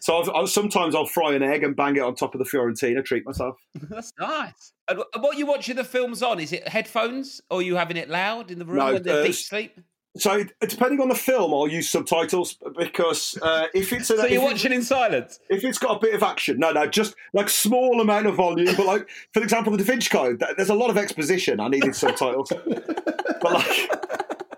So 0.00 0.20
I've, 0.20 0.28
I'll, 0.30 0.46
sometimes 0.46 0.94
I'll 0.94 1.06
fry 1.06 1.34
an 1.34 1.42
egg 1.42 1.64
and 1.64 1.74
bang 1.74 1.96
it 1.96 2.02
on 2.02 2.14
top 2.14 2.34
of 2.34 2.38
the 2.38 2.44
Fiorentina, 2.44 3.04
treat 3.04 3.24
myself. 3.26 3.56
That's 3.74 4.12
nice. 4.18 4.72
And 4.88 4.98
what 5.18 5.34
are 5.34 5.38
you 5.38 5.46
watching 5.46 5.76
the 5.76 5.84
films 5.84 6.22
on? 6.22 6.38
Is 6.40 6.52
it 6.52 6.68
headphones 6.68 7.40
or 7.50 7.58
are 7.58 7.62
you 7.62 7.76
having 7.76 7.96
it 7.96 8.08
loud 8.08 8.50
in 8.50 8.58
the 8.58 8.64
room 8.64 8.76
No, 8.76 8.92
when 8.94 9.02
they're 9.02 9.20
uh, 9.20 9.24
deep 9.24 9.34
sleep? 9.34 9.80
So 10.18 10.44
depending 10.60 11.00
on 11.00 11.08
the 11.08 11.14
film, 11.14 11.52
I'll 11.52 11.68
use 11.68 11.90
subtitles 11.90 12.56
because 12.78 13.38
uh, 13.42 13.66
if 13.74 13.92
it's 13.92 14.08
a, 14.10 14.16
So 14.16 14.26
you're 14.26 14.42
watching 14.42 14.72
in 14.72 14.82
silence? 14.82 15.38
if 15.50 15.62
it's 15.62 15.78
got 15.78 15.98
a 15.98 16.00
bit 16.00 16.14
of 16.14 16.22
action, 16.22 16.58
no, 16.58 16.72
no, 16.72 16.86
just 16.86 17.14
like 17.34 17.50
small 17.50 18.00
amount 18.00 18.26
of 18.26 18.34
volume. 18.34 18.74
But 18.76 18.86
like, 18.86 19.08
for 19.34 19.42
example, 19.42 19.72
the 19.72 19.78
Da 19.78 19.84
Vinci 19.84 20.08
Code, 20.08 20.42
there's 20.56 20.70
a 20.70 20.74
lot 20.74 20.88
of 20.88 20.96
exposition. 20.96 21.60
I 21.60 21.68
needed 21.68 21.94
subtitles, 21.94 22.50
but 23.42 23.52
like, 23.52 23.90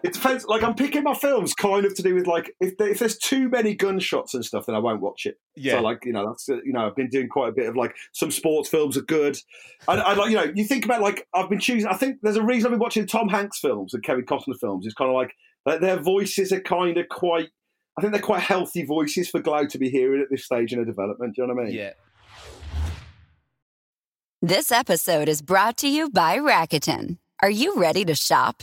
it 0.08 0.14
depends. 0.14 0.44
Like, 0.46 0.62
I'm 0.62 0.74
picking 0.74 1.02
my 1.02 1.14
films 1.14 1.54
kind 1.54 1.84
of 1.84 1.94
to 1.94 2.02
do 2.02 2.14
with 2.14 2.26
like 2.26 2.54
if 2.60 2.76
there, 2.76 2.88
if 2.88 2.98
there's 2.98 3.18
too 3.18 3.48
many 3.48 3.74
gunshots 3.74 4.34
and 4.34 4.44
stuff, 4.44 4.66
then 4.66 4.74
I 4.74 4.78
won't 4.78 5.00
watch 5.00 5.26
it. 5.26 5.38
Yeah. 5.54 5.74
So 5.74 5.82
like, 5.82 6.04
you 6.04 6.12
know, 6.12 6.26
that's 6.26 6.48
uh, 6.48 6.56
you 6.64 6.72
know, 6.72 6.86
I've 6.86 6.96
been 6.96 7.08
doing 7.08 7.28
quite 7.28 7.50
a 7.50 7.52
bit 7.52 7.68
of 7.68 7.76
like 7.76 7.94
some 8.12 8.30
sports 8.30 8.68
films 8.68 8.96
are 8.96 9.02
good. 9.02 9.38
And 9.86 10.00
I 10.00 10.14
like, 10.14 10.30
you 10.30 10.36
know, 10.36 10.50
you 10.54 10.64
think 10.64 10.84
about 10.84 11.02
like 11.02 11.26
I've 11.34 11.48
been 11.48 11.60
choosing. 11.60 11.88
I 11.88 11.96
think 11.96 12.18
there's 12.22 12.36
a 12.36 12.42
reason 12.42 12.68
I've 12.68 12.72
been 12.72 12.80
watching 12.80 13.06
Tom 13.06 13.28
Hanks 13.28 13.60
films 13.60 13.94
and 13.94 14.02
Kevin 14.02 14.24
Costner 14.24 14.58
films. 14.58 14.86
It's 14.86 14.94
kind 14.94 15.10
of 15.10 15.14
like 15.14 15.32
like, 15.66 15.80
their 15.80 16.00
voices 16.00 16.52
are 16.52 16.60
kind 16.60 16.96
of 16.96 17.08
quite. 17.08 17.50
I 17.96 18.00
think 18.00 18.12
they're 18.12 18.22
quite 18.22 18.42
healthy 18.42 18.84
voices 18.84 19.28
for 19.28 19.40
Glow 19.40 19.66
to 19.66 19.78
be 19.78 19.90
hearing 19.90 20.22
at 20.22 20.28
this 20.30 20.44
stage 20.44 20.72
in 20.72 20.78
a 20.78 20.84
development. 20.84 21.34
Do 21.34 21.42
you 21.42 21.48
know 21.48 21.54
what 21.54 21.62
I 21.62 21.66
mean? 21.66 21.74
Yeah. 21.74 21.92
This 24.40 24.70
episode 24.70 25.28
is 25.28 25.42
brought 25.42 25.76
to 25.78 25.88
you 25.88 26.08
by 26.08 26.38
Rakuten. 26.38 27.18
Are 27.42 27.50
you 27.50 27.74
ready 27.76 28.04
to 28.04 28.14
shop? 28.14 28.62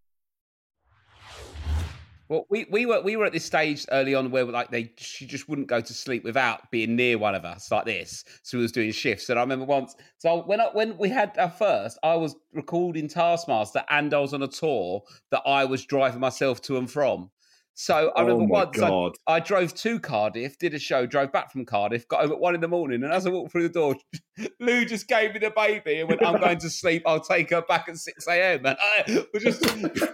Well, 2.31 2.47
we, 2.49 2.65
we 2.71 2.85
were 2.85 3.01
we 3.01 3.17
were 3.17 3.25
at 3.25 3.33
this 3.33 3.43
stage 3.43 3.85
early 3.91 4.15
on 4.15 4.31
where 4.31 4.45
like 4.45 4.71
they 4.71 4.93
she 4.95 5.25
just 5.25 5.49
wouldn't 5.49 5.67
go 5.67 5.81
to 5.81 5.93
sleep 5.93 6.23
without 6.23 6.71
being 6.71 6.95
near 6.95 7.17
one 7.17 7.35
of 7.35 7.43
us 7.43 7.69
like 7.69 7.83
this. 7.83 8.23
So 8.41 8.57
we 8.57 8.61
was 8.61 8.71
doing 8.71 8.93
shifts, 8.93 9.27
and 9.27 9.37
I 9.37 9.41
remember 9.41 9.65
once. 9.65 9.97
So 10.17 10.43
when 10.43 10.61
I, 10.61 10.69
when 10.71 10.97
we 10.97 11.09
had 11.09 11.37
our 11.37 11.49
first, 11.49 11.99
I 12.03 12.15
was 12.15 12.37
recording 12.53 13.09
Taskmaster, 13.09 13.83
and 13.89 14.13
I 14.13 14.19
was 14.19 14.33
on 14.33 14.43
a 14.43 14.47
tour 14.47 15.03
that 15.31 15.41
I 15.45 15.65
was 15.65 15.83
driving 15.85 16.21
myself 16.21 16.61
to 16.61 16.77
and 16.77 16.89
from. 16.89 17.31
So 17.73 18.11
I 18.15 18.21
Oh 18.21 18.25
remember 18.25 18.47
my 18.53 18.65
once 18.65 18.79
I, 19.27 19.35
I 19.35 19.39
drove 19.39 19.73
to 19.75 19.99
Cardiff, 19.99 20.57
did 20.59 20.73
a 20.73 20.79
show, 20.79 21.05
drove 21.05 21.31
back 21.31 21.51
from 21.51 21.65
Cardiff, 21.65 22.07
got 22.07 22.21
home 22.21 22.31
at 22.33 22.39
one 22.39 22.53
in 22.53 22.61
the 22.61 22.67
morning, 22.67 23.01
and 23.03 23.11
as 23.13 23.25
I 23.25 23.29
walked 23.29 23.51
through 23.53 23.63
the 23.63 23.69
door, 23.69 23.95
Lou 24.59 24.85
just 24.85 25.07
gave 25.07 25.33
me 25.33 25.39
the 25.39 25.51
baby 25.55 25.99
and 25.99 26.09
went, 26.09 26.25
"I'm 26.25 26.39
going 26.39 26.57
to 26.59 26.69
sleep. 26.69 27.03
I'll 27.05 27.21
take 27.21 27.49
her 27.51 27.61
back 27.61 27.87
at 27.87 27.97
six 27.97 28.27
a.m." 28.27 28.65
And 28.65 28.77
I 28.79 29.25
was 29.33 29.41
just, 29.43 29.65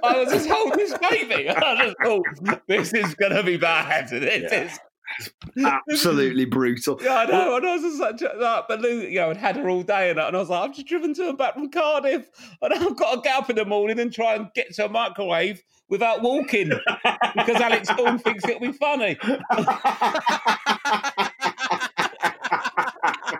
I 0.03 0.23
was 0.23 0.31
just 0.31 0.47
holding 0.49 0.77
this 0.77 0.97
baby. 1.09 1.47
And 1.47 1.57
I 1.63 1.85
just 1.85 1.97
thought, 2.03 2.25
this 2.67 2.93
is 2.93 3.15
going 3.15 3.33
to 3.35 3.43
be 3.43 3.57
bad. 3.57 4.09
This 4.11 4.43
Yeah. 4.51 4.63
is. 4.63 4.79
Absolutely 5.89 6.45
brutal. 6.45 6.99
Yeah, 7.01 7.19
I 7.19 7.25
know. 7.25 7.55
And 7.55 7.65
I 7.67 7.73
was 7.75 7.81
just 7.81 7.97
such 7.97 8.21
a, 8.21 8.37
like, 8.37 8.65
but 8.67 8.81
Lou, 8.81 8.99
you 9.01 9.19
know, 9.19 9.29
had 9.29 9.37
had 9.37 9.55
her 9.57 9.69
all 9.69 9.81
day, 9.81 10.09
and, 10.09 10.19
and 10.19 10.35
I 10.35 10.39
was 10.39 10.49
like, 10.49 10.69
I've 10.69 10.75
just 10.75 10.87
driven 10.87 11.13
to 11.15 11.29
and 11.29 11.37
back 11.37 11.53
from 11.53 11.69
Cardiff, 11.71 12.29
and 12.61 12.73
I've 12.73 12.95
got 12.97 13.15
to 13.15 13.21
get 13.21 13.35
up 13.37 13.49
in 13.49 13.55
the 13.55 13.65
morning 13.65 13.99
and 13.99 14.11
try 14.13 14.35
and 14.35 14.47
get 14.53 14.73
to 14.75 14.85
a 14.85 14.89
microwave 14.89 15.63
without 15.89 16.21
walking 16.21 16.69
because 17.35 17.61
Alex 17.61 17.89
Horne 17.89 18.19
thinks 18.19 18.45
it'll 18.45 18.59
be 18.59 18.71
funny. 18.71 19.17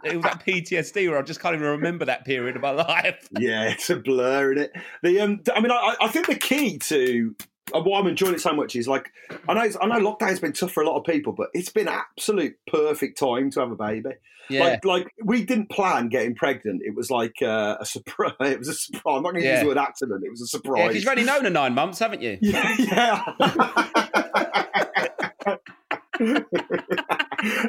it 0.04 0.16
was 0.16 0.24
that 0.24 0.44
PTSD 0.46 1.10
where 1.10 1.20
I 1.20 1.22
just 1.22 1.40
can't 1.40 1.56
even 1.56 1.68
remember 1.68 2.06
that 2.06 2.26
period 2.26 2.56
of 2.56 2.62
my 2.62 2.72
life. 2.72 3.28
yeah, 3.40 3.70
it's 3.70 3.90
a 3.90 3.96
blur 3.96 4.54
in 4.54 4.58
it. 4.60 4.72
The 5.04 5.20
um, 5.20 5.42
I 5.54 5.60
mean, 5.60 5.72
I, 5.72 5.96
I 6.02 6.08
think 6.08 6.28
the 6.28 6.36
key 6.36 6.78
to 6.80 7.36
and 7.74 7.86
why 7.86 8.00
I'm 8.00 8.08
enjoying 8.08 8.34
it 8.34 8.42
so 8.42 8.54
much 8.54 8.76
is 8.76 8.88
like 8.88 9.12
I 9.48 9.54
know 9.54 9.70
I 9.82 9.88
know 9.88 10.16
lockdown's 10.16 10.40
been 10.40 10.54
tough 10.54 10.72
for 10.72 10.84
a 10.84 10.88
lot 10.88 10.98
of 10.98 11.06
people, 11.06 11.34
but 11.34 11.50
it's 11.54 11.70
been 11.70 11.88
absolute 11.88 12.56
perfect 12.68 13.20
time 13.20 13.52
to 13.52 13.60
have 13.60 13.72
a 13.72 13.76
baby. 13.76 14.12
Yeah. 14.50 14.64
Like, 14.64 14.86
like 14.86 15.08
we 15.24 15.44
didn't 15.46 15.70
plan 15.70 16.10
getting 16.10 16.36
pregnant. 16.36 16.82
It 16.86 16.96
was 16.96 17.10
like 17.12 17.42
uh, 17.42 17.78
a 17.80 17.86
surprise. 17.86 18.32
It 18.42 18.60
was 18.60 18.68
a 18.70 18.74
surprise. 18.74 19.02
I'm 19.18 19.24
not 19.24 19.32
going 19.32 19.42
to 19.44 19.48
Yeah. 19.48 19.54
use 19.56 19.62
the 19.62 19.68
word 19.68 19.78
accident. 19.78 20.24
It 20.26 20.30
was 20.30 20.42
a 20.42 20.48
surprise. 20.48 20.88
because 20.90 21.04
you've 21.04 21.12
only 21.12 21.24
known 21.26 21.44
her 21.44 21.50
nine 21.50 21.74
months, 21.74 22.00
haven't 22.00 22.22
you? 22.22 22.38
Yeah, 22.42 22.76
yeah. 22.78 23.24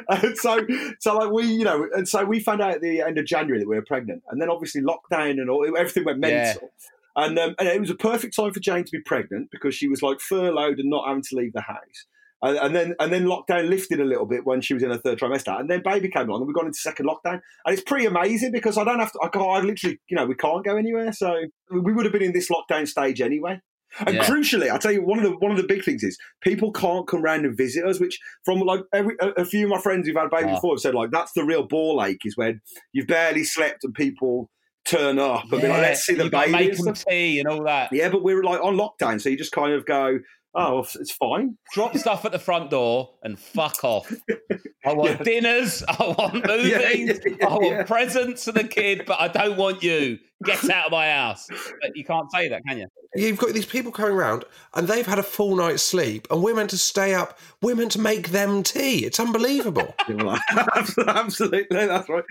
and 0.09 0.37
so, 0.37 0.65
so 0.99 1.17
like 1.17 1.31
we, 1.31 1.45
you 1.45 1.63
know, 1.63 1.87
and 1.95 2.07
so 2.07 2.25
we 2.25 2.39
found 2.39 2.61
out 2.61 2.71
at 2.71 2.81
the 2.81 3.01
end 3.01 3.17
of 3.17 3.25
January 3.25 3.59
that 3.59 3.67
we 3.67 3.75
were 3.75 3.83
pregnant, 3.85 4.23
and 4.29 4.41
then 4.41 4.49
obviously 4.49 4.81
lockdown 4.81 5.31
and 5.31 5.49
all 5.49 5.65
everything 5.77 6.05
went 6.05 6.19
Yeah. 6.21 6.43
mental. 6.53 6.71
And, 7.15 7.37
um, 7.37 7.55
and 7.59 7.67
it 7.67 7.81
was 7.81 7.89
a 7.89 7.95
perfect 7.95 8.35
time 8.35 8.53
for 8.53 8.59
Jane 8.59 8.85
to 8.85 8.91
be 8.91 9.01
pregnant 9.01 9.49
because 9.51 9.75
she 9.75 9.87
was 9.89 10.01
like 10.01 10.19
furloughed 10.21 10.79
and 10.79 10.89
not 10.89 11.07
having 11.07 11.23
to 11.23 11.35
leave 11.35 11.53
the 11.53 11.61
house. 11.61 12.05
And, 12.41 12.57
and 12.57 12.75
then 12.75 12.95
and 12.99 13.11
then 13.11 13.25
lockdown 13.25 13.67
lifted 13.69 13.99
a 13.99 14.05
little 14.05 14.25
bit 14.25 14.45
when 14.45 14.61
she 14.61 14.73
was 14.73 14.81
in 14.81 14.91
her 14.91 14.97
third 14.97 15.19
trimester, 15.19 15.59
and 15.59 15.69
then 15.69 15.81
baby 15.83 16.07
came 16.09 16.29
along, 16.29 16.41
and 16.41 16.47
we 16.47 16.53
got 16.53 16.65
into 16.65 16.79
second 16.79 17.05
lockdown, 17.07 17.41
and 17.65 17.73
it's 17.73 17.81
pretty 17.81 18.05
amazing 18.05 18.51
because 18.53 18.77
I 18.77 18.83
don't 18.85 18.99
have 18.99 19.11
to. 19.11 19.19
I, 19.21 19.27
can't, 19.27 19.45
I 19.45 19.59
literally, 19.59 19.99
you 20.09 20.15
know, 20.15 20.25
we 20.25 20.35
can't 20.35 20.63
go 20.63 20.77
anywhere, 20.77 21.11
so 21.11 21.35
we 21.69 21.91
would 21.93 22.05
have 22.05 22.13
been 22.13 22.23
in 22.23 22.31
this 22.33 22.49
lockdown 22.49 22.87
stage 22.87 23.19
anyway. 23.19 23.59
And 24.05 24.15
Yeah. 24.15 24.23
crucially, 24.23 24.71
I 24.71 24.77
tell 24.77 24.91
you, 24.91 25.01
one 25.03 25.17
of 25.19 25.25
the 25.25 25.31
one 25.39 25.51
of 25.51 25.57
the 25.57 25.63
big 25.67 25.83
things 25.83 26.03
is 26.03 26.17
people 26.41 26.71
can't 26.71 27.07
come 27.07 27.21
round 27.23 27.43
and 27.45 27.57
visit 27.57 27.83
us. 27.85 27.99
Which 27.99 28.17
from 28.45 28.59
like 28.59 28.81
every 28.93 29.15
a, 29.19 29.29
a 29.41 29.45
few 29.45 29.65
of 29.65 29.71
my 29.71 29.81
friends 29.81 30.07
who've 30.07 30.15
had 30.15 30.29
babies 30.29 30.49
Ah. 30.51 30.55
before 30.55 30.73
have 30.75 30.79
said 30.79 30.93
like 30.95 31.09
that's 31.11 31.33
the 31.33 31.43
real 31.43 31.63
ball 31.67 32.01
ache 32.05 32.21
is 32.23 32.37
when 32.37 32.61
you've 32.93 33.07
barely 33.07 33.43
slept 33.43 33.83
and 33.83 33.93
people 33.93 34.49
turn 34.85 35.19
up 35.19 35.43
and 35.51 35.61
be 35.61 35.67
like, 35.67 35.81
let's 35.81 36.01
see 36.05 36.13
the 36.15 36.23
You've 36.23 36.31
got 36.31 36.45
to 36.45 36.51
baby. 36.51 36.57
make 36.67 36.77
and 36.77 36.87
them 36.87 36.95
stuff. 36.95 37.11
tea 37.11 37.39
and 37.39 37.47
all 37.49 37.63
that. 37.65 37.89
Yeah, 37.91 38.09
but 38.09 38.23
we're 38.23 38.43
like 38.43 38.61
on 38.63 38.75
lockdown, 38.77 39.19
so 39.21 39.27
you 39.29 39.37
just 39.37 39.51
kind 39.51 39.73
of 39.73 39.85
go, 39.85 40.19
oh, 40.55 40.79
it's 40.79 41.11
fine. 41.11 41.57
Drop 41.73 41.95
stuff 41.97 42.25
at 42.25 42.31
the 42.31 42.39
front 42.39 42.69
door 42.69 43.15
and 43.23 43.37
fuck 43.37 43.83
off. 43.83 44.11
I 44.85 44.93
want 44.93 45.23
dinners. 45.23 45.83
I 45.87 46.15
want 46.17 46.33
movies. 46.47 46.71
Yeah, 46.71 46.89
yeah, 46.89 47.35
yeah, 47.39 47.47
I 47.47 47.53
want 47.53 47.65
yeah. 47.65 47.83
presents 47.83 48.45
for 48.45 48.51
the 48.51 48.63
kid, 48.63 49.03
but 49.05 49.19
I 49.19 49.27
don't 49.27 49.57
want 49.57 49.83
you. 49.83 50.19
Get 50.45 50.69
out 50.69 50.85
of 50.85 50.91
my 50.91 51.09
house. 51.09 51.47
But 51.81 51.95
you 51.95 52.05
can't 52.05 52.31
say 52.31 52.47
that, 52.47 52.61
can 52.65 52.77
you? 52.77 52.87
You've 53.13 53.37
got 53.37 53.53
these 53.53 53.65
people 53.65 53.91
coming 53.91 54.13
around 54.15 54.45
and 54.73 54.87
they've 54.87 55.05
had 55.05 55.19
a 55.19 55.23
full 55.23 55.55
night's 55.55 55.83
sleep 55.83 56.27
and 56.31 56.41
we're 56.41 56.55
meant 56.55 56.69
to 56.69 56.77
stay 56.77 57.13
up. 57.13 57.37
We're 57.61 57.75
meant 57.75 57.91
to 57.93 57.99
make 57.99 58.29
them 58.29 58.63
tea. 58.63 59.05
It's 59.05 59.19
unbelievable. 59.19 59.93
You 60.07 60.15
know, 60.15 60.25
like, 60.25 60.41
Absolutely, 61.07 61.85
that's 61.85 62.09
right. 62.09 62.23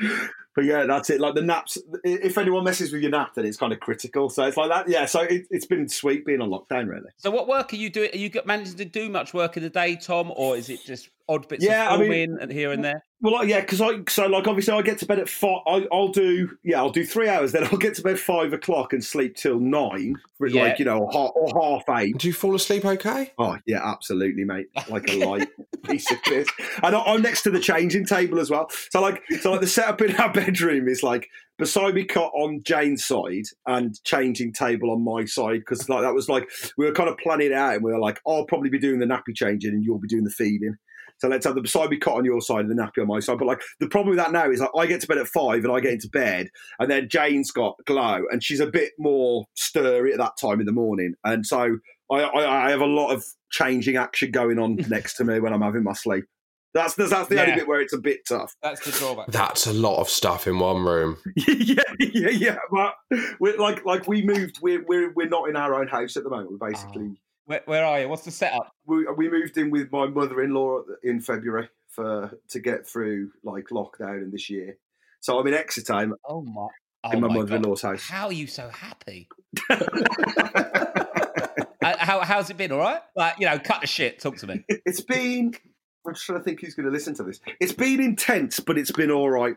But 0.58 0.64
yeah, 0.64 0.86
that's 0.86 1.08
it. 1.08 1.20
Like 1.20 1.36
the 1.36 1.42
naps, 1.42 1.78
if 2.02 2.36
anyone 2.36 2.64
messes 2.64 2.92
with 2.92 3.00
your 3.00 3.12
nap, 3.12 3.34
then 3.36 3.46
it's 3.46 3.56
kind 3.56 3.72
of 3.72 3.78
critical. 3.78 4.28
So 4.28 4.42
it's 4.42 4.56
like 4.56 4.68
that. 4.70 4.88
Yeah, 4.88 5.06
so 5.06 5.20
it, 5.20 5.46
it's 5.50 5.66
been 5.66 5.88
sweet 5.88 6.26
being 6.26 6.40
on 6.40 6.50
lockdown, 6.50 6.88
really. 6.88 7.10
So, 7.16 7.30
what 7.30 7.46
work 7.46 7.72
are 7.72 7.76
you 7.76 7.88
doing? 7.88 8.10
Are 8.12 8.16
you 8.16 8.28
managing 8.44 8.76
to 8.78 8.84
do 8.84 9.08
much 9.08 9.32
work 9.32 9.56
in 9.56 9.62
the 9.62 9.70
day, 9.70 9.94
Tom, 9.94 10.32
or 10.34 10.56
is 10.56 10.68
it 10.68 10.80
just 10.84 11.10
odd 11.28 11.48
bits 11.48 11.64
Yeah, 11.64 11.88
I 11.90 11.96
mean- 11.98 12.38
and 12.40 12.50
here 12.50 12.72
and 12.72 12.84
there? 12.84 13.02
Well, 13.20 13.44
yeah, 13.44 13.60
because 13.60 13.80
I 13.80 13.98
so 14.08 14.26
like 14.26 14.46
obviously 14.46 14.74
I 14.74 14.80
get 14.82 14.98
to 14.98 15.06
bed 15.06 15.18
at 15.18 15.28
five. 15.28 15.58
I, 15.66 15.84
I'll 15.92 16.06
do 16.12 16.56
yeah, 16.62 16.78
I'll 16.78 16.90
do 16.90 17.04
three 17.04 17.28
hours. 17.28 17.50
Then 17.50 17.64
I'll 17.64 17.76
get 17.76 17.96
to 17.96 18.02
bed 18.02 18.20
five 18.20 18.52
o'clock 18.52 18.92
and 18.92 19.04
sleep 19.04 19.34
till 19.34 19.58
nine, 19.58 20.14
for 20.38 20.46
Yeah. 20.46 20.62
like 20.62 20.78
you 20.78 20.84
know, 20.84 20.98
or 21.00 21.10
half, 21.12 21.30
or 21.34 21.60
half 21.88 21.98
eight. 22.00 22.16
Do 22.18 22.28
you 22.28 22.32
fall 22.32 22.54
asleep 22.54 22.84
okay? 22.84 23.32
Oh 23.36 23.56
yeah, 23.66 23.80
absolutely, 23.84 24.44
mate. 24.44 24.68
Like 24.88 25.08
a 25.10 25.16
light 25.26 25.48
piece 25.82 26.08
of 26.12 26.22
piss. 26.22 26.46
And 26.84 26.94
I- 26.94 27.02
I'm 27.02 27.20
next 27.20 27.42
to 27.42 27.50
the 27.50 27.58
changing 27.58 28.06
table 28.06 28.38
as 28.38 28.50
well. 28.50 28.70
So 28.92 29.00
like, 29.00 29.20
so 29.40 29.50
like 29.50 29.62
the 29.62 29.66
setup 29.66 30.00
in 30.00 30.14
our 30.14 30.32
bedroom 30.32 30.86
is 30.88 31.02
like 31.02 31.28
beside 31.58 31.94
me 31.94 32.04
cot 32.04 32.30
on 32.36 32.62
Jane's 32.64 33.04
side 33.04 33.46
and 33.66 34.00
changing 34.04 34.52
table 34.52 34.92
on 34.92 35.02
my 35.02 35.24
side 35.24 35.58
because 35.58 35.88
like 35.88 36.02
that 36.02 36.14
was 36.14 36.28
like 36.28 36.48
we 36.76 36.86
were 36.86 36.92
kind 36.92 37.08
of 37.08 37.18
planning 37.18 37.48
it 37.48 37.52
out 37.52 37.74
and 37.74 37.82
we 37.82 37.90
were 37.90 37.98
like, 37.98 38.20
oh, 38.26 38.36
I'll 38.36 38.44
probably 38.46 38.70
be 38.70 38.78
doing 38.78 39.00
the 39.00 39.06
nappy 39.06 39.34
changing 39.34 39.72
and 39.72 39.82
you'll 39.82 39.98
be 39.98 40.06
doing 40.06 40.22
the 40.22 40.30
feeding. 40.30 40.76
So 41.18 41.28
let's 41.28 41.44
have 41.46 41.54
the 41.54 41.60
beside 41.60 41.90
me 41.90 41.98
cot 41.98 42.16
on 42.16 42.24
your 42.24 42.40
side 42.40 42.64
and 42.64 42.70
the 42.70 42.80
nappy 42.80 43.00
on 43.00 43.08
my 43.08 43.20
side. 43.20 43.38
But 43.38 43.46
like 43.46 43.60
the 43.80 43.88
problem 43.88 44.10
with 44.10 44.18
that 44.18 44.32
now 44.32 44.50
is 44.50 44.60
like 44.60 44.70
I 44.76 44.86
get 44.86 45.00
to 45.02 45.06
bed 45.06 45.18
at 45.18 45.26
five 45.26 45.64
and 45.64 45.72
I 45.72 45.80
get 45.80 45.92
into 45.92 46.08
bed 46.08 46.48
and 46.78 46.90
then 46.90 47.08
Jane's 47.08 47.50
got 47.50 47.76
glow 47.86 48.24
and 48.30 48.42
she's 48.42 48.60
a 48.60 48.66
bit 48.66 48.92
more 48.98 49.46
stirry 49.54 50.12
at 50.12 50.18
that 50.18 50.36
time 50.40 50.60
in 50.60 50.66
the 50.66 50.72
morning. 50.72 51.14
And 51.24 51.44
so 51.44 51.78
I, 52.10 52.20
I, 52.20 52.66
I 52.66 52.70
have 52.70 52.80
a 52.80 52.86
lot 52.86 53.12
of 53.12 53.24
changing 53.50 53.96
action 53.96 54.30
going 54.30 54.58
on 54.58 54.76
next 54.88 55.14
to 55.14 55.24
me 55.24 55.40
when 55.40 55.52
I'm 55.52 55.62
having 55.62 55.82
my 55.82 55.92
sleep. 55.92 56.24
That's 56.74 56.94
that's, 56.94 57.10
that's 57.10 57.28
the 57.28 57.40
only 57.40 57.54
bit 57.54 57.66
where 57.66 57.80
it's 57.80 57.94
a 57.94 57.98
bit 57.98 58.20
tough. 58.28 58.54
That's 58.62 58.84
the 58.84 58.92
drawback. 58.92 59.28
That's 59.28 59.66
a 59.66 59.72
lot 59.72 60.00
of 60.00 60.08
stuff 60.08 60.46
in 60.46 60.58
one 60.58 60.84
room. 60.84 61.16
yeah, 61.34 61.82
yeah, 61.98 62.28
yeah. 62.28 62.56
But 62.70 62.94
we're 63.40 63.56
like 63.56 63.84
like 63.86 64.06
we 64.06 64.22
moved. 64.22 64.58
We're 64.60 64.84
we're 64.86 65.12
we're 65.14 65.28
not 65.28 65.48
in 65.48 65.56
our 65.56 65.74
own 65.74 65.88
house 65.88 66.16
at 66.16 66.24
the 66.24 66.30
moment. 66.30 66.52
We're 66.52 66.70
basically 66.70 67.08
oh. 67.12 67.16
Where, 67.48 67.62
where 67.64 67.84
are 67.86 68.00
you? 68.00 68.08
What's 68.10 68.26
the 68.26 68.30
setup? 68.30 68.74
we 68.84 69.06
we 69.16 69.30
moved 69.30 69.56
in 69.56 69.70
with 69.70 69.90
my 69.90 70.06
mother-in-law 70.06 70.82
in 71.02 71.22
February 71.22 71.70
for 71.88 72.38
to 72.50 72.60
get 72.60 72.86
through 72.86 73.30
like 73.42 73.68
lockdown 73.68 74.22
in 74.22 74.30
this 74.30 74.50
year. 74.50 74.76
So 75.20 75.38
I'm 75.38 75.46
in 75.46 75.54
Exeter. 75.54 75.94
I'm 75.94 76.14
Oh 76.28 76.42
my! 76.42 76.68
Oh 77.04 77.10
in 77.10 77.22
my, 77.22 77.28
my 77.28 77.34
mother-in-law's 77.36 77.80
house. 77.80 78.06
How 78.06 78.26
are 78.26 78.34
you 78.34 78.46
so 78.46 78.68
happy? 78.68 79.28
Uh, 81.80 81.96
how, 81.96 82.20
how's 82.20 82.50
it 82.50 82.56
been? 82.56 82.72
All 82.72 82.80
right? 82.80 83.00
Like, 83.16 83.36
you 83.38 83.46
know, 83.46 83.58
cut 83.58 83.80
the 83.80 83.86
shit. 83.86 84.18
Talk 84.18 84.36
to 84.38 84.46
me. 84.48 84.64
It's 84.68 85.00
been. 85.00 85.54
I'm 86.06 86.14
trying 86.14 86.38
to 86.38 86.44
think 86.44 86.60
who's 86.60 86.74
going 86.74 86.86
to 86.86 86.92
listen 86.92 87.14
to 87.14 87.22
this. 87.22 87.40
It's 87.60 87.72
been 87.72 88.00
intense, 88.00 88.60
but 88.60 88.76
it's 88.76 88.90
been 88.90 89.10
all 89.12 89.30
right. 89.30 89.54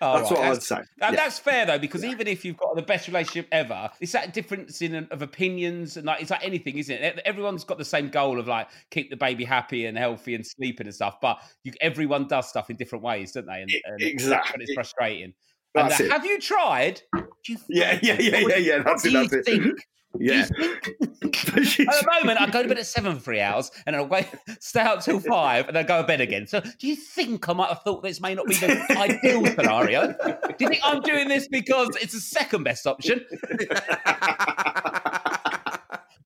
That's 0.00 0.30
right, 0.30 0.40
what 0.40 0.48
I'd 0.48 0.62
say. 0.62 0.76
And 0.76 0.86
Yeah. 1.00 1.10
that's 1.12 1.38
fair 1.38 1.66
though, 1.66 1.78
because 1.78 2.04
even 2.04 2.26
if 2.26 2.44
you've 2.44 2.56
got 2.56 2.74
the 2.76 2.82
best 2.82 3.08
relationship 3.08 3.48
ever, 3.52 3.90
it's 4.00 4.12
that 4.12 4.32
difference 4.32 4.82
in 4.82 4.94
of 5.10 5.22
opinions 5.22 5.96
and 5.96 6.06
like 6.06 6.20
it's 6.22 6.30
like 6.30 6.44
anything, 6.44 6.78
isn't 6.78 6.94
it? 7.02 7.20
Everyone's 7.24 7.64
got 7.64 7.78
the 7.78 7.84
same 7.84 8.08
goal 8.08 8.38
of 8.38 8.46
like 8.48 8.68
keep 8.90 9.10
the 9.10 9.16
baby 9.16 9.44
happy 9.44 9.86
and 9.86 9.96
healthy 9.96 10.34
and 10.34 10.46
sleeping 10.46 10.86
and 10.86 10.94
stuff, 10.94 11.20
but 11.20 11.40
you, 11.64 11.72
everyone 11.80 12.26
does 12.28 12.48
stuff 12.48 12.70
in 12.70 12.76
different 12.76 13.04
ways, 13.04 13.32
don't 13.32 13.46
they? 13.46 13.62
And, 13.62 13.70
and 13.84 14.02
exactly. 14.02 14.54
and 14.54 14.62
it's 14.62 14.74
frustrating. 14.74 15.34
And 15.74 15.90
That's 15.90 16.00
it. 16.00 16.10
have 16.10 16.24
you 16.24 16.40
tried? 16.40 17.00
Do 17.14 17.22
you 17.52 17.58
Yeah, 17.68 17.98
yeah, 18.02 18.16
yeah, 18.20 18.38
yeah, 18.38 18.56
yeah. 18.56 18.76
What 18.78 18.84
That's 18.86 19.02
do 19.02 19.08
it. 19.08 19.12
you 19.12 19.28
That's 19.28 19.32
it. 19.34 19.44
think? 19.44 19.86
Yeah. 20.18 20.40
At 20.42 20.50
the 21.22 22.08
moment, 22.20 22.40
I 22.40 22.50
go 22.50 22.64
to 22.64 22.68
bed 22.68 22.78
at 22.78 22.86
seven 22.86 23.14
for 23.14 23.20
three 23.20 23.40
hours, 23.40 23.70
and 23.86 23.94
I 23.94 24.02
wait, 24.02 24.26
stay 24.58 24.80
out 24.80 25.02
till 25.02 25.20
five, 25.20 25.68
and 25.68 25.76
then 25.76 25.86
go 25.86 26.02
to 26.02 26.06
bed 26.06 26.20
again. 26.20 26.48
So, 26.48 26.60
do 26.80 26.88
you 26.88 26.96
think 26.96 27.48
I 27.48 27.52
might 27.52 27.68
have 27.68 27.82
thought 27.82 28.02
this 28.02 28.20
may 28.20 28.34
not 28.34 28.46
be 28.46 28.56
the 28.56 28.84
ideal 28.98 29.46
scenario? 29.46 30.08
Do 30.08 30.54
you 30.58 30.68
think 30.68 30.80
I'm 30.84 31.00
doing 31.02 31.28
this 31.28 31.46
because 31.46 31.90
it's 32.02 32.12
the 32.12 32.18
second 32.20 32.64
best 32.64 32.88
option? 32.88 33.24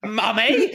Mummy, 0.02 0.74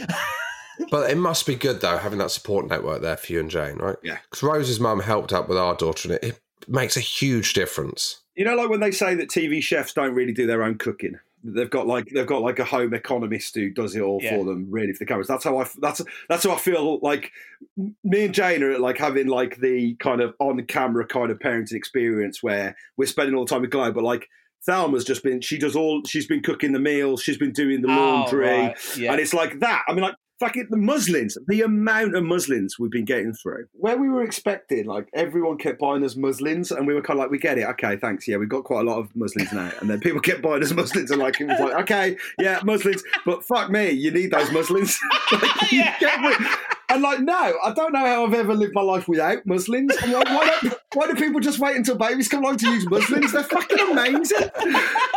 But 0.91 1.09
it 1.09 1.17
must 1.17 1.45
be 1.47 1.55
good 1.55 1.81
though 1.81 1.97
having 1.97 2.19
that 2.19 2.31
support 2.31 2.67
network 2.67 3.01
there 3.01 3.17
for 3.17 3.31
you 3.33 3.39
and 3.39 3.49
Jane, 3.49 3.77
right? 3.77 3.97
Yeah. 4.03 4.17
Because 4.29 4.43
Rose's 4.43 4.79
mum 4.79 4.99
helped 4.99 5.33
out 5.33 5.47
with 5.49 5.57
our 5.57 5.75
daughter, 5.75 6.09
and 6.13 6.15
it, 6.23 6.23
it 6.23 6.39
makes 6.69 6.95
a 6.97 7.01
huge 7.01 7.53
difference. 7.53 8.21
You 8.35 8.45
know, 8.45 8.55
like 8.55 8.69
when 8.69 8.79
they 8.79 8.91
say 8.91 9.15
that 9.15 9.29
TV 9.29 9.61
chefs 9.61 9.93
don't 9.93 10.13
really 10.13 10.33
do 10.33 10.47
their 10.47 10.63
own 10.63 10.77
cooking. 10.77 11.19
They've 11.41 11.69
got 11.69 11.87
like 11.87 12.09
they've 12.13 12.27
got 12.27 12.41
like 12.41 12.59
a 12.59 12.65
home 12.65 12.93
economist 12.93 13.55
who 13.55 13.69
does 13.69 13.95
it 13.95 14.01
all 14.01 14.19
Yeah. 14.21 14.31
for 14.37 14.43
them, 14.43 14.67
really, 14.69 14.91
for 14.91 14.99
the 14.99 15.05
cameras. 15.05 15.27
That's 15.27 15.45
how 15.45 15.57
I 15.57 15.67
that's 15.79 16.01
that's 16.27 16.43
how 16.43 16.51
I 16.51 16.57
feel. 16.57 16.99
Like 16.99 17.31
me 17.77 18.25
and 18.25 18.33
Jane 18.33 18.61
are 18.61 18.77
like 18.77 18.97
having 18.97 19.27
like 19.27 19.57
the 19.57 19.95
kind 19.95 20.19
of 20.19 20.33
on 20.39 20.61
camera 20.65 21.07
kind 21.07 21.31
of 21.31 21.39
parenting 21.39 21.73
experience 21.73 22.43
where 22.43 22.75
we're 22.97 23.05
spending 23.05 23.35
all 23.35 23.45
the 23.45 23.49
time 23.49 23.61
with 23.61 23.71
Glow, 23.71 23.91
but 23.93 24.03
like 24.03 24.27
Thelma's 24.65 25.05
just 25.05 25.23
been 25.23 25.39
she 25.39 25.57
does 25.57 25.77
all 25.77 26.01
she's 26.05 26.27
been 26.27 26.41
cooking 26.41 26.73
the 26.73 26.79
meals, 26.79 27.21
she's 27.23 27.37
been 27.37 27.53
doing 27.53 27.81
the 27.81 27.87
Oh, 27.87 27.95
laundry, 27.95 28.45
right, 28.45 28.97
yeah. 28.97 29.11
and 29.13 29.21
it's 29.21 29.33
like 29.33 29.61
that. 29.61 29.83
I 29.87 29.93
mean, 29.93 30.01
like 30.03 30.15
fucking 30.39 30.67
the 30.69 30.77
muslins, 30.77 31.37
the 31.47 31.61
amount 31.61 32.15
of 32.15 32.23
muslins 32.23 32.79
we've 32.79 32.91
been 32.91 33.05
getting 33.05 33.33
through. 33.33 33.67
Where 33.73 33.97
we 33.97 34.09
were 34.09 34.23
expecting, 34.23 34.85
like 34.85 35.07
everyone 35.13 35.57
kept 35.57 35.79
buying 35.79 36.03
us 36.03 36.15
muslins, 36.15 36.71
and 36.71 36.87
we 36.87 36.93
were 36.93 37.01
kind 37.01 37.19
of 37.19 37.23
like, 37.23 37.31
we 37.31 37.37
get 37.37 37.57
it, 37.57 37.67
okay, 37.69 37.97
thanks, 37.97 38.27
yeah, 38.27 38.37
we've 38.37 38.49
got 38.49 38.63
quite 38.63 38.81
a 38.81 38.89
lot 38.89 38.99
of 38.99 39.15
muslins 39.15 39.51
now. 39.51 39.71
And 39.81 39.89
then 39.89 39.99
people 39.99 40.21
kept 40.21 40.41
buying 40.41 40.63
us 40.63 40.71
muslins, 40.71 41.11
and 41.11 41.21
like 41.21 41.39
it 41.39 41.45
was 41.45 41.59
like, 41.59 41.73
okay, 41.83 42.17
yeah, 42.39 42.59
muslins, 42.63 43.03
but 43.25 43.43
fuck 43.43 43.69
me, 43.69 43.91
you 43.91 44.11
need 44.11 44.31
those 44.31 44.51
muslins. 44.51 44.97
Like, 45.31 45.71
rid- 45.71 46.47
and 46.89 47.01
like, 47.01 47.19
no, 47.19 47.33
I 47.63 47.73
don't 47.73 47.93
know 47.93 47.99
how 47.99 48.25
I've 48.25 48.33
ever 48.33 48.53
lived 48.53 48.73
my 48.73 48.81
life 48.81 49.07
without 49.07 49.45
muslins. 49.45 49.95
I'm 50.01 50.11
like, 50.11 50.25
why 50.25 50.57
don't 50.61 50.79
why 50.93 51.07
do 51.07 51.15
people 51.15 51.39
just 51.39 51.59
wait 51.59 51.75
until 51.75 51.95
babies 51.95 52.27
come 52.27 52.43
along 52.43 52.57
to 52.57 52.69
use 52.69 52.89
muslins? 52.89 53.31
They're 53.31 53.43
fucking 53.43 53.79
amazing. 53.91 54.49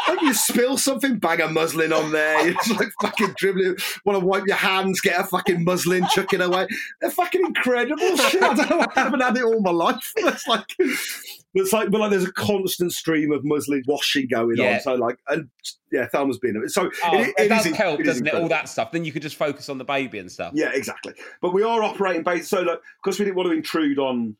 Like 0.09 0.21
you 0.21 0.35
spill 0.35 0.77
something, 0.77 1.19
bang 1.19 1.41
a 1.41 1.49
muslin 1.49 1.93
on 1.93 2.13
there. 2.13 2.53
Just 2.53 2.79
like 2.79 2.89
fucking 3.01 3.35
dribbling. 3.37 3.77
Want 4.05 4.21
to 4.21 4.27
wipe 4.27 4.47
your 4.47 4.57
hands, 4.57 5.01
get 5.01 5.19
a 5.19 5.25
fucking 5.25 5.65
muslin, 5.65 6.07
chuck 6.11 6.33
it 6.35 6.41
away. 6.41 6.67
They're 7.01 7.11
fucking 7.11 7.41
incredible 7.41 8.17
shit. 8.17 8.43
I 8.43 8.55
don't 8.55 8.71
know. 8.71 8.87
I 8.95 9.01
haven't 9.01 9.21
had 9.21 9.37
it 9.37 9.45
all 9.45 9.61
my 9.61 9.71
life. 9.71 10.13
It's 10.33 10.47
like, 10.47 10.65
it's 11.55 11.73
like, 11.73 11.91
but 11.91 12.01
like, 12.01 12.11
there's 12.11 12.25
a 12.25 12.33
constant 12.33 12.93
stream 12.93 13.31
of 13.33 13.45
muslin 13.45 13.83
washing 13.87 14.27
going 14.29 14.57
Yeah. 14.57 14.75
on. 14.75 14.81
So 14.81 14.95
like, 14.95 15.19
and 15.29 15.49
yeah, 15.91 16.07
Thelma's 16.09 16.39
been 16.39 16.69
so. 16.69 16.91
Oh, 17.05 17.19
it, 17.19 17.29
it, 17.29 17.35
it 17.39 17.49
does 17.49 17.67
is- 17.67 17.77
help, 17.77 18.01
it 18.01 18.05
doesn't 18.05 18.27
it? 18.27 18.35
All 18.35 18.49
that 18.49 18.69
stuff. 18.69 18.93
Then 18.93 19.05
you 19.05 19.13
could 19.13 19.23
just 19.23 19.37
focus 19.37 19.69
on 19.69 19.79
the 19.79 19.85
baby 19.85 20.19
and 20.19 20.31
stuff. 20.33 20.53
Yeah, 20.55 20.71
exactly. 20.73 21.15
But 21.41 21.53
we 21.53 21.63
are 21.63 21.83
operating 21.83 22.23
based 22.23 22.49
so 22.49 22.61
like 22.63 22.81
because 23.03 23.19
we 23.19 23.25
didn't 23.25 23.37
want 23.37 23.49
to 23.51 23.55
intrude 23.57 23.99
on 23.99 24.37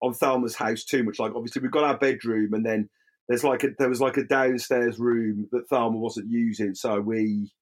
on 0.00 0.14
Thelma's 0.14 0.54
house 0.56 0.84
too 0.84 1.02
much. 1.04 1.18
Like 1.18 1.32
obviously 1.34 1.62
we've 1.62 1.70
got 1.70 1.84
our 1.84 1.96
bedroom 1.96 2.54
and 2.54 2.64
then 2.66 2.88
there's 3.28 3.44
like 3.44 3.62
a 3.64 3.68
there 3.78 3.88
was 3.88 4.00
like 4.00 4.16
a 4.16 4.24
downstairs 4.24 4.98
room 4.98 5.48
that 5.52 5.68
Thelma 5.68 5.96
wasn't 5.96 6.28
using, 6.28 6.74
so 6.74 7.00
we, 7.00 7.52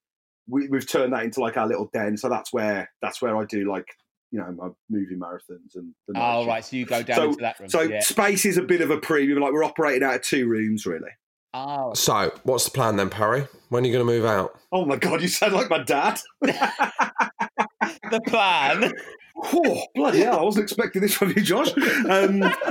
we 0.48 0.66
we've 0.68 0.86
turned 0.88 1.12
that 1.12 1.22
into 1.24 1.40
like 1.40 1.58
our 1.58 1.66
little 1.68 1.90
den. 1.92 2.16
So 2.16 2.28
that's 2.30 2.50
where 2.52 2.90
that's 3.02 3.20
where 3.20 3.36
I 3.36 3.44
do 3.44 3.70
like 3.70 3.86
you 4.30 4.38
know 4.40 4.52
my 4.52 4.68
movie 4.88 5.16
marathons 5.16 5.74
and. 5.74 5.92
The 6.08 6.14
night 6.14 6.34
Oh, 6.36 6.40
shift. 6.42 6.48
right. 6.48 6.64
So 6.64 6.76
you 6.76 6.86
go 6.86 7.02
down 7.02 7.16
So- 7.16 7.24
into 7.24 7.36
that 7.42 7.58
room. 7.60 7.68
So 7.68 7.80
yeah. 7.82 8.00
space 8.00 8.44
is 8.44 8.56
a 8.56 8.62
bit 8.62 8.80
of 8.80 8.90
a 8.90 8.98
premium. 8.98 9.40
Like 9.40 9.52
we're 9.52 9.64
operating 9.64 10.02
out 10.02 10.14
of 10.16 10.22
two 10.22 10.46
rooms, 10.48 10.86
really. 10.86 11.10
Oh, 11.52 11.92
So, 11.94 12.32
what's 12.44 12.64
the 12.66 12.70
plan 12.70 12.94
then, 12.94 13.10
Parry? 13.10 13.44
When 13.70 13.82
are 13.82 13.86
you 13.88 13.92
going 13.92 14.06
to 14.06 14.12
move 14.12 14.24
out? 14.24 14.56
Oh 14.70 14.84
my 14.84 14.94
god, 14.96 15.20
you 15.20 15.26
sound 15.26 15.52
like 15.52 15.68
my 15.68 15.82
dad. 15.82 16.20
the 16.40 18.20
plan. 18.26 18.92
oh 19.36 19.82
bloody 19.94 20.20
hell! 20.20 20.38
I 20.38 20.42
wasn't 20.44 20.62
expecting 20.64 21.02
this 21.02 21.14
from 21.14 21.30
you, 21.30 21.42
Josh. 21.42 21.70
Um, 22.08 22.42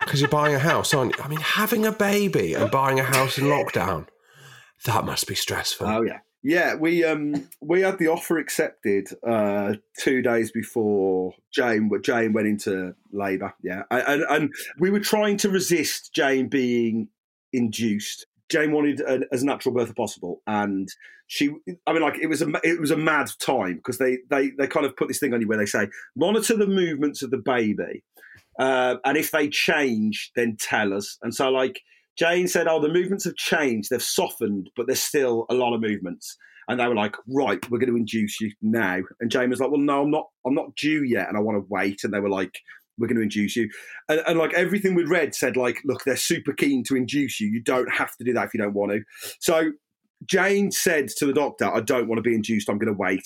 Because 0.00 0.20
you're 0.20 0.28
buying 0.28 0.54
a 0.54 0.58
house, 0.58 0.92
aren't 0.92 1.16
you? 1.16 1.24
I 1.24 1.28
mean, 1.28 1.40
having 1.40 1.86
a 1.86 1.90
baby 1.90 2.52
and 2.52 2.70
buying 2.70 3.00
a 3.00 3.02
house 3.02 3.38
in 3.38 3.44
lockdown, 3.54 4.06
that 4.84 5.04
must 5.06 5.26
be 5.26 5.34
stressful. 5.34 5.86
Oh 5.86 6.02
yeah, 6.02 6.18
yeah. 6.44 6.74
We 6.74 7.02
um 7.04 7.48
we 7.60 7.80
had 7.80 7.98
the 7.98 8.08
offer 8.08 8.38
accepted 8.38 9.08
uh 9.26 9.74
two 9.98 10.20
days 10.20 10.52
before 10.52 11.32
Jane 11.52 11.90
Jane 12.02 12.34
went 12.34 12.46
into 12.46 12.94
labour. 13.12 13.54
Yeah, 13.62 13.82
and, 13.90 14.22
and 14.28 14.52
we 14.78 14.90
were 14.90 15.00
trying 15.00 15.38
to 15.38 15.48
resist 15.48 16.14
Jane 16.14 16.48
being 16.48 17.08
induced. 17.52 18.26
Jane 18.50 18.72
wanted 18.72 19.00
an, 19.00 19.24
as 19.32 19.42
natural 19.42 19.74
birth 19.74 19.88
as 19.88 19.94
possible, 19.94 20.42
and 20.46 20.86
she. 21.26 21.50
I 21.86 21.94
mean, 21.94 22.02
like 22.02 22.18
it 22.20 22.26
was 22.26 22.42
a 22.42 22.48
it 22.62 22.78
was 22.78 22.90
a 22.90 22.96
mad 22.96 23.30
time 23.40 23.76
because 23.76 23.96
they 23.96 24.18
they 24.28 24.50
they 24.58 24.66
kind 24.66 24.84
of 24.84 24.96
put 24.96 25.08
this 25.08 25.18
thing 25.18 25.32
on 25.32 25.40
you 25.40 25.48
where 25.48 25.58
they 25.58 25.66
say 25.66 25.88
monitor 26.14 26.56
the 26.56 26.66
movements 26.66 27.22
of 27.22 27.30
the 27.30 27.38
baby, 27.38 28.04
uh, 28.58 28.96
and 29.04 29.16
if 29.16 29.30
they 29.30 29.48
change, 29.48 30.30
then 30.36 30.56
tell 30.60 30.92
us. 30.92 31.18
And 31.22 31.34
so 31.34 31.48
like. 31.48 31.80
Jane 32.16 32.46
said, 32.48 32.68
"Oh, 32.68 32.80
the 32.80 32.88
movements 32.92 33.24
have 33.24 33.36
changed. 33.36 33.90
They've 33.90 34.02
softened, 34.02 34.70
but 34.76 34.86
there's 34.86 35.02
still 35.02 35.46
a 35.50 35.54
lot 35.54 35.74
of 35.74 35.80
movements." 35.80 36.36
And 36.68 36.80
they 36.80 36.86
were 36.86 36.94
like, 36.94 37.16
"Right, 37.28 37.58
we're 37.70 37.78
going 37.78 37.90
to 37.90 37.96
induce 37.96 38.40
you 38.40 38.52
now." 38.62 39.00
And 39.20 39.30
Jane 39.30 39.50
was 39.50 39.60
like, 39.60 39.70
"Well, 39.70 39.80
no, 39.80 40.02
I'm 40.02 40.10
not. 40.10 40.26
I'm 40.46 40.54
not 40.54 40.74
due 40.76 41.02
yet, 41.02 41.28
and 41.28 41.36
I 41.36 41.40
want 41.40 41.56
to 41.56 41.66
wait." 41.68 42.04
And 42.04 42.12
they 42.12 42.20
were 42.20 42.30
like, 42.30 42.58
"We're 42.98 43.08
going 43.08 43.16
to 43.16 43.22
induce 43.22 43.56
you." 43.56 43.68
And, 44.08 44.22
and 44.26 44.38
like 44.38 44.54
everything 44.54 44.94
we'd 44.94 45.08
read 45.08 45.34
said, 45.34 45.56
like, 45.56 45.78
"Look, 45.84 46.04
they're 46.04 46.16
super 46.16 46.52
keen 46.52 46.84
to 46.84 46.96
induce 46.96 47.40
you. 47.40 47.48
You 47.48 47.60
don't 47.60 47.92
have 47.92 48.16
to 48.16 48.24
do 48.24 48.32
that 48.32 48.46
if 48.46 48.54
you 48.54 48.60
don't 48.60 48.74
want 48.74 48.92
to." 48.92 49.02
So 49.40 49.72
Jane 50.26 50.70
said 50.70 51.08
to 51.18 51.26
the 51.26 51.32
doctor, 51.32 51.66
"I 51.66 51.80
don't 51.80 52.08
want 52.08 52.18
to 52.18 52.22
be 52.28 52.34
induced. 52.34 52.68
I'm 52.70 52.78
going 52.78 52.92
to 52.92 52.98
wait." 52.98 53.24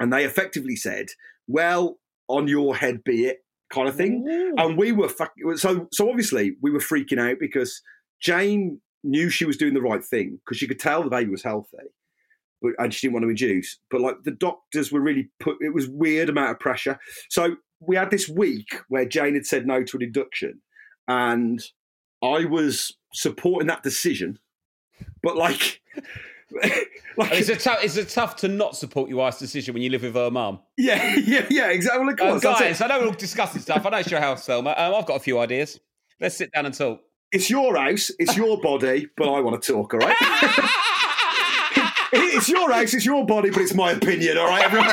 And 0.00 0.12
they 0.12 0.24
effectively 0.24 0.76
said, 0.76 1.06
"Well, 1.46 1.98
on 2.28 2.48
your 2.48 2.76
head 2.76 3.04
be 3.04 3.26
it." 3.26 3.38
Kind 3.72 3.88
of 3.88 3.94
thing, 3.94 4.24
and 4.58 4.76
we 4.76 4.90
were 4.90 5.08
fuck- 5.08 5.32
so 5.54 5.86
so. 5.92 6.10
Obviously, 6.10 6.56
we 6.60 6.72
were 6.72 6.80
freaking 6.80 7.20
out 7.20 7.36
because 7.38 7.80
Jane 8.20 8.80
knew 9.02 9.30
she 9.30 9.44
was 9.44 9.56
doing 9.56 9.74
the 9.74 9.80
right 9.80 10.04
thing 10.04 10.38
because 10.44 10.58
she 10.58 10.68
could 10.68 10.78
tell 10.78 11.02
the 11.02 11.10
baby 11.10 11.30
was 11.30 11.42
healthy, 11.42 11.78
but 12.62 12.72
and 12.78 12.92
she 12.92 13.06
didn't 13.06 13.14
want 13.14 13.24
to 13.24 13.30
induce. 13.30 13.78
But 13.90 14.00
like 14.00 14.16
the 14.24 14.30
doctors 14.32 14.92
were 14.92 15.00
really 15.00 15.30
put, 15.40 15.56
it 15.60 15.72
was 15.74 15.88
weird 15.88 16.28
amount 16.28 16.50
of 16.50 16.60
pressure. 16.60 16.98
So 17.28 17.56
we 17.80 17.96
had 17.96 18.10
this 18.10 18.28
week 18.28 18.80
where 18.88 19.04
Jane 19.06 19.34
had 19.34 19.46
said 19.46 19.66
no 19.66 19.82
to 19.82 19.96
an 19.96 20.02
induction, 20.02 20.60
and 21.08 21.62
I 22.22 22.44
was 22.44 22.96
supporting 23.14 23.68
that 23.68 23.82
decision, 23.82 24.38
but 25.22 25.36
like. 25.36 25.80
like 27.16 27.32
is 27.32 27.48
it 27.48 27.60
tough? 27.60 27.82
Is 27.84 27.96
it 27.96 28.08
tough 28.08 28.34
to 28.36 28.48
not 28.48 28.76
support 28.76 29.08
your 29.08 29.18
wife's 29.18 29.38
decision 29.38 29.72
when 29.72 29.84
you 29.84 29.90
live 29.90 30.02
with 30.02 30.14
her 30.14 30.32
mum? 30.32 30.58
Yeah, 30.76 31.14
yeah, 31.24 31.46
yeah, 31.48 31.70
exactly. 31.70 32.00
Well, 32.04 32.12
of 32.12 32.20
Um, 32.20 32.28
course, 32.28 32.42
that's 32.42 32.60
guys, 32.60 32.80
I 32.80 32.88
know 32.88 33.00
we're 33.00 33.06
all 33.06 33.12
discussing 33.12 33.60
stuff. 33.62 33.86
I 33.86 33.90
know 33.90 33.98
it's 33.98 34.10
your 34.10 34.20
house, 34.20 34.46
Thelma. 34.46 34.74
Um, 34.76 34.94
I've 34.96 35.06
got 35.06 35.14
a 35.14 35.20
few 35.20 35.38
ideas. 35.38 35.78
Let's 36.20 36.36
sit 36.36 36.50
down 36.52 36.66
and 36.66 36.74
talk. 36.74 37.00
It's 37.32 37.48
your 37.48 37.76
house, 37.76 38.10
it's 38.18 38.36
your 38.36 38.60
body, 38.60 39.08
but 39.16 39.32
I 39.32 39.40
want 39.40 39.62
to 39.62 39.72
talk, 39.72 39.94
all 39.94 40.00
right? 40.00 40.16
it's 42.12 42.48
your 42.48 42.72
house, 42.72 42.92
it's 42.92 43.06
your 43.06 43.24
body, 43.24 43.50
but 43.50 43.62
it's 43.62 43.74
my 43.74 43.92
opinion, 43.92 44.36
all 44.36 44.48
right, 44.48 44.64
everyone? 44.64 44.90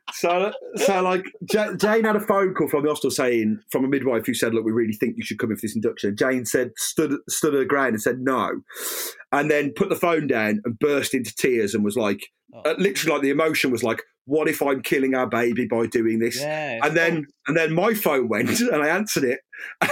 so, 0.12 0.52
so 0.74 1.02
like 1.02 1.24
Ja- 1.52 1.74
Jane 1.74 2.04
had 2.04 2.16
a 2.16 2.20
phone 2.20 2.52
call 2.52 2.68
from 2.68 2.82
the 2.82 2.88
hospital 2.88 3.12
saying 3.12 3.60
from 3.70 3.84
a 3.84 3.88
midwife 3.88 4.26
who 4.26 4.34
said, 4.34 4.54
"Look, 4.54 4.64
we 4.64 4.72
really 4.72 4.94
think 4.94 5.16
you 5.16 5.24
should 5.24 5.38
come 5.38 5.50
in 5.50 5.56
for 5.56 5.62
this 5.62 5.76
induction." 5.76 6.16
Jane 6.16 6.44
said, 6.44 6.72
stood 6.76 7.14
stood 7.28 7.54
her 7.54 7.64
ground 7.64 7.92
and 7.92 8.02
said 8.02 8.18
no, 8.20 8.62
and 9.30 9.50
then 9.50 9.72
put 9.76 9.88
the 9.88 9.96
phone 9.96 10.26
down 10.26 10.60
and 10.64 10.78
burst 10.78 11.14
into 11.14 11.34
tears 11.34 11.74
and 11.74 11.84
was 11.84 11.96
like, 11.96 12.28
uh, 12.64 12.74
literally, 12.78 13.12
like 13.12 13.22
the 13.22 13.30
emotion 13.30 13.70
was 13.70 13.82
like, 13.84 14.02
"What 14.30 14.48
if 14.48 14.62
I'm 14.62 14.80
killing 14.80 15.14
our 15.14 15.26
baby 15.26 15.66
by 15.66 15.86
doing 15.86 16.20
this?" 16.20 16.40
Yeah, 16.40 16.78
and 16.82 16.96
then 16.96 17.26
and 17.48 17.56
then 17.56 17.74
my 17.74 17.94
phone 17.94 18.28
went 18.28 18.60
and 18.60 18.82
I 18.82 18.88
answered 18.88 19.24
it, 19.24 19.40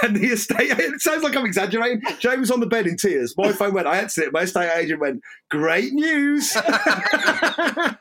and 0.02 0.16
the 0.16 0.28
estate 0.28 0.70
it 0.78 1.00
sounds 1.00 1.22
like 1.24 1.36
I'm 1.36 1.44
exaggerating. 1.44 2.02
Jane 2.20 2.40
was 2.40 2.50
on 2.50 2.60
the 2.60 2.66
bed 2.66 2.86
in 2.86 2.96
tears. 2.96 3.34
My 3.36 3.52
phone 3.52 3.74
went, 3.74 3.86
I 3.88 3.98
answered 3.98 4.26
it. 4.26 4.32
My 4.32 4.42
estate 4.42 4.70
agent 4.76 5.00
went, 5.00 5.20
"Great 5.50 5.92
news." 5.92 6.52
I 6.56 7.96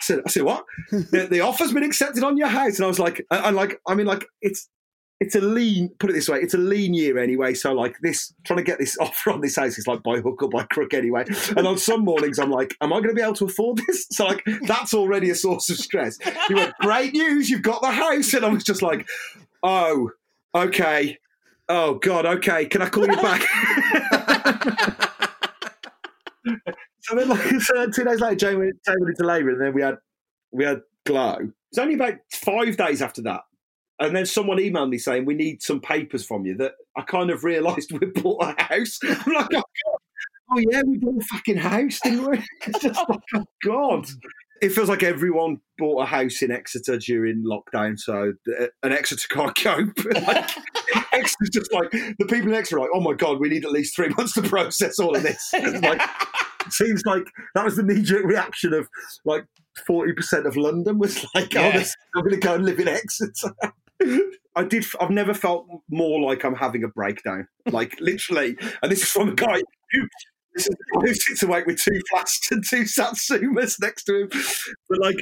said, 0.00 0.20
I 0.24 0.30
said, 0.30 0.42
what? 0.44 0.64
the, 0.90 1.26
the 1.30 1.40
offer's 1.40 1.72
been 1.72 1.82
accepted 1.82 2.22
on 2.22 2.36
your 2.36 2.48
house, 2.48 2.76
and 2.76 2.84
I 2.84 2.88
was 2.88 2.98
like, 2.98 3.24
I'm 3.30 3.54
like, 3.54 3.80
I 3.86 3.94
mean, 3.94 4.06
like, 4.06 4.26
it's 4.40 4.68
it's 5.20 5.34
a 5.34 5.40
lean. 5.40 5.90
Put 5.98 6.10
it 6.10 6.14
this 6.14 6.28
way, 6.28 6.38
it's 6.38 6.54
a 6.54 6.58
lean 6.58 6.94
year 6.94 7.18
anyway. 7.18 7.52
So 7.52 7.72
like 7.72 7.98
this, 8.00 8.32
trying 8.44 8.56
to 8.56 8.64
get 8.64 8.78
this 8.78 8.96
offer 9.00 9.30
on 9.30 9.42
this 9.42 9.56
house 9.56 9.78
is 9.78 9.86
like 9.86 10.02
by 10.02 10.18
hook 10.18 10.42
or 10.42 10.48
by 10.48 10.64
crook 10.64 10.94
anyway. 10.94 11.24
And 11.56 11.66
on 11.66 11.78
some 11.78 12.00
mornings, 12.04 12.38
I'm 12.38 12.50
like, 12.50 12.74
am 12.80 12.92
I 12.92 12.96
going 12.96 13.10
to 13.10 13.14
be 13.14 13.22
able 13.22 13.34
to 13.34 13.44
afford 13.44 13.80
this? 13.86 14.06
So 14.20 14.26
like, 14.26 14.44
that's 14.62 14.92
already 14.92 15.30
a 15.30 15.34
source 15.34 15.70
of 15.70 15.76
stress. 15.76 16.18
He 16.48 16.54
went, 16.54 16.74
great 16.80 17.12
news, 17.14 17.48
you've 17.48 17.62
got 17.62 17.80
the 17.80 17.90
house, 17.90 18.34
and 18.34 18.44
I 18.44 18.48
was 18.48 18.64
just 18.64 18.82
like, 18.82 19.08
oh, 19.62 20.10
okay. 20.54 21.16
Oh 21.68 21.94
God, 21.94 22.26
okay. 22.26 22.66
Can 22.66 22.82
I 22.82 22.88
call 22.88 23.06
you 23.06 23.16
back? 23.16 23.40
so 27.00 27.14
then, 27.14 27.28
like, 27.28 27.60
so 27.60 27.86
two 27.90 28.04
days 28.04 28.20
later, 28.20 28.34
Jane 28.34 28.58
went, 28.58 28.74
Jane 28.84 28.96
went 28.98 29.10
into 29.10 29.24
labour, 29.24 29.50
and 29.50 29.60
then 29.60 29.72
we 29.72 29.82
had 29.82 29.96
we 30.50 30.64
had 30.64 30.80
glow. 31.06 31.38
It's 31.70 31.78
only 31.78 31.94
about 31.94 32.14
five 32.32 32.76
days 32.76 33.00
after 33.00 33.22
that, 33.22 33.42
and 34.00 34.16
then 34.16 34.26
someone 34.26 34.58
emailed 34.58 34.88
me 34.88 34.98
saying 34.98 35.24
we 35.26 35.34
need 35.34 35.62
some 35.62 35.80
papers 35.80 36.24
from 36.24 36.46
you. 36.46 36.56
That 36.56 36.72
I 36.96 37.02
kind 37.02 37.30
of 37.30 37.44
realised 37.44 37.92
we 38.00 38.06
bought 38.06 38.42
a 38.42 38.62
house. 38.62 38.98
I'm 39.04 39.32
like, 39.32 39.48
oh, 39.54 39.62
God. 39.62 39.64
oh 40.52 40.62
yeah, 40.70 40.82
we 40.86 40.98
bought 40.98 41.20
a 41.22 41.24
fucking 41.26 41.58
house, 41.58 42.00
didn't 42.02 42.28
we? 42.30 42.38
It's 42.66 42.80
just 42.80 43.08
like, 43.08 43.20
oh 43.34 43.44
God. 43.64 44.06
It 44.62 44.72
feels 44.72 44.90
like 44.90 45.02
everyone 45.02 45.56
bought 45.78 46.02
a 46.02 46.04
house 46.04 46.42
in 46.42 46.50
Exeter 46.50 46.98
during 46.98 47.42
lockdown, 47.44 47.98
so 47.98 48.34
uh, 48.60 48.66
an 48.82 48.92
Exeter 48.92 49.26
can't 49.30 49.56
cope. 49.56 50.04
like, 50.26 50.50
Exeter's 51.14 51.48
just 51.50 51.72
like 51.72 51.90
the 51.92 52.26
people 52.28 52.48
in 52.48 52.54
Exeter 52.54 52.76
are 52.76 52.80
like, 52.80 52.90
oh 52.94 53.00
my 53.00 53.14
god, 53.14 53.40
we 53.40 53.48
need 53.48 53.64
at 53.64 53.70
least 53.70 53.96
three 53.96 54.10
months 54.10 54.34
to 54.34 54.42
process 54.42 54.98
all 54.98 55.16
of 55.16 55.22
this. 55.22 55.50
Like, 55.54 56.02
it 56.66 56.72
seems 56.74 57.02
like 57.06 57.22
that 57.54 57.64
was 57.64 57.76
the 57.76 57.82
knee-jerk 57.82 58.24
reaction 58.26 58.74
of 58.74 58.86
like 59.24 59.46
forty 59.86 60.12
percent 60.12 60.46
of 60.46 60.58
London 60.58 60.98
was 60.98 61.24
like, 61.34 61.56
oh, 61.56 61.60
Yeah. 61.60 61.78
this- 61.78 61.96
I'm 62.14 62.22
going 62.22 62.34
to 62.38 62.46
go 62.46 62.54
and 62.56 62.64
live 62.66 62.78
in 62.80 62.88
Exeter. 62.88 63.54
I 64.56 64.64
did. 64.64 64.84
I've 65.00 65.10
never 65.10 65.34
felt 65.34 65.66
more 65.88 66.20
like 66.20 66.44
I'm 66.44 66.54
having 66.54 66.84
a 66.84 66.88
breakdown. 66.88 67.46
Like 67.66 67.98
literally, 68.00 68.56
and 68.82 68.90
this 68.90 69.02
is 69.02 69.10
from 69.10 69.30
a 69.30 69.34
guy 69.34 69.60
who. 69.92 70.08
This 70.54 70.66
is 70.66 70.74
a 70.74 70.98
guy 70.98 71.06
who 71.06 71.14
sits 71.14 71.42
awake 71.44 71.66
with 71.66 71.80
two 71.80 72.00
flasks 72.10 72.50
and 72.50 72.64
two 72.68 72.82
satsumas 72.82 73.80
next 73.80 74.02
to 74.04 74.22
him. 74.22 74.28
But 74.88 74.98
like, 74.98 75.16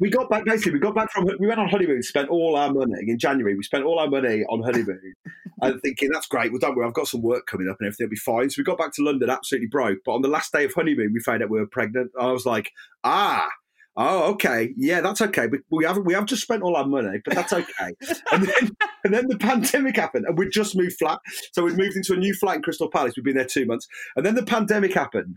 we 0.00 0.10
got 0.10 0.28
back 0.28 0.44
basically. 0.44 0.72
We 0.72 0.78
got 0.80 0.96
back 0.96 1.12
from. 1.12 1.28
We 1.38 1.46
went 1.46 1.60
on 1.60 1.68
honeymoon. 1.68 2.02
Spent 2.02 2.28
all 2.28 2.56
our 2.56 2.72
money 2.72 2.92
in 3.06 3.18
January. 3.18 3.54
We 3.54 3.62
spent 3.62 3.84
all 3.84 4.00
our 4.00 4.08
money 4.10 4.42
on 4.48 4.60
honeymoon, 4.60 5.14
and 5.62 5.80
thinking 5.80 6.10
that's 6.12 6.26
great. 6.26 6.50
Well, 6.50 6.58
don't 6.58 6.74
worry, 6.74 6.86
I've 6.86 6.94
got 6.94 7.06
some 7.06 7.22
work 7.22 7.46
coming 7.46 7.68
up 7.68 7.76
and 7.78 7.86
everything 7.86 8.06
will 8.06 8.10
be 8.10 8.16
fine. 8.16 8.50
So 8.50 8.56
we 8.58 8.64
got 8.64 8.78
back 8.78 8.92
to 8.94 9.04
London 9.04 9.30
absolutely 9.30 9.68
broke. 9.68 9.98
But 10.04 10.14
on 10.14 10.22
the 10.22 10.28
last 10.28 10.52
day 10.52 10.64
of 10.64 10.74
honeymoon, 10.74 11.12
we 11.12 11.20
found 11.20 11.42
out 11.42 11.50
we 11.50 11.60
were 11.60 11.66
pregnant. 11.66 12.10
I 12.18 12.32
was 12.32 12.44
like, 12.44 12.72
ah. 13.04 13.48
Oh, 13.94 14.30
okay. 14.32 14.72
Yeah, 14.76 15.02
that's 15.02 15.20
okay. 15.20 15.48
We, 15.48 15.58
we 15.70 15.84
haven't 15.84 16.04
we 16.04 16.14
have 16.14 16.24
just 16.24 16.42
spent 16.42 16.62
all 16.62 16.76
our 16.76 16.86
money, 16.86 17.20
but 17.24 17.34
that's 17.34 17.52
okay. 17.52 17.92
and 18.32 18.44
then 18.46 18.70
and 19.04 19.12
then 19.12 19.26
the 19.28 19.36
pandemic 19.38 19.96
happened, 19.96 20.24
and 20.26 20.38
we'd 20.38 20.50
just 20.50 20.74
moved 20.76 20.96
flat. 20.98 21.18
So 21.52 21.64
we'd 21.64 21.76
moved 21.76 21.96
into 21.96 22.14
a 22.14 22.16
new 22.16 22.32
flat 22.34 22.56
in 22.56 22.62
Crystal 22.62 22.88
Palace. 22.90 23.14
We'd 23.16 23.24
been 23.24 23.36
there 23.36 23.44
two 23.44 23.66
months, 23.66 23.86
and 24.16 24.24
then 24.24 24.34
the 24.34 24.44
pandemic 24.44 24.94
happened, 24.94 25.36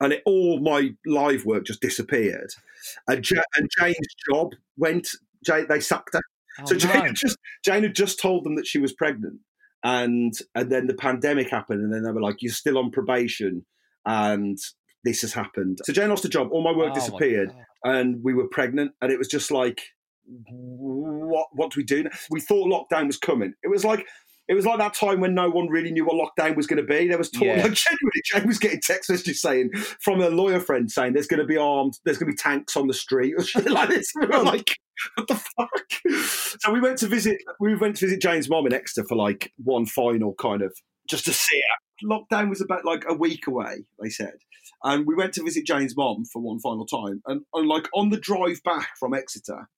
and 0.00 0.12
it, 0.12 0.22
all 0.26 0.60
my 0.60 0.90
live 1.06 1.44
work 1.44 1.66
just 1.66 1.80
disappeared. 1.80 2.50
And, 3.08 3.28
ja- 3.28 3.42
and 3.56 3.68
Jane's 3.78 3.96
job 4.30 4.52
went. 4.76 5.08
Jane, 5.44 5.66
they 5.68 5.80
sucked 5.80 6.14
her. 6.14 6.20
Oh, 6.60 6.66
so 6.66 6.76
Jane 6.76 6.94
no. 6.94 7.02
had 7.06 7.14
just 7.16 7.36
Jane 7.64 7.82
had 7.82 7.96
just 7.96 8.20
told 8.20 8.44
them 8.44 8.54
that 8.54 8.66
she 8.66 8.78
was 8.78 8.92
pregnant, 8.92 9.40
and 9.82 10.32
and 10.54 10.70
then 10.70 10.86
the 10.86 10.94
pandemic 10.94 11.50
happened, 11.50 11.80
and 11.80 11.92
then 11.92 12.04
they 12.04 12.12
were 12.12 12.22
like, 12.22 12.36
"You're 12.42 12.52
still 12.52 12.78
on 12.78 12.92
probation," 12.92 13.64
and 14.06 14.56
this 15.04 15.22
has 15.22 15.32
happened. 15.32 15.80
So 15.84 15.92
Jane 15.92 16.10
lost 16.10 16.22
her 16.22 16.28
job. 16.28 16.50
All 16.52 16.62
my 16.62 16.70
work 16.70 16.92
Oh, 16.92 16.94
disappeared, 16.94 17.48
God. 17.48 17.64
And 17.84 18.22
we 18.22 18.34
were 18.34 18.48
pregnant, 18.48 18.92
and 19.00 19.12
it 19.12 19.18
was 19.18 19.28
just 19.28 19.50
like, 19.50 19.82
what 20.48 21.48
what 21.52 21.72
do 21.72 21.80
we 21.80 21.84
do? 21.84 22.04
now? 22.04 22.10
We 22.30 22.40
thought 22.40 22.68
lockdown 22.68 23.06
was 23.06 23.18
coming. 23.18 23.54
It 23.62 23.68
was 23.68 23.84
like. 23.84 24.06
It 24.48 24.54
was 24.54 24.66
like 24.66 24.78
that 24.78 24.92
time 24.92 25.20
when 25.20 25.34
no 25.34 25.48
one 25.48 25.68
really 25.68 25.92
knew 25.92 26.04
what 26.04 26.16
lockdown 26.16 26.56
was 26.56 26.66
going 26.66 26.84
to 26.84 26.86
be. 26.86 27.06
There 27.06 27.16
was 27.16 27.30
talk, 27.30 27.44
Yeah. 27.44 27.62
like 27.62 27.74
genuinely, 27.74 28.22
Jane 28.24 28.46
was 28.46 28.58
getting 28.58 28.80
text 28.80 29.08
messages 29.08 29.40
saying 29.40 29.70
from 30.00 30.20
a 30.20 30.28
lawyer 30.30 30.58
friend 30.58 30.90
saying 30.90 31.12
there's 31.12 31.28
going 31.28 31.40
to 31.40 31.46
be 31.46 31.56
armed, 31.56 31.94
there's 32.04 32.18
going 32.18 32.26
to 32.30 32.32
be 32.32 32.36
tanks 32.36 32.76
on 32.76 32.88
the 32.88 32.92
street 32.92 33.34
or 33.38 33.44
shit 33.44 33.70
like 33.70 33.88
this. 33.88 34.10
We 34.20 34.26
were 34.26 34.38
oh. 34.38 34.42
like, 34.42 34.76
what 35.14 35.28
the 35.28 35.36
fuck? 35.36 36.58
So 36.58 36.72
we 36.72 36.80
went 36.80 36.98
to 36.98 37.06
visit. 37.06 37.38
We 37.60 37.76
went 37.76 37.96
to 37.98 38.06
visit 38.06 38.20
Jane's 38.20 38.50
mom 38.50 38.66
in 38.66 38.74
Exeter 38.74 39.06
for 39.08 39.14
like 39.14 39.52
one 39.62 39.86
final 39.86 40.34
kind 40.34 40.60
of 40.60 40.76
just 41.08 41.24
to 41.26 41.32
see 41.32 41.62
her. 42.02 42.08
Lockdown 42.08 42.50
was 42.50 42.60
about 42.60 42.84
like 42.84 43.04
a 43.08 43.14
week 43.14 43.46
away. 43.46 43.84
They 44.02 44.10
said, 44.10 44.34
and 44.84 45.06
we 45.06 45.14
went 45.14 45.32
to 45.34 45.42
visit 45.42 45.66
Jane's 45.66 45.96
mom 45.96 46.24
for 46.24 46.40
one 46.40 46.58
final 46.58 46.86
time. 46.86 47.22
And, 47.26 47.42
and 47.54 47.68
like 47.68 47.88
on 47.94 48.10
the 48.10 48.18
drive 48.18 48.62
back 48.64 48.90
from 48.98 49.14
Exeter, 49.14 49.68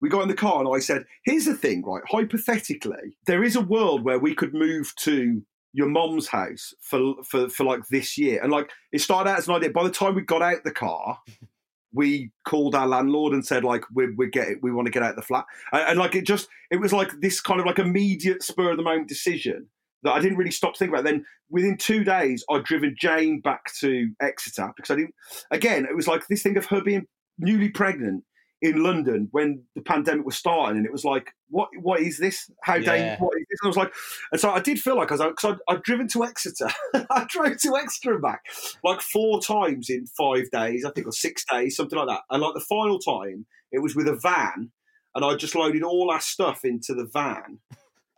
we 0.00 0.08
got 0.08 0.22
in 0.22 0.28
the 0.28 0.34
car 0.34 0.60
and 0.60 0.74
I 0.74 0.80
said, 0.80 1.04
"Here's 1.24 1.46
the 1.46 1.54
thing, 1.54 1.84
right? 1.84 2.02
Hypothetically, 2.08 3.16
there 3.26 3.44
is 3.44 3.56
a 3.56 3.60
world 3.60 4.04
where 4.04 4.18
we 4.18 4.34
could 4.34 4.54
move 4.54 4.92
to." 5.00 5.42
Your 5.76 5.88
mom's 5.88 6.28
house 6.28 6.72
for, 6.80 7.14
for 7.24 7.48
for 7.48 7.64
like 7.64 7.80
this 7.90 8.16
year, 8.16 8.40
and 8.40 8.52
like 8.52 8.70
it 8.92 9.00
started 9.00 9.28
out 9.28 9.38
as 9.38 9.48
an 9.48 9.56
idea. 9.56 9.70
By 9.70 9.82
the 9.82 9.90
time 9.90 10.14
we 10.14 10.22
got 10.22 10.40
out 10.40 10.62
the 10.62 10.70
car, 10.70 11.18
we 11.94 12.30
called 12.44 12.74
our 12.74 12.86
landlord 12.86 13.32
and 13.32 13.46
said 13.46 13.64
like 13.64 13.84
we 13.94 14.12
we 14.14 14.28
get 14.28 14.62
we 14.62 14.72
want 14.72 14.86
to 14.86 14.92
get 14.92 15.02
out 15.02 15.10
of 15.10 15.16
the 15.16 15.22
flat 15.22 15.44
and, 15.72 15.82
and 15.90 15.98
like 15.98 16.14
it 16.14 16.26
just 16.26 16.48
it 16.70 16.76
was 16.76 16.92
like 16.92 17.10
this 17.20 17.40
kind 17.40 17.60
of 17.60 17.66
like 17.66 17.78
immediate 17.78 18.42
spur 18.42 18.72
of 18.72 18.76
the 18.76 18.82
moment 18.82 19.08
decision 19.08 19.68
that 20.04 20.12
I 20.12 20.20
didn't 20.20 20.38
really 20.38 20.50
stop 20.50 20.74
to 20.74 20.78
think 20.78 20.90
about. 20.90 21.04
Then 21.04 21.24
within 21.50 21.76
two 21.76 22.04
days, 22.04 22.44
I'd 22.50 22.64
driven 22.64 22.94
Jane 22.98 23.40
back 23.40 23.72
to 23.80 24.10
Exeter 24.20 24.72
because 24.76 24.90
I 24.90 24.96
didn't. 24.96 25.14
Again, 25.50 25.84
it 25.84 25.96
was 25.96 26.06
like 26.06 26.26
this 26.28 26.42
thing 26.42 26.56
of 26.56 26.66
her 26.66 26.80
being 26.82 27.06
newly 27.38 27.68
pregnant 27.70 28.24
in 28.62 28.82
London 28.82 29.28
when 29.32 29.62
the 29.74 29.82
pandemic 29.82 30.24
was 30.24 30.36
starting, 30.36 30.78
and 30.78 30.86
it 30.86 30.92
was 30.92 31.04
like, 31.04 31.32
what 31.48 31.68
what 31.80 32.00
is 32.00 32.18
this? 32.18 32.50
How 32.62 32.76
Yeah. 32.76 32.92
dangerous? 32.92 33.20
What 33.20 33.36
is 33.38 33.46
this? 33.50 33.58
And 33.62 33.66
I 33.66 33.68
was 33.68 33.76
like, 33.76 33.92
and 34.32 34.40
so 34.40 34.50
I 34.50 34.60
did 34.60 34.80
feel 34.80 34.96
like 34.96 35.10
I 35.10 35.16
was 35.16 35.26
because 35.26 35.58
I'd, 35.68 35.74
I'd 35.74 35.82
driven 35.82 36.08
to 36.08 36.24
Exeter. 36.24 36.70
I 37.10 37.26
drove 37.28 37.58
to 37.60 37.76
Exeter 37.76 38.14
and 38.14 38.22
back 38.22 38.42
like 38.82 39.00
four 39.02 39.42
times 39.42 39.90
in 39.90 40.06
five 40.06 40.50
days, 40.50 40.84
I 40.84 40.90
think, 40.92 41.06
or 41.06 41.12
six 41.12 41.44
days, 41.50 41.76
something 41.76 41.98
like 41.98 42.08
that. 42.08 42.22
And 42.30 42.40
like 42.42 42.54
the 42.54 42.60
final 42.60 42.98
time, 42.98 43.44
it 43.72 43.80
was 43.80 43.94
with 43.94 44.08
a 44.08 44.16
van, 44.16 44.70
and 45.14 45.24
I 45.24 45.34
just 45.34 45.54
loaded 45.54 45.82
all 45.82 46.10
our 46.10 46.20
stuff 46.20 46.64
into 46.64 46.94
the 46.94 47.04
van. 47.12 47.58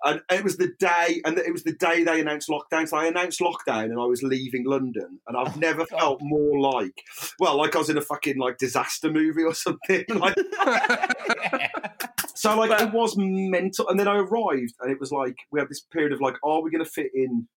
And 0.05 0.21
it 0.31 0.45
was 0.45 0.57
the 0.57 0.73
day, 0.79 1.21
and 1.25 1.39
it 1.39 1.53
was 1.53 1.65
the 1.65 1.73
day 1.73 2.05
they 2.05 2.21
announced 2.21 2.49
lockdown. 2.49 2.89
So 2.89 2.97
I 2.97 3.07
announced 3.07 3.41
lockdown, 3.41 3.85
and 3.85 3.99
I 3.99 4.05
was 4.05 4.23
leaving 4.23 4.65
London, 4.65 5.21
and 5.27 5.37
I've 5.37 5.57
never 5.57 5.87
felt 5.87 6.21
more 6.23 6.61
like, 6.61 7.03
well, 7.41 7.57
like 7.57 7.75
I 7.75 7.79
was 7.79 7.89
in 7.89 7.97
a 7.97 8.03
fucking 8.03 8.39
like 8.39 8.59
disaster 8.59 9.11
movie 9.11 9.43
or 9.43 9.55
something. 9.55 10.05
Like, 10.09 10.37
so 12.35 12.57
like 12.59 12.81
it 12.81 12.93
was 12.93 13.15
mental. 13.17 13.89
And 13.89 13.99
then 13.99 14.09
I 14.09 14.17
arrived, 14.17 14.75
and 14.81 14.91
it 14.91 15.01
was 15.01 15.13
like 15.13 15.37
we 15.51 15.61
had 15.61 15.69
this 15.69 15.81
period 15.81 16.13
of 16.13 16.21
like, 16.21 16.37
are 16.45 16.63
we 16.63 16.71
going 16.71 16.85
to 16.85 16.91
fit 16.91 17.11
in? 17.15 17.49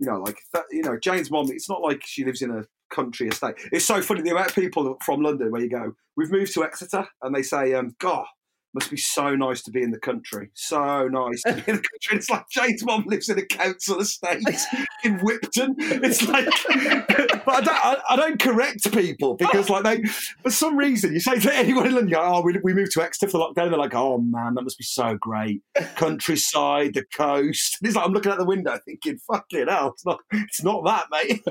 You 0.00 0.06
know, 0.06 0.20
like 0.20 0.38
that, 0.52 0.64
you 0.70 0.82
know, 0.82 0.98
Jane's 0.98 1.30
mom. 1.30 1.48
It's 1.50 1.68
not 1.68 1.82
like 1.82 2.02
she 2.04 2.24
lives 2.24 2.40
in 2.40 2.50
a 2.50 2.64
country 2.90 3.28
estate. 3.28 3.56
It's 3.72 3.84
so 3.84 4.00
funny 4.00 4.22
the 4.22 4.30
amount 4.30 4.48
of 4.48 4.54
people 4.54 4.96
from 5.04 5.22
London 5.22 5.50
where 5.50 5.60
you 5.60 5.68
go, 5.68 5.92
we've 6.16 6.30
moved 6.30 6.54
to 6.54 6.64
Exeter, 6.64 7.06
and 7.22 7.34
they 7.34 7.42
say, 7.42 7.74
um, 7.74 7.94
God, 7.98 8.26
must 8.74 8.90
be 8.90 8.96
so 8.96 9.34
nice 9.34 9.62
to 9.62 9.70
be 9.70 9.82
in 9.82 9.90
the 9.90 9.98
country. 9.98 10.50
So 10.54 11.08
nice 11.08 11.42
to 11.42 11.54
be 11.54 11.60
in 11.66 11.76
the 11.76 11.82
country. 11.82 12.16
It's 12.18 12.30
like 12.30 12.48
Jane's 12.50 12.84
mom 12.84 13.04
lives 13.06 13.28
in 13.28 13.38
a 13.38 13.44
council 13.46 14.00
estate 14.00 14.46
in 15.04 15.18
Whipton. 15.18 15.74
It's 15.78 16.26
like, 16.28 16.46
but 17.44 17.54
I 17.54 17.60
don't, 17.60 17.68
I, 17.68 17.96
I 18.10 18.16
don't 18.16 18.40
correct 18.40 18.92
people 18.92 19.34
because, 19.34 19.70
like, 19.70 19.84
they, 19.84 20.02
for 20.42 20.50
some 20.50 20.76
reason, 20.76 21.12
you 21.12 21.20
say 21.20 21.38
to 21.40 21.54
anyone 21.54 21.86
in 21.86 21.94
London, 21.94 22.18
oh, 22.18 22.42
we, 22.42 22.58
we 22.62 22.74
moved 22.74 22.92
to 22.92 23.02
Exeter 23.02 23.30
for 23.30 23.38
lockdown. 23.38 23.70
They're 23.70 23.78
like, 23.78 23.94
oh 23.94 24.18
man, 24.18 24.54
that 24.54 24.62
must 24.62 24.78
be 24.78 24.84
so 24.84 25.16
great. 25.16 25.62
Countryside, 25.96 26.94
the 26.94 27.04
coast. 27.14 27.78
And 27.80 27.88
it's 27.88 27.96
like, 27.96 28.04
I'm 28.04 28.12
looking 28.12 28.32
out 28.32 28.38
the 28.38 28.44
window 28.44 28.78
thinking, 28.84 29.18
fucking 29.26 29.68
hell, 29.68 29.94
it's 29.94 30.04
not, 30.04 30.20
it's 30.32 30.62
not 30.62 30.84
that, 30.84 31.06
mate. 31.10 31.42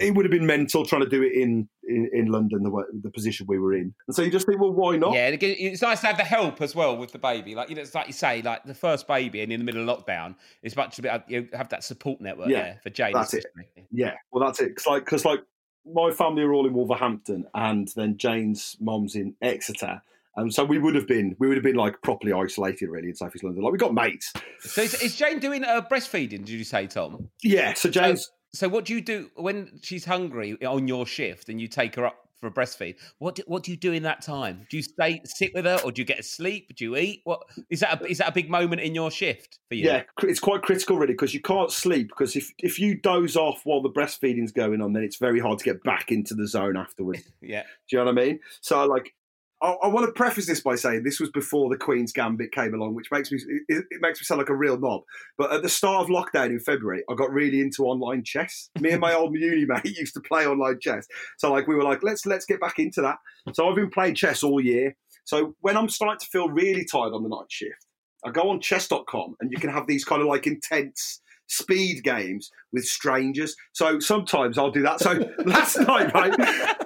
it 0.00 0.14
would 0.14 0.24
have 0.24 0.32
been 0.32 0.46
mental 0.46 0.84
trying 0.84 1.02
to 1.02 1.08
do 1.08 1.22
it 1.22 1.32
in 1.32 1.68
in, 1.84 2.08
in 2.12 2.26
London, 2.26 2.62
the 2.62 2.84
the 3.02 3.10
position 3.10 3.46
we 3.48 3.58
were 3.58 3.74
in. 3.74 3.94
And 4.06 4.16
so 4.16 4.22
you 4.22 4.30
just 4.30 4.46
think, 4.46 4.60
well, 4.60 4.72
why 4.72 4.96
not? 4.96 5.12
Yeah, 5.14 5.28
it's 5.28 5.82
nice 5.82 6.00
to 6.00 6.06
have 6.08 6.16
the 6.16 6.24
help 6.24 6.60
as 6.62 6.74
well 6.74 6.96
with 6.96 7.12
the 7.12 7.18
baby. 7.18 7.54
Like 7.54 7.68
you 7.68 7.76
know, 7.76 7.82
it's 7.82 7.94
like 7.94 8.06
you 8.06 8.12
say, 8.12 8.42
like 8.42 8.64
the 8.64 8.74
first 8.74 9.06
baby 9.06 9.42
and 9.42 9.52
in 9.52 9.60
the 9.60 9.64
middle 9.64 9.88
of 9.88 10.04
lockdown, 10.04 10.34
it's 10.62 10.74
much 10.74 10.98
a 10.98 11.02
bit 11.02 11.22
you 11.28 11.48
have 11.52 11.68
that 11.68 11.84
support 11.84 12.20
network 12.20 12.48
yeah, 12.48 12.62
there 12.62 12.80
for 12.82 12.90
Jane. 12.90 13.12
That's 13.12 13.34
it. 13.34 13.46
Yeah, 13.90 14.14
well, 14.32 14.44
that's 14.44 14.60
it. 14.60 14.68
Because 14.68 14.86
like, 14.86 15.06
cause 15.06 15.24
like 15.24 15.40
my 15.84 16.10
family 16.10 16.42
are 16.42 16.52
all 16.52 16.66
in 16.66 16.72
Wolverhampton, 16.72 17.46
and 17.54 17.88
then 17.94 18.16
Jane's 18.16 18.76
mom's 18.80 19.14
in 19.14 19.34
Exeter. 19.42 20.00
And 20.36 20.54
so 20.54 20.64
we 20.64 20.78
would 20.78 20.94
have 20.94 21.08
been, 21.08 21.34
we 21.40 21.48
would 21.48 21.56
have 21.56 21.64
been 21.64 21.74
like 21.74 22.00
properly 22.02 22.32
isolated 22.32 22.88
really 22.88 23.08
in 23.08 23.16
South 23.16 23.34
East 23.34 23.42
London. 23.42 23.64
Like 23.64 23.72
we 23.72 23.78
got 23.78 23.92
mates. 23.92 24.32
So 24.60 24.82
is, 24.82 24.94
is 25.02 25.16
Jane 25.16 25.40
doing 25.40 25.64
uh, 25.64 25.82
breastfeeding? 25.90 26.44
Did 26.44 26.50
you 26.50 26.64
say, 26.64 26.86
Tom? 26.86 27.28
Yeah. 27.42 27.74
So 27.74 27.90
Jane's. 27.90 28.30
So 28.52 28.68
what 28.68 28.84
do 28.84 28.94
you 28.94 29.00
do 29.00 29.30
when 29.36 29.78
she's 29.82 30.04
hungry 30.04 30.56
on 30.64 30.88
your 30.88 31.06
shift 31.06 31.48
and 31.48 31.60
you 31.60 31.68
take 31.68 31.94
her 31.96 32.06
up 32.06 32.26
for 32.40 32.48
a 32.48 32.50
breastfeed? 32.50 32.96
What 33.18 33.36
do, 33.36 33.42
what 33.46 33.62
do 33.62 33.70
you 33.70 33.76
do 33.76 33.92
in 33.92 34.02
that 34.04 34.22
time? 34.22 34.66
Do 34.70 34.76
you 34.76 34.82
stay 34.82 35.20
sit 35.24 35.52
with 35.54 35.66
her, 35.66 35.78
or 35.84 35.92
do 35.92 36.02
you 36.02 36.06
get 36.06 36.18
a 36.18 36.22
sleep? 36.22 36.74
Do 36.74 36.84
you 36.84 36.96
eat? 36.96 37.20
What 37.24 37.42
is 37.68 37.80
that? 37.80 38.02
A, 38.02 38.06
is 38.06 38.18
that 38.18 38.28
a 38.28 38.32
big 38.32 38.50
moment 38.50 38.80
in 38.80 38.94
your 38.94 39.10
shift 39.10 39.58
for 39.68 39.74
you? 39.74 39.84
Yeah, 39.86 40.02
it's 40.22 40.40
quite 40.40 40.62
critical 40.62 40.96
really 40.96 41.12
because 41.12 41.34
you 41.34 41.40
can't 41.40 41.70
sleep 41.70 42.08
because 42.08 42.34
if 42.34 42.50
if 42.58 42.78
you 42.78 42.96
doze 42.96 43.36
off 43.36 43.60
while 43.64 43.82
the 43.82 43.90
breastfeeding's 43.90 44.52
going 44.52 44.80
on, 44.80 44.94
then 44.94 45.04
it's 45.04 45.16
very 45.16 45.38
hard 45.38 45.58
to 45.58 45.64
get 45.64 45.84
back 45.84 46.10
into 46.10 46.34
the 46.34 46.48
zone 46.48 46.76
afterwards. 46.76 47.22
yeah, 47.40 47.62
do 47.88 47.96
you 47.96 47.98
know 47.98 48.06
what 48.06 48.18
I 48.18 48.26
mean? 48.26 48.40
So 48.62 48.84
like 48.86 49.14
I, 49.62 49.72
I, 49.82 49.88
want 49.88 50.06
to 50.06 50.12
preface 50.12 50.46
this 50.46 50.60
by 50.60 50.74
saying 50.74 51.02
this 51.02 51.20
was 51.20 51.30
before 51.30 51.68
the 51.68 51.76
Queen's 51.76 52.12
Gambit 52.12 52.52
came 52.52 52.72
along, 52.74 52.94
which 52.94 53.10
makes 53.10 53.30
me 53.30 53.38
it, 53.68 53.84
it, 53.90 54.00
makes 54.00 54.20
me 54.20 54.24
sound 54.24 54.38
like 54.38 54.48
a 54.48 54.56
real 54.56 54.78
knob. 54.78 55.02
But 55.36 55.52
at 55.52 55.62
the 55.62 55.68
start 55.68 56.02
of 56.02 56.08
lockdown 56.08 56.46
in 56.46 56.60
February, 56.60 57.02
I 57.10 57.14
got 57.14 57.30
really 57.30 57.60
into 57.60 57.84
online 57.84 58.24
chess. 58.24 58.70
Me 58.80 58.90
and 58.90 59.00
my 59.00 59.14
old 59.16 59.34
uni 59.34 59.66
mate 59.66 59.84
used 59.98 60.14
to 60.14 60.20
play 60.20 60.46
online 60.46 60.78
chess, 60.80 61.06
so 61.38 61.52
like 61.52 61.66
we 61.66 61.74
were 61.74 61.84
like, 61.84 62.02
let's 62.02 62.26
let's 62.26 62.46
get 62.46 62.60
back 62.60 62.78
into 62.78 63.02
that. 63.02 63.16
So 63.54 63.68
I've 63.68 63.76
been 63.76 63.90
playing 63.90 64.14
chess 64.14 64.42
all 64.42 64.60
year. 64.60 64.96
So 65.24 65.54
when 65.60 65.76
I'm 65.76 65.88
starting 65.88 66.18
to 66.20 66.26
feel 66.26 66.48
really 66.48 66.84
tired 66.84 67.12
on 67.12 67.22
the 67.22 67.28
night 67.28 67.50
shift, 67.50 67.86
I 68.24 68.30
go 68.30 68.50
on 68.50 68.60
chess.com 68.60 69.36
and 69.40 69.52
you 69.52 69.58
can 69.58 69.70
have 69.70 69.86
these 69.86 70.04
kind 70.04 70.22
of 70.22 70.28
like 70.28 70.46
intense 70.46 71.20
speed 71.50 72.02
games 72.04 72.50
with 72.72 72.84
strangers. 72.84 73.56
So 73.72 73.98
sometimes 73.98 74.56
I'll 74.56 74.70
do 74.70 74.82
that. 74.82 75.00
So 75.00 75.12
last 75.44 75.78
night, 75.80 76.14
right? 76.14 76.38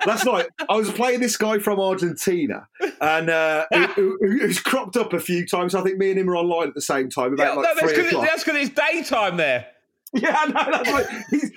Last 0.07 0.25
night 0.25 0.47
I 0.69 0.77
was 0.77 0.91
playing 0.91 1.21
this 1.21 1.37
guy 1.37 1.59
from 1.59 1.79
Argentina, 1.79 2.67
and 3.01 3.31
uh, 3.31 3.67
who, 3.95 4.19
who's 4.21 4.61
cropped 4.61 4.97
up 4.97 5.12
a 5.12 5.21
few 5.21 5.47
times. 5.47 5.75
I 5.75 5.83
think 5.83 5.99
me 5.99 6.11
and 6.11 6.19
him 6.19 6.31
are 6.31 6.37
online 6.37 6.69
at 6.69 6.75
the 6.75 6.81
same 6.81 7.11
time. 7.11 7.35
About 7.35 7.57
yeah, 7.57 7.62
like 7.62 7.77
no, 7.83 7.89
three 7.89 8.07
o'clock. 8.07 8.25
That's 8.25 8.45
because 8.45 8.69
it's 8.69 8.75
daytime 8.75 9.37
there. 9.37 9.67
Yeah, 10.17 10.45
no, 10.47 10.71
that's 10.71 10.91
like 10.93 11.09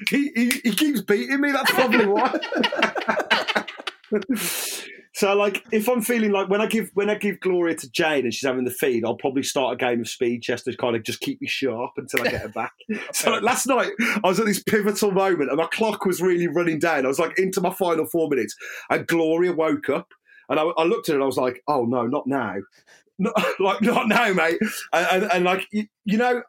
he, 0.09 0.31
he, 0.33 0.49
he 0.63 0.71
keeps 0.71 1.01
beating 1.01 1.41
me. 1.41 1.51
That's 1.51 1.69
probably 1.69 2.07
why. 2.07 2.39
So 5.17 5.33
like 5.33 5.65
if 5.71 5.89
I'm 5.89 6.03
feeling 6.03 6.31
like 6.31 6.47
when 6.47 6.61
I 6.61 6.67
give 6.67 6.91
when 6.93 7.09
I 7.09 7.15
give 7.15 7.39
Gloria 7.39 7.73
to 7.77 7.89
Jane 7.89 8.25
and 8.25 8.31
she's 8.31 8.47
having 8.47 8.65
the 8.65 8.71
feed, 8.71 9.03
I'll 9.03 9.15
probably 9.15 9.41
start 9.41 9.73
a 9.73 9.75
game 9.75 9.99
of 9.99 10.07
speed 10.07 10.43
chess 10.43 10.61
to 10.65 10.77
kind 10.77 10.95
of 10.95 11.01
just 11.01 11.21
keep 11.21 11.41
me 11.41 11.47
sharp 11.47 11.93
until 11.97 12.21
I 12.21 12.29
get 12.29 12.41
her 12.41 12.49
back. 12.49 12.73
so 13.13 13.31
like, 13.31 13.41
last 13.41 13.65
night 13.65 13.93
I 13.99 14.27
was 14.27 14.39
at 14.39 14.45
this 14.45 14.61
pivotal 14.61 15.09
moment 15.09 15.49
and 15.49 15.57
my 15.57 15.65
clock 15.73 16.05
was 16.05 16.21
really 16.21 16.45
running 16.45 16.77
down. 16.77 17.03
I 17.03 17.07
was 17.07 17.17
like 17.17 17.39
into 17.39 17.61
my 17.61 17.71
final 17.73 18.05
four 18.05 18.29
minutes 18.29 18.55
and 18.91 19.07
Gloria 19.07 19.53
woke 19.53 19.89
up 19.89 20.13
and 20.49 20.59
I, 20.59 20.63
I 20.77 20.83
looked 20.83 21.09
at 21.09 21.13
her 21.13 21.17
and 21.17 21.23
I 21.23 21.25
was 21.25 21.37
like, 21.37 21.63
oh 21.67 21.85
no, 21.85 22.05
not 22.05 22.27
now. 22.27 22.57
Not, 23.19 23.33
like 23.59 23.81
not 23.81 24.07
now, 24.07 24.31
mate. 24.31 24.59
And, 24.93 25.23
and, 25.23 25.31
and 25.31 25.43
like 25.43 25.65
you, 25.71 25.87
you 26.05 26.19
know, 26.19 26.43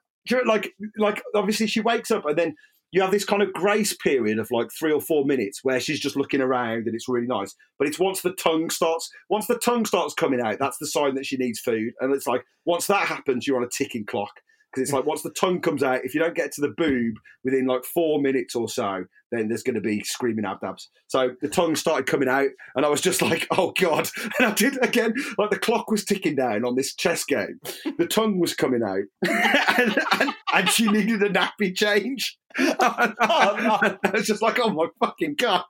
like 0.44 0.74
like 0.98 1.22
obviously 1.34 1.66
she 1.66 1.80
wakes 1.80 2.10
up 2.10 2.26
and 2.26 2.36
then 2.36 2.54
you 2.90 3.02
have 3.02 3.10
this 3.10 3.24
kind 3.24 3.42
of 3.42 3.52
grace 3.52 3.94
period 3.94 4.38
of 4.38 4.50
like 4.50 4.70
three 4.72 4.92
or 4.92 5.00
four 5.00 5.24
minutes 5.24 5.60
where 5.62 5.80
she's 5.80 6.00
just 6.00 6.16
looking 6.16 6.40
around 6.40 6.86
and 6.86 6.94
it's 6.94 7.08
really 7.08 7.26
nice. 7.26 7.54
But 7.78 7.88
it's 7.88 7.98
once 7.98 8.22
the 8.22 8.32
tongue 8.32 8.70
starts, 8.70 9.10
once 9.28 9.46
the 9.46 9.58
tongue 9.58 9.84
starts 9.84 10.14
coming 10.14 10.40
out, 10.40 10.58
that's 10.58 10.78
the 10.78 10.86
sign 10.86 11.14
that 11.14 11.26
she 11.26 11.36
needs 11.36 11.60
food. 11.60 11.92
And 12.00 12.14
it's 12.14 12.26
like 12.26 12.44
once 12.64 12.86
that 12.86 13.06
happens, 13.06 13.46
you're 13.46 13.58
on 13.58 13.64
a 13.64 13.68
ticking 13.68 14.06
clock 14.06 14.40
because 14.70 14.82
it's 14.82 14.92
like 14.92 15.06
once 15.06 15.22
the 15.22 15.30
tongue 15.30 15.60
comes 15.60 15.82
out, 15.82 16.04
if 16.04 16.14
you 16.14 16.20
don't 16.20 16.34
get 16.34 16.52
to 16.52 16.60
the 16.60 16.74
boob 16.76 17.14
within 17.44 17.66
like 17.66 17.84
four 17.84 18.20
minutes 18.20 18.54
or 18.54 18.68
so, 18.68 19.04
then 19.30 19.48
there's 19.48 19.62
going 19.62 19.74
to 19.74 19.80
be 19.80 20.02
screaming 20.04 20.44
abdabs. 20.44 20.88
So 21.06 21.30
the 21.40 21.48
tongue 21.48 21.76
started 21.76 22.06
coming 22.06 22.28
out, 22.28 22.48
and 22.74 22.84
I 22.84 22.88
was 22.88 23.00
just 23.00 23.22
like, 23.22 23.46
oh 23.56 23.72
god! 23.78 24.08
And 24.38 24.48
I 24.48 24.52
did 24.52 24.82
again. 24.82 25.14
Like 25.38 25.50
the 25.50 25.58
clock 25.58 25.90
was 25.90 26.04
ticking 26.04 26.36
down 26.36 26.64
on 26.64 26.76
this 26.76 26.94
chess 26.94 27.24
game. 27.24 27.60
The 27.98 28.06
tongue 28.06 28.38
was 28.38 28.54
coming 28.54 28.82
out, 28.82 29.04
and, 29.78 29.98
and, 30.20 30.34
and, 30.54 30.68
she 30.68 30.86
needed 30.90 31.22
a 31.22 31.30
nappy 31.30 31.74
change. 31.74 32.38
oh, 32.58 33.14
no. 33.20 33.78
I 33.80 34.10
was 34.12 34.26
just 34.26 34.42
like, 34.42 34.58
oh 34.60 34.70
my 34.70 34.86
fucking 35.00 35.36
god! 35.36 35.64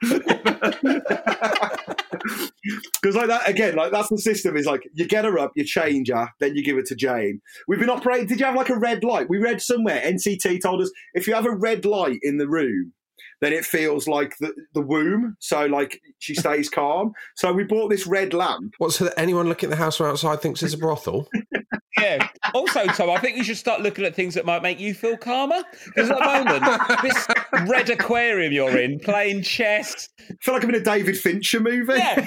Because 2.11 3.15
like 3.15 3.29
that 3.29 3.49
again, 3.49 3.77
like 3.77 3.93
that's 3.93 4.09
the 4.09 4.19
system. 4.19 4.57
Is 4.57 4.67
like 4.67 4.83
you 4.95 5.07
get 5.07 5.25
her 5.25 5.39
up, 5.39 5.53
you 5.57 5.65
change 5.65 6.11
her, 6.11 6.29
then 6.41 6.55
you 6.55 6.65
give 6.65 6.79
it 6.79 6.87
to 6.87 6.95
Jane. 6.95 7.41
We've 7.67 7.79
been 7.79 7.91
operating. 7.91 8.27
Did 8.27 8.41
you 8.41 8.47
have 8.47 8.55
like 8.55 8.71
a 8.71 8.79
red 8.79 9.05
light? 9.05 9.29
We 9.29 9.39
read 9.39 9.61
somewhere. 9.61 10.01
NCT 10.05 10.61
told 10.63 10.83
us 10.83 10.91
if 11.15 11.27
you 11.27 11.35
have 11.35 11.47
a 11.47 11.55
red 11.55 11.85
light 11.85 12.19
in 12.23 12.39
the 12.39 12.49
room, 12.49 12.93
then 13.41 13.53
it 13.53 13.65
feels 13.65 14.09
like 14.09 14.37
the, 14.39 14.53
the 14.75 14.81
womb. 14.81 15.37
So 15.41 15.67
like 15.67 16.01
she 16.19 16.35
stays 16.35 16.69
calm. 16.69 17.13
So 17.37 17.53
we 17.53 17.65
bought 17.65 17.89
this 17.89 18.07
red 18.07 18.35
lamp. 18.35 18.75
What? 18.79 18.93
So 18.93 19.05
that 19.05 19.19
anyone 19.19 19.49
looking 19.49 19.69
at 19.69 19.71
the 19.71 19.83
house 19.83 19.97
from 19.97 20.07
outside 20.07 20.41
thinks 20.41 20.63
it's 20.63 20.75
a 20.75 20.79
brothel? 20.79 21.29
yeah. 22.01 22.29
Also, 22.55 22.87
Tom, 22.87 23.11
I 23.11 23.19
think 23.19 23.37
you 23.37 23.45
should 23.45 23.57
start 23.57 23.81
looking 23.81 24.05
at 24.05 24.15
things 24.15 24.35
that 24.35 24.45
might 24.45 24.63
make 24.63 24.81
you 24.81 24.95
feel 24.95 25.17
calmer. 25.17 25.63
Because 25.87 26.11
at 26.11 26.19
the 26.19 26.25
moment, 26.25 26.65
this 27.03 27.27
red 27.71 27.91
aquarium 27.91 28.53
you're 28.53 28.79
in, 28.79 28.99
playing 29.01 29.43
chess. 29.43 30.09
I 30.21 30.35
feel 30.41 30.55
like 30.55 30.65
I'm 30.65 30.71
in 30.71 30.77
a 30.77 30.85
David 30.85 31.19
Fincher 31.19 31.61
movie. 31.61 31.95
Yeah. 31.95 32.27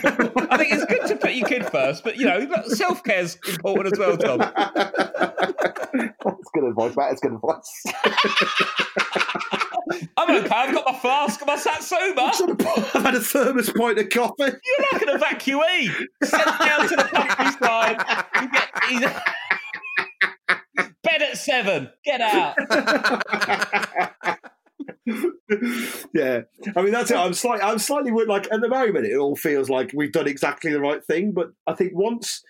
I 0.50 0.58
think 0.58 0.74
it's 0.74 0.86
good 0.86 1.08
to 1.08 1.16
put 1.16 1.34
your 1.34 1.48
kid 1.48 1.66
first, 1.70 2.04
but 2.04 2.18
you 2.18 2.26
know, 2.26 2.48
self 2.68 3.04
care's 3.04 3.38
important 3.48 3.94
as 3.94 4.00
well, 4.00 4.18
Tom. 4.18 4.40
That's 5.94 6.50
good 6.54 6.64
advice, 6.64 6.96
Matt. 6.96 7.12
It's 7.12 7.22
good 7.22 7.34
advice. 7.34 7.84
I'm 10.18 10.44
okay. 10.44 10.56
I've 10.56 10.74
got 10.74 10.86
my 10.86 11.00
flask 11.00 11.42
and 11.42 11.48
my 11.48 11.56
satsuma. 11.56 12.32
I've 12.94 13.04
had 13.04 13.16
a 13.16 13.20
thermos 13.20 13.70
point 13.72 14.00
of 14.00 14.10
coffee. 14.10 14.36
You're 14.40 14.88
like 14.92 15.02
an 15.02 15.20
evacuee. 15.20 16.08
Sent 16.24 16.60
down 16.60 16.88
to 16.88 16.96
the 16.96 17.10
countryside. 17.12 18.04
You 18.90 19.00
get, 19.00 19.24
Bed 21.04 21.22
at 21.22 21.38
seven. 21.38 21.90
Get 22.06 22.22
out. 22.22 22.56
yeah, 26.14 26.42
I 26.76 26.82
mean 26.82 26.92
that's 26.92 27.12
it. 27.12 27.18
I'm 27.18 27.34
slightly, 27.34 27.64
I'm 27.64 27.80
slightly 27.80 28.12
like 28.12 28.52
at 28.52 28.62
the 28.62 28.70
moment 28.70 29.06
it 29.06 29.18
all 29.18 29.36
feels 29.36 29.70
like 29.70 29.92
we've 29.94 30.12
done 30.12 30.28
exactly 30.28 30.72
the 30.72 30.80
right 30.80 31.04
thing, 31.04 31.32
but 31.32 31.52
I 31.68 31.74
think 31.74 31.94
once. 31.96 32.44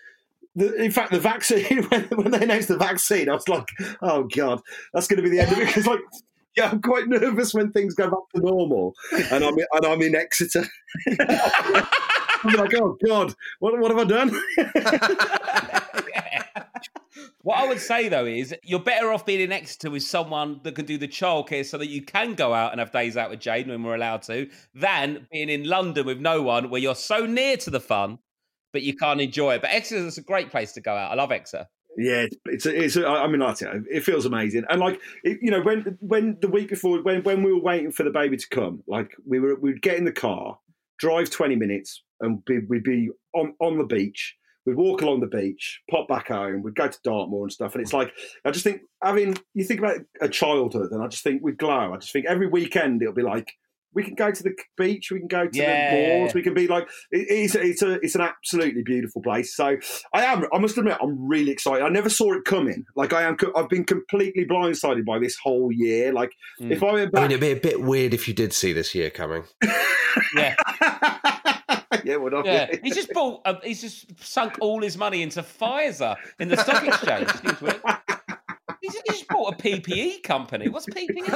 The, 0.54 0.74
in 0.74 0.90
fact, 0.90 1.12
the 1.12 1.18
vaccine 1.18 1.84
when, 1.88 2.02
when 2.08 2.30
they 2.30 2.42
announced 2.42 2.68
the 2.68 2.76
vaccine, 2.76 3.30
I 3.30 3.32
was 3.32 3.48
like, 3.48 3.66
"Oh 4.02 4.24
God, 4.24 4.60
that's 4.92 5.06
going 5.06 5.16
to 5.16 5.22
be 5.22 5.34
the 5.34 5.40
end 5.40 5.50
of 5.50 5.58
it." 5.58 5.66
Because 5.66 5.86
like 5.86 6.00
yeah, 6.56 6.70
I'm 6.70 6.82
quite 6.82 7.08
nervous 7.08 7.54
when 7.54 7.72
things 7.72 7.94
go 7.94 8.10
back 8.10 8.20
to 8.34 8.40
normal, 8.40 8.94
and 9.30 9.44
I'm 9.44 9.56
and 9.56 9.86
I'm 9.86 10.02
in 10.02 10.14
Exeter. 10.14 10.64
I'm 12.44 12.54
like, 12.54 12.74
oh 12.74 12.96
God, 13.06 13.34
what 13.60 13.78
what 13.78 13.90
have 13.90 14.00
I 14.00 14.04
done? 14.04 14.42
What 17.42 17.58
I 17.58 17.66
would 17.66 17.80
say 17.80 18.08
though 18.08 18.24
is 18.24 18.54
you're 18.62 18.78
better 18.78 19.10
off 19.12 19.26
being 19.26 19.40
in 19.40 19.50
Exeter 19.50 19.90
with 19.90 20.04
someone 20.04 20.60
that 20.62 20.76
can 20.76 20.86
do 20.86 20.96
the 20.96 21.08
childcare 21.08 21.66
so 21.66 21.76
that 21.76 21.88
you 21.88 22.00
can 22.00 22.34
go 22.34 22.54
out 22.54 22.70
and 22.70 22.78
have 22.78 22.92
days 22.92 23.16
out 23.16 23.30
with 23.30 23.40
Jane 23.40 23.68
when 23.68 23.82
we're 23.82 23.96
allowed 23.96 24.22
to, 24.22 24.48
than 24.74 25.26
being 25.32 25.48
in 25.48 25.64
London 25.64 26.06
with 26.06 26.20
no 26.20 26.40
one 26.42 26.70
where 26.70 26.80
you're 26.80 26.94
so 26.94 27.26
near 27.26 27.56
to 27.58 27.70
the 27.70 27.80
fun, 27.80 28.18
but 28.72 28.82
you 28.82 28.96
can't 28.96 29.20
enjoy 29.20 29.54
it. 29.54 29.60
But 29.60 29.70
Exeter 29.70 30.06
is 30.06 30.18
a 30.18 30.22
great 30.22 30.50
place 30.50 30.72
to 30.74 30.80
go 30.80 30.94
out. 30.94 31.10
I 31.10 31.14
love 31.14 31.32
Exeter. 31.32 31.66
Yeah, 31.96 32.26
it's 32.46 32.66
a, 32.66 32.84
it's. 32.84 32.96
A, 32.96 33.06
I 33.06 33.26
mean, 33.26 33.40
like 33.40 33.58
it, 33.60 34.02
feels 34.02 34.24
amazing, 34.24 34.64
and 34.68 34.80
like 34.80 35.00
it, 35.24 35.38
you 35.42 35.50
know, 35.50 35.60
when 35.60 35.98
when 36.00 36.38
the 36.40 36.48
week 36.48 36.70
before, 36.70 37.02
when 37.02 37.22
when 37.22 37.42
we 37.42 37.52
were 37.52 37.60
waiting 37.60 37.92
for 37.92 38.02
the 38.02 38.10
baby 38.10 38.36
to 38.36 38.48
come, 38.48 38.82
like 38.86 39.14
we 39.26 39.40
were, 39.40 39.56
we'd 39.56 39.82
get 39.82 39.98
in 39.98 40.04
the 40.04 40.12
car, 40.12 40.58
drive 40.98 41.28
twenty 41.28 41.56
minutes, 41.56 42.02
and 42.20 42.42
be, 42.46 42.60
we'd 42.60 42.84
be 42.84 43.10
on 43.34 43.54
on 43.60 43.78
the 43.78 43.84
beach. 43.84 44.36
We'd 44.64 44.76
walk 44.76 45.02
along 45.02 45.20
the 45.20 45.26
beach, 45.26 45.82
pop 45.90 46.08
back 46.08 46.28
home. 46.28 46.62
We'd 46.62 46.76
go 46.76 46.86
to 46.88 46.98
Dartmoor 47.02 47.44
and 47.44 47.52
stuff, 47.52 47.74
and 47.74 47.82
it's 47.82 47.92
like 47.92 48.12
I 48.44 48.52
just 48.52 48.64
think 48.64 48.82
having 49.02 49.36
you 49.54 49.64
think 49.64 49.80
about 49.80 49.98
a 50.20 50.28
childhood, 50.28 50.92
and 50.92 51.02
I 51.02 51.08
just 51.08 51.24
think 51.24 51.42
we'd 51.42 51.58
glow. 51.58 51.92
I 51.92 51.96
just 51.98 52.12
think 52.12 52.26
every 52.26 52.46
weekend 52.46 53.02
it'll 53.02 53.12
be 53.12 53.22
like 53.22 53.52
we 53.94 54.02
can 54.02 54.14
go 54.14 54.30
to 54.30 54.42
the 54.42 54.54
beach, 54.76 55.10
we 55.10 55.18
can 55.18 55.28
go 55.28 55.46
to 55.46 55.56
Yeah. 55.58 55.94
the 55.94 56.18
malls, 56.18 56.34
we 56.34 56.42
can 56.42 56.54
be 56.54 56.66
like 56.66 56.84
it- 57.10 57.26
it's 57.28 57.54
a, 57.54 57.60
it's 57.60 57.82
a 57.82 57.92
it's 58.02 58.14
an 58.14 58.20
absolutely 58.22 58.82
beautiful 58.82 59.22
place. 59.22 59.54
So 59.54 59.76
I 60.14 60.24
am 60.24 60.44
I 60.52 60.58
must 60.58 60.78
admit 60.78 60.98
I'm 61.02 61.28
really 61.28 61.50
excited. 61.50 61.82
I 61.84 61.88
never 61.88 62.08
saw 62.08 62.32
it 62.34 62.44
coming. 62.44 62.84
Like 62.96 63.12
I 63.12 63.22
am 63.22 63.36
I've 63.56 63.68
been 63.68 63.84
completely 63.84 64.44
blindsided 64.44 65.04
by 65.04 65.18
this 65.18 65.36
whole 65.42 65.72
year. 65.72 66.12
Like 66.12 66.32
if 66.60 66.82
I 66.82 66.92
went 66.92 67.16
I 67.16 67.22
mean, 67.22 67.30
it'd 67.32 67.40
be 67.40 67.50
a 67.50 67.56
bit 67.56 67.82
weird 67.82 68.14
if 68.14 68.28
you 68.28 68.34
did 68.34 68.52
see 68.52 68.72
this 68.72 68.94
year 68.94 69.10
coming. 69.10 69.44
Yeah, 70.36 70.54
yeah, 72.04 72.16
what 72.16 72.34
I 72.34 72.42
yeah. 72.44 72.76
He's 72.82 72.94
just 72.94 73.10
bought. 73.14 73.40
Um, 73.46 73.56
he's 73.64 73.80
just 73.80 74.22
sunk 74.22 74.58
all 74.60 74.82
his 74.82 74.98
money 74.98 75.22
into 75.22 75.42
Pfizer 75.42 76.16
in 76.38 76.48
the 76.48 76.56
stock 76.58 76.86
exchange. 76.86 77.30
Excuse 77.30 77.62
me. 77.62 77.72
He's 78.82 78.92
just, 78.92 79.02
he's 79.08 79.16
just 79.20 79.28
bought 79.28 79.54
a 79.54 79.56
PPE 79.56 80.22
company. 80.22 80.68
What's 80.68 80.84
PPE? 80.86 81.30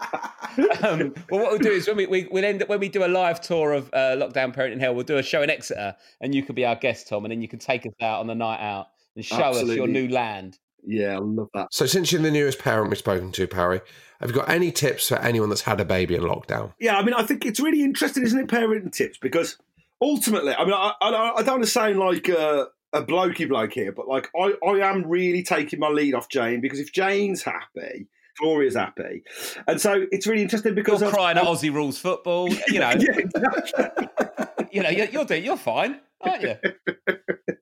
um, 0.82 1.14
well, 1.30 1.42
what 1.42 1.50
we'll 1.52 1.58
do 1.58 1.70
is 1.70 1.86
when 1.86 1.96
we, 1.96 2.06
we 2.06 2.28
we'll 2.30 2.44
end 2.44 2.62
up 2.62 2.68
when 2.68 2.80
we 2.80 2.88
do 2.88 3.04
a 3.04 3.08
live 3.08 3.40
tour 3.40 3.72
of 3.72 3.88
uh, 3.92 4.16
Lockdown 4.16 4.54
Parenting 4.54 4.80
Hell, 4.80 4.94
we'll 4.94 5.04
do 5.04 5.18
a 5.18 5.22
show 5.22 5.42
in 5.42 5.50
Exeter, 5.50 5.96
and 6.20 6.34
you 6.34 6.42
could 6.42 6.56
be 6.56 6.64
our 6.64 6.76
guest, 6.76 7.08
Tom, 7.08 7.24
and 7.24 7.32
then 7.32 7.42
you 7.42 7.48
can 7.48 7.58
take 7.58 7.86
us 7.86 7.92
out 8.00 8.20
on 8.20 8.26
the 8.26 8.34
night 8.34 8.60
out 8.60 8.88
and 9.16 9.24
show 9.24 9.36
us 9.36 9.62
your 9.64 9.86
new 9.86 10.08
land. 10.08 10.58
yeah, 10.86 11.16
I 11.16 11.18
love 11.18 11.48
that. 11.54 11.68
So, 11.72 11.86
since 11.86 12.12
you're 12.12 12.22
the 12.22 12.30
newest 12.30 12.58
parent 12.58 12.90
we've 12.90 12.98
spoken 12.98 13.32
to, 13.32 13.46
Parry, 13.46 13.80
have 14.20 14.30
you 14.30 14.36
got 14.36 14.48
any 14.48 14.70
tips 14.70 15.08
for 15.08 15.18
anyone 15.18 15.48
that's 15.48 15.62
had 15.62 15.80
a 15.80 15.84
baby 15.84 16.14
in 16.14 16.22
lockdown? 16.22 16.72
Yeah, 16.78 16.96
I 16.96 17.02
mean, 17.02 17.14
I 17.14 17.22
think 17.22 17.46
it's 17.46 17.60
really 17.60 17.82
interesting, 17.82 18.22
isn't 18.22 18.38
it, 18.38 18.48
parenting 18.48 18.92
tips? 18.92 19.18
Because 19.18 19.56
ultimately, 20.00 20.54
I 20.54 20.64
mean, 20.64 20.74
I, 20.74 20.92
I, 21.00 21.32
I 21.36 21.42
don't 21.42 21.54
want 21.54 21.64
to 21.64 21.70
sound 21.70 21.98
like 21.98 22.28
a, 22.28 22.66
a 22.92 23.02
blokey 23.02 23.48
bloke 23.48 23.72
here, 23.72 23.92
but 23.92 24.08
like 24.08 24.30
I, 24.36 24.54
I 24.66 24.90
am 24.90 25.06
really 25.06 25.42
taking 25.42 25.78
my 25.78 25.88
lead 25.88 26.14
off 26.14 26.28
Jane 26.28 26.60
because 26.60 26.80
if 26.80 26.92
Jane's 26.92 27.42
happy, 27.42 28.08
Gloria's 28.38 28.76
happy, 28.76 29.22
and 29.66 29.80
so 29.80 30.06
it's 30.12 30.26
really 30.26 30.42
interesting 30.42 30.74
because 30.74 31.00
You're 31.00 31.10
crying 31.10 31.38
at 31.38 31.44
Aussie 31.44 31.72
rules 31.72 31.98
football. 31.98 32.48
You 32.68 32.80
know, 32.80 32.90
you 34.72 34.82
know, 34.82 34.90
you're, 34.90 35.08
you're 35.08 35.24
doing, 35.24 35.44
you're 35.44 35.56
fine, 35.56 36.00
aren't 36.20 36.42
you? 36.42 36.56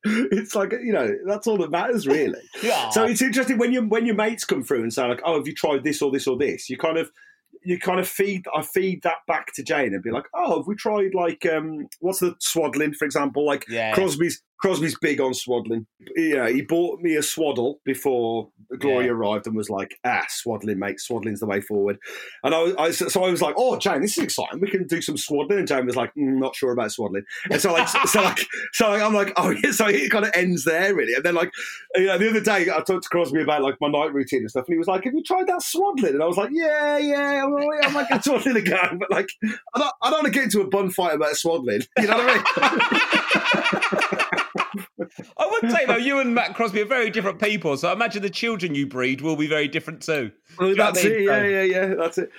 it's 0.05 0.55
like 0.55 0.73
you 0.73 0.93
know 0.93 1.11
that's 1.27 1.47
all 1.47 1.59
that 1.59 1.71
matters 1.71 2.07
really. 2.07 2.41
Yeah. 2.63 2.91
So 2.91 3.05
it's 3.05 3.23
interesting 3.23 3.59
when 3.59 3.73
your 3.73 3.85
when 3.85 4.07
your 4.07 4.15
mates 4.15 4.45
come 4.45 4.63
through 4.63 4.83
and 4.83 4.93
say 4.93 5.07
like, 5.07 5.21
"Oh, 5.25 5.37
have 5.37 5.47
you 5.47 5.55
tried 5.55 5.85
this 5.85 6.03
or 6.03 6.11
this 6.11 6.27
or 6.27 6.37
this?" 6.37 6.69
You 6.71 6.77
kind 6.77 6.99
of 6.99 7.11
you 7.65 7.79
kind 7.79 8.01
of 8.01 8.09
feed 8.09 8.47
I 8.55 8.63
feed 8.63 9.03
that 9.03 9.19
back 9.27 9.53
to 9.55 9.63
Jane 9.63 9.95
and 9.95 10.03
be 10.03 10.11
like, 10.11 10.25
"Oh, 10.35 10.59
have 10.59 10.67
we 10.67 10.75
tried 10.75 11.15
like 11.15 11.45
um 11.47 11.89
what's 12.01 12.21
the 12.21 12.37
swaddling 12.39 12.95
for 12.95 13.05
example? 13.05 13.45
Like 13.45 13.67
Yeah. 13.69 13.95
Crosby's 13.95 14.43
Crosby's 14.61 14.97
big 15.01 15.21
on 15.21 15.35
swaddling. 15.35 15.87
Yeah, 16.17 16.49
he 16.49 16.63
bought 16.63 17.01
me 17.01 17.15
a 17.17 17.23
swaddle 17.23 17.81
before 17.85 18.49
Gloria 18.79 19.07
Yeah. 19.09 19.13
arrived 19.13 19.47
and 19.47 19.55
was 19.57 19.71
like, 19.71 19.97
"Ah, 20.05 20.25
swaddling, 20.29 20.79
mate. 20.79 20.99
Swaddling's 21.01 21.41
the 21.41 21.47
way 21.47 21.61
forward." 21.61 21.99
And 22.43 22.55
I, 22.55 22.63
was- 22.63 22.75
I 22.77 22.91
so 22.91 23.25
I 23.25 23.31
was 23.31 23.41
like, 23.41 23.55
"Oh, 23.57 23.79
Jane, 23.79 24.01
this 24.03 24.19
is 24.19 24.25
exciting. 24.25 24.61
We 24.61 24.71
can 24.71 24.87
do 24.87 25.01
some 25.01 25.17
swaddling." 25.17 25.61
And 25.61 25.69
Jane 25.69 25.87
was 25.87 25.97
like, 25.97 26.11
mm, 26.15 26.39
"Not 26.39 26.57
sure 26.57 26.73
about 26.73 26.91
swaddling." 26.93 27.23
And 27.51 27.61
so 27.61 27.73
like, 27.73 27.89
so 27.89 28.21
like, 28.23 28.45
so 28.73 28.91
I'm 28.93 29.15
like, 29.15 29.33
"Oh, 29.37 29.51
yeah." 29.51 29.71
So 29.71 29.87
it 29.87 30.11
kind 30.11 30.25
of 30.25 30.33
ends 30.35 30.65
there, 30.65 30.95
really. 30.95 31.15
And 31.15 31.25
then 31.25 31.35
like, 31.35 31.51
you 31.95 32.07
know, 32.07 32.19
the 32.19 32.31
other 32.31 32.41
day 32.41 32.63
I 32.71 32.81
talked 32.81 33.05
to 33.05 33.09
Crosby 33.11 33.43
about 33.43 33.63
like 33.63 33.77
my 33.81 33.89
night 33.89 34.13
routine 34.13 34.41
and 34.41 34.51
stuff, 34.51 34.65
and 34.67 34.75
he 34.75 34.79
was 34.79 34.89
like, 34.89 35.05
"Have 35.05 35.15
you 35.15 35.23
tried 35.23 35.47
that 35.47 35.63
swaddling?" 35.63 36.15
And 36.15 36.23
I 36.23 36.27
was 36.27 36.37
like, 36.37 36.51
"Yeah, 36.53 36.99
yeah, 36.99 37.45
I'm, 37.45 37.53
like, 37.53 37.87
I 37.87 37.91
might 37.93 38.09
get 38.09 38.25
swaddling 38.25 38.57
again." 38.57 38.99
But 38.99 39.11
like, 39.11 39.29
I 39.75 39.79
don't, 39.79 39.93
I 40.03 40.11
don't 40.11 40.23
want 40.25 40.27
to 40.27 40.31
get 40.33 40.45
into 40.45 40.61
a 40.63 40.67
bun 40.67 40.91
fight 40.91 41.15
about 41.15 41.37
swaddling. 41.37 41.83
You 41.99 42.07
know 42.09 42.17
what 42.19 42.43
I 42.57 42.93
mean? 42.93 43.01
I 45.37 45.47
would 45.63 45.71
say 45.71 45.85
though, 45.87 45.97
you 45.97 46.19
and 46.21 46.35
Matt 46.35 46.55
Crosby 46.55 46.81
are 46.83 46.87
very 46.87 47.11
different 47.11 47.41
people. 47.41 47.77
So 47.77 47.89
I 47.89 47.93
imagine 47.93 48.23
the 48.23 48.31
children 48.31 48.75
you 48.75 48.87
breed 48.87 49.21
will 49.21 49.37
be 49.37 49.47
very 49.47 49.69
different 49.69 50.03
too. 50.03 50.31
Well, 50.59 50.69
Do 50.69 50.71
you 50.71 50.77
know 50.77 50.85
what 50.87 50.95
that's 50.95 51.07
I 51.07 51.09
mean? 51.09 51.19
it. 51.21 51.23
Yeah, 51.25 51.45
yeah, 51.45 51.63
yeah. 51.63 51.95
That's 51.95 52.19
it. 52.19 52.31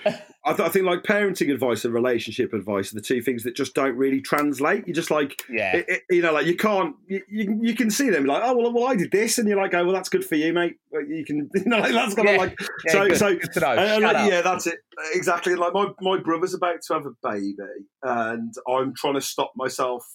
I, 0.46 0.54
th- 0.54 0.68
I 0.68 0.70
think 0.70 0.86
like 0.86 1.04
parenting 1.04 1.52
advice 1.54 1.84
and 1.86 1.94
relationship 1.94 2.54
advice 2.54 2.92
are 2.92 2.96
the 2.96 3.02
two 3.02 3.22
things 3.22 3.44
that 3.44 3.56
just 3.56 3.76
don't 3.76 3.96
really 3.96 4.22
translate. 4.22 4.88
You 4.88 4.94
just 4.94 5.12
like, 5.12 5.42
Yeah. 5.50 5.76
it- 5.78 5.86
it- 5.90 6.02
you 6.10 6.22
know, 6.22 6.32
like 6.34 6.46
you 6.46 6.56
can't. 6.56 6.96
You, 7.08 7.22
you, 7.30 7.60
you 7.62 7.76
can 7.76 7.92
see 7.92 8.10
them 8.10 8.26
like, 8.26 8.42
oh 8.44 8.56
well, 8.58 8.72
well, 8.74 8.88
I 8.88 8.96
did 8.96 9.12
this, 9.12 9.38
and 9.38 9.48
you're 9.48 9.58
like, 9.62 9.74
oh 9.74 9.84
well, 9.84 9.94
that's 9.94 10.10
good 10.10 10.26
for 10.26 10.36
you, 10.36 10.54
mate. 10.54 10.76
Well, 10.92 11.04
You 11.06 11.26
can, 11.26 11.50
you 11.56 11.64
know, 11.66 11.80
like, 11.80 11.92
that's 11.94 12.16
kind 12.16 12.28
Yeah. 12.30 12.34
of 12.36 12.40
like. 12.42 12.60
Yeah, 12.86 12.92
so, 12.94 13.08
good. 13.08 13.18
so 13.18 13.36
Good 13.36 13.54
to 13.54 13.68
and- 13.70 13.80
and, 13.80 14.06
uh, 14.06 14.14
like, 14.14 14.32
yeah, 14.32 14.42
that's 14.42 14.66
it. 14.68 14.80
Exactly. 15.14 15.56
Like 15.56 15.74
my 15.74 15.88
my 16.02 16.18
brother's 16.18 16.54
about 16.54 16.82
to 16.88 16.94
have 16.94 17.06
a 17.06 17.12
baby, 17.22 17.54
and 18.04 18.54
I'm 18.68 18.94
trying 18.96 19.16
to 19.16 19.22
stop 19.22 19.52
myself 19.56 20.06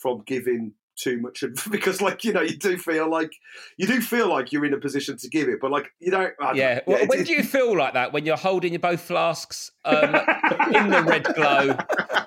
from 0.00 0.22
giving 0.26 0.72
too 1.00 1.18
much 1.20 1.42
because 1.70 2.00
like 2.00 2.24
you 2.24 2.32
know 2.32 2.40
you 2.42 2.56
do 2.56 2.76
feel 2.76 3.08
like 3.10 3.32
you 3.76 3.86
do 3.86 4.00
feel 4.00 4.28
like 4.28 4.52
you're 4.52 4.64
in 4.64 4.74
a 4.74 4.78
position 4.78 5.16
to 5.16 5.28
give 5.28 5.48
it 5.48 5.58
but 5.60 5.70
like 5.70 5.92
you 5.98 6.10
don't 6.10 6.32
I 6.40 6.46
don't 6.46 6.56
Yeah. 6.56 6.80
when 6.86 7.24
do 7.24 7.32
you 7.32 7.42
feel 7.42 7.76
like 7.76 7.94
that? 7.94 8.12
When 8.12 8.24
you're 8.26 8.36
holding 8.36 8.72
your 8.72 8.80
both 8.80 9.00
flasks 9.00 9.72
um, 9.84 10.04
in 10.74 10.90
the 10.90 11.04
red 11.06 11.24
glow 11.34 11.76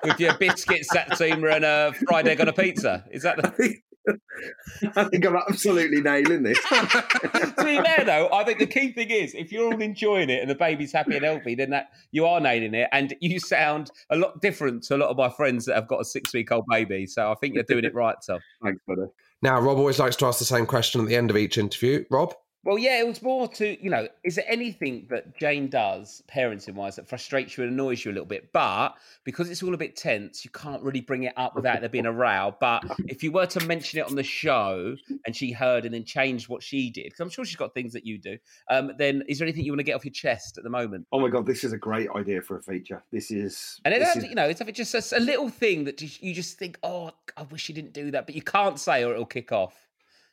with 0.04 0.20
your 0.20 0.38
biscuits, 0.38 0.90
satsuma, 0.90 1.48
and 1.50 1.64
a 1.66 1.94
fried 2.08 2.28
egg 2.28 2.42
on 2.42 2.48
a 2.48 2.54
pizza? 2.54 3.06
Is 3.12 3.24
that 3.24 3.38
the? 3.38 3.76
I 4.96 5.04
think 5.06 5.26
I'm 5.26 5.36
absolutely 5.36 6.02
nailing 6.02 6.44
this. 6.44 6.60
to 6.70 7.54
be 7.58 7.82
fair 7.82 8.04
though, 8.06 8.30
I 8.32 8.44
think 8.44 8.60
the 8.60 8.68
key 8.68 8.92
thing 8.92 9.10
is 9.10 9.34
if 9.34 9.52
you're 9.52 9.66
all 9.74 9.82
enjoying 9.82 10.30
it 10.30 10.42
and 10.42 10.50
the 10.50 10.56
baby's 10.56 10.92
happy 10.92 11.16
and 11.16 11.26
healthy, 11.26 11.56
then 11.56 11.70
that 11.72 11.90
you 12.12 12.26
are 12.26 12.40
nailing 12.40 12.74
it, 12.74 12.90
and 12.92 13.16
you 13.22 13.40
sound 13.40 13.92
a 14.10 14.16
lot 14.16 14.42
different 14.42 14.84
to 14.84 14.96
a 14.96 14.98
lot 14.98 15.10
of 15.10 15.18
my 15.18 15.30
friends 15.30 15.66
that 15.66 15.76
have 15.76 15.88
got 15.88 16.02
a 16.02 16.06
six-week-old 16.06 16.66
baby. 16.70 17.06
So 17.06 17.32
I 17.32 17.36
think 17.36 17.56
you're 17.56 17.64
doing 17.64 17.86
it 17.86 17.94
right, 17.94 18.16
Tom. 18.26 18.40
Thanks, 18.64 18.82
buddy. 18.88 19.04
Now, 19.42 19.60
Rob 19.60 19.78
always 19.78 20.00
likes 20.00 20.16
to 20.18 20.26
ask 20.26 20.40
the 20.40 20.46
same 20.46 20.66
question 20.66 21.02
at 21.02 21.08
the 21.08 21.16
end 21.16 21.30
of 21.30 21.38
each 21.38 21.58
interview. 21.58 22.06
Rob? 22.10 22.34
Well, 22.66 22.78
yeah, 22.78 23.00
it 23.00 23.08
was 23.08 23.22
more 23.22 23.50
to, 23.50 23.84
you 23.84 23.90
know, 23.90 24.08
is 24.24 24.36
there 24.36 24.46
anything 24.48 25.08
that 25.10 25.38
Jane 25.38 25.68
does, 25.68 26.24
parenting 26.34 26.76
wise, 26.76 26.96
that 26.96 27.10
frustrates 27.10 27.58
you 27.58 27.66
and 27.66 27.74
annoys 27.74 28.06
you 28.06 28.12
a 28.12 28.14
little 28.14 28.26
bit? 28.26 28.54
But 28.54 28.96
because 29.26 29.50
it's 29.50 29.62
all 29.62 29.74
a 29.74 29.78
bit 29.78 29.98
tense, 29.98 30.46
you 30.46 30.52
can't 30.52 30.82
really 30.82 31.02
bring 31.02 31.24
it 31.24 31.34
up 31.36 31.56
without 31.56 31.82
there 31.82 31.90
being 31.90 32.06
a 32.06 32.12
row. 32.12 32.56
But 32.62 32.84
if 33.08 33.22
you 33.22 33.34
were 33.34 33.48
to 33.48 33.66
mention 33.66 34.00
it 34.00 34.08
on 34.08 34.16
the 34.16 34.24
show 34.24 34.96
and 35.26 35.36
she 35.36 35.52
heard 35.52 35.84
and 35.84 35.94
then 35.94 36.06
changed 36.06 36.48
what 36.48 36.64
she 36.64 36.90
did, 36.90 37.06
because 37.06 37.20
I'm 37.20 37.30
sure 37.30 37.44
she's 37.44 37.58
got 37.58 37.74
things 37.74 37.92
that 37.94 38.06
you 38.06 38.18
do, 38.18 38.38
um, 38.70 38.94
then 38.98 39.24
is 39.28 39.40
there 39.40 39.46
anything 39.46 39.66
you 39.66 39.74
want 39.74 39.80
to 39.80 39.84
get 39.84 39.96
off 39.96 40.06
your 40.06 40.14
chest 40.14 40.58
at 40.58 40.64
the 40.64 40.70
moment? 40.70 41.06
Oh 41.12 41.20
my 41.20 41.28
god, 41.28 41.46
this 41.46 41.66
is 41.66 41.74
a 41.74 41.78
great 41.78 42.10
idea 42.16 42.42
for 42.42 42.58
a 42.58 42.64
feature. 42.64 43.04
This 43.12 43.30
is 43.30 43.82
And 43.84 43.94
it, 43.94 44.02
is... 44.02 44.24
you 44.24 44.36
know, 44.36 44.48
it's 44.48 44.62
just 44.72 45.12
a, 45.12 45.18
a 45.18 45.20
little 45.20 45.50
thing 45.50 45.84
that 45.84 46.02
you 46.22 46.34
just 46.34 46.58
think, 46.58 46.80
oh, 46.82 47.12
I 47.36 47.44
wish 47.44 47.64
she 47.64 47.74
didn't 47.74 47.94
do 47.94 48.12
that, 48.12 48.26
but 48.26 48.36
you 48.36 48.42
can't 48.42 48.80
say 48.80 49.04
or 49.04 49.12
it'll 49.12 49.26
kick 49.26 49.52
off. 49.52 49.76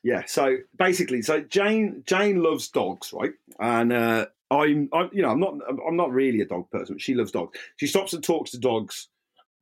Yeah. 0.02 0.24
So 0.26 0.56
basically, 0.78 1.22
so 1.22 1.40
Jane 1.40 2.02
Jane 2.06 2.42
loves 2.42 2.68
dogs, 2.68 3.12
right? 3.12 3.32
And 3.58 3.92
uh, 3.92 4.26
I'm, 4.50 4.88
I'm, 4.92 5.10
you 5.12 5.22
know, 5.22 5.30
I'm 5.30 5.40
not 5.40 5.54
I'm 5.86 5.96
not 5.96 6.12
really 6.12 6.40
a 6.40 6.46
dog 6.46 6.70
person. 6.70 6.96
But 6.96 7.02
she 7.02 7.14
loves 7.14 7.32
dogs. 7.32 7.58
She 7.76 7.86
stops 7.86 8.12
and 8.12 8.22
talks 8.24 8.50
to 8.52 8.58
dogs 8.58 9.08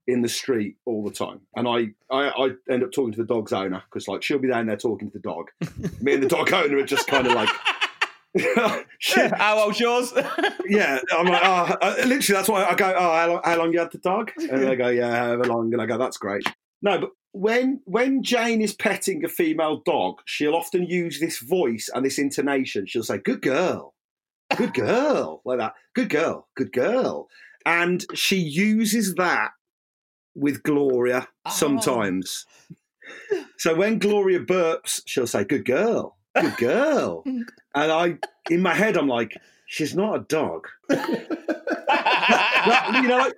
in 0.07 0.23
the 0.23 0.29
street 0.29 0.77
all 0.87 1.05
the 1.05 1.11
time, 1.11 1.41
and 1.55 1.69
I 1.69 1.89
I, 2.11 2.29
I 2.31 2.51
end 2.71 2.83
up 2.83 2.93
talking 2.93 3.13
to 3.13 3.19
the 3.19 3.27
dog's 3.35 3.53
owner 3.53 3.83
because 3.91 4.09
like 4.09 4.23
she'll 4.23 4.39
be 4.39 4.49
down 4.49 4.67
there 4.67 4.77
talking 4.77 5.11
to 5.11 5.19
the 5.19 5.23
dog. 5.23 5.51
Me 6.01 6.15
and 6.15 6.23
the 6.23 6.29
dog 6.29 6.53
owner 6.53 6.79
are 6.79 6.85
just 6.85 7.07
kind 7.07 7.27
of 7.27 7.33
like. 7.35 7.51
She- 9.01 9.21
How 9.21 9.59
old's 9.61 9.81
yours? 9.81 10.13
yeah, 10.69 10.99
I'm 11.17 11.27
like, 11.27 11.43
oh, 11.45 11.77
uh, 11.81 11.95
literally, 12.05 12.37
that's 12.37 12.49
why 12.49 12.65
I 12.65 12.75
go, 12.75 12.93
oh, 12.97 13.01
how 13.15 13.29
long, 13.29 13.41
how 13.45 13.57
long 13.59 13.73
you 13.73 13.79
had 13.79 13.91
the 13.93 13.99
dog? 13.99 14.33
And 14.37 14.63
they 14.65 14.77
go, 14.77 14.89
yeah, 14.89 15.17
however 15.17 15.45
long. 15.45 15.73
And 15.73 15.81
I 15.81 15.87
go, 15.87 15.99
that's 15.99 16.19
great. 16.19 16.45
No, 16.83 16.99
but 16.99 17.11
when 17.39 17.81
when 17.85 18.25
Jane 18.25 18.61
is 18.61 18.75
petting 18.75 19.25
a 19.25 19.29
female 19.29 19.81
dog, 19.87 20.17
she'll 20.25 20.57
often 20.57 20.85
use 20.85 21.21
this 21.21 21.39
voice 21.39 21.89
and 21.95 22.05
this 22.05 22.19
intonation. 22.19 22.87
She'll 22.87 23.05
say, 23.05 23.19
good 23.19 23.43
girl, 23.43 23.95
good 24.57 24.75
girl, 24.75 25.41
like 25.45 25.59
that, 25.59 25.75
good 25.95 26.09
girl, 26.09 26.49
good 26.57 26.73
girl. 26.73 27.29
And 27.65 28.05
she 28.13 28.37
uses 28.39 29.15
that 29.15 29.51
with 30.35 30.65
Gloria 30.65 31.29
oh. 31.47 31.51
sometimes. 31.51 32.45
So 33.57 33.75
when 33.77 34.01
Gloria 34.01 34.41
burps, 34.41 35.03
she'll 35.07 35.27
say, 35.29 35.45
good 35.45 35.65
girl, 35.65 36.19
good 36.41 36.57
girl. 36.57 37.25
Mm. 37.29 37.45
and 37.75 37.93
I, 37.93 38.19
in 38.51 38.63
my 38.63 38.75
head, 38.75 38.97
I'm 38.97 39.07
like, 39.07 39.37
she's 39.67 39.95
not 39.95 40.17
a 40.17 40.21
dog. 40.21 40.67
That- 41.89 43.01
you 43.03 43.09
know, 43.09 43.19
like 43.19 43.35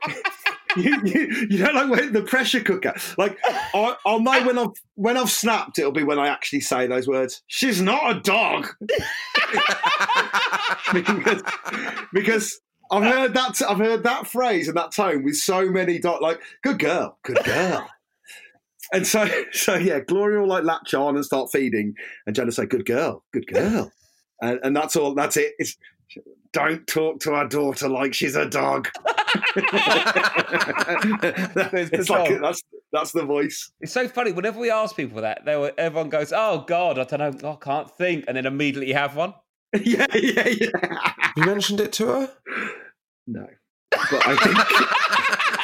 you, 0.77 1.01
you, 1.05 1.47
you 1.51 1.59
know, 1.59 1.85
like 1.85 2.13
the 2.13 2.23
pressure 2.23 2.61
cooker. 2.61 2.95
Like 3.19 3.39
I, 3.45 3.97
I'll 4.07 4.21
know 4.21 4.45
when 4.47 4.59
I've 4.59 4.73
when 4.95 5.17
I've 5.17 5.31
snapped. 5.31 5.79
It'll 5.79 5.93
be 5.93 6.05
when 6.05 6.19
I 6.19 6.29
actually 6.29 6.61
say 6.61 6.87
those 6.87 7.07
words. 7.07 7.43
She's 7.47 7.81
not 7.81 8.17
a 8.17 8.21
dog. 8.21 8.69
because, 10.93 11.43
because 12.13 12.61
I've 12.91 13.05
heard 13.05 13.35
that 13.35 13.63
I've 13.69 13.79
heard 13.79 14.03
that 14.05 14.27
phrase 14.27 14.69
and 14.69 14.77
that 14.77 14.93
tone 14.93 15.25
with 15.25 15.37
so 15.37 15.71
many 15.71 15.99
dog. 15.99 16.23
Like 16.23 16.41
good 16.63 16.79
girl, 16.79 17.19
good 17.23 17.43
girl. 17.45 17.89
And 18.93 19.07
so, 19.07 19.29
so 19.53 19.75
yeah, 19.77 20.01
Gloria 20.01 20.41
will 20.41 20.49
like 20.49 20.65
latch 20.65 20.95
on 20.95 21.15
and 21.15 21.25
start 21.25 21.51
feeding, 21.53 21.95
and 22.27 22.35
Jane'll 22.35 22.51
say, 22.53 22.67
"Good 22.67 22.87
girl, 22.87 23.23
good 23.33 23.47
girl," 23.47 23.93
and, 24.43 24.59
and 24.65 24.75
that's 24.75 24.97
all. 24.97 25.15
That's 25.15 25.37
it. 25.37 25.53
It's 25.59 25.77
don't 26.53 26.87
talk 26.87 27.21
to 27.21 27.33
our 27.33 27.47
daughter 27.47 27.89
like 27.89 28.15
she's 28.15 28.37
a 28.37 28.47
dog. 28.47 28.89
it's 29.57 29.71
like 32.11 32.41
that's 32.41 32.63
that's 32.93 33.13
the 33.13 33.25
voice. 33.25 33.71
It's 33.81 33.93
so 33.93 34.09
funny. 34.09 34.33
Whenever 34.33 34.59
we 34.59 34.71
ask 34.71 34.97
people 34.97 35.23
that, 35.23 35.45
they 35.45 35.57
were, 35.57 35.73
everyone 35.79 36.09
goes, 36.09 36.33
"Oh 36.35 36.65
God, 36.67 36.99
I 36.99 37.05
don't 37.05 37.41
know, 37.43 37.53
I 37.53 37.57
can't 37.65 37.89
think," 37.91 38.25
and 38.27 38.37
then 38.37 38.47
immediately 38.47 38.93
have 38.93 39.15
one. 39.17 39.35
yeah, 39.81 40.07
yeah, 40.15 40.49
yeah. 40.49 41.13
You 41.37 41.45
mentioned 41.45 41.81
it 41.81 41.93
to 41.95 42.07
her? 42.07 42.31
No, 43.27 43.47
but 43.91 44.27
I 44.27 44.37
think 44.37 44.59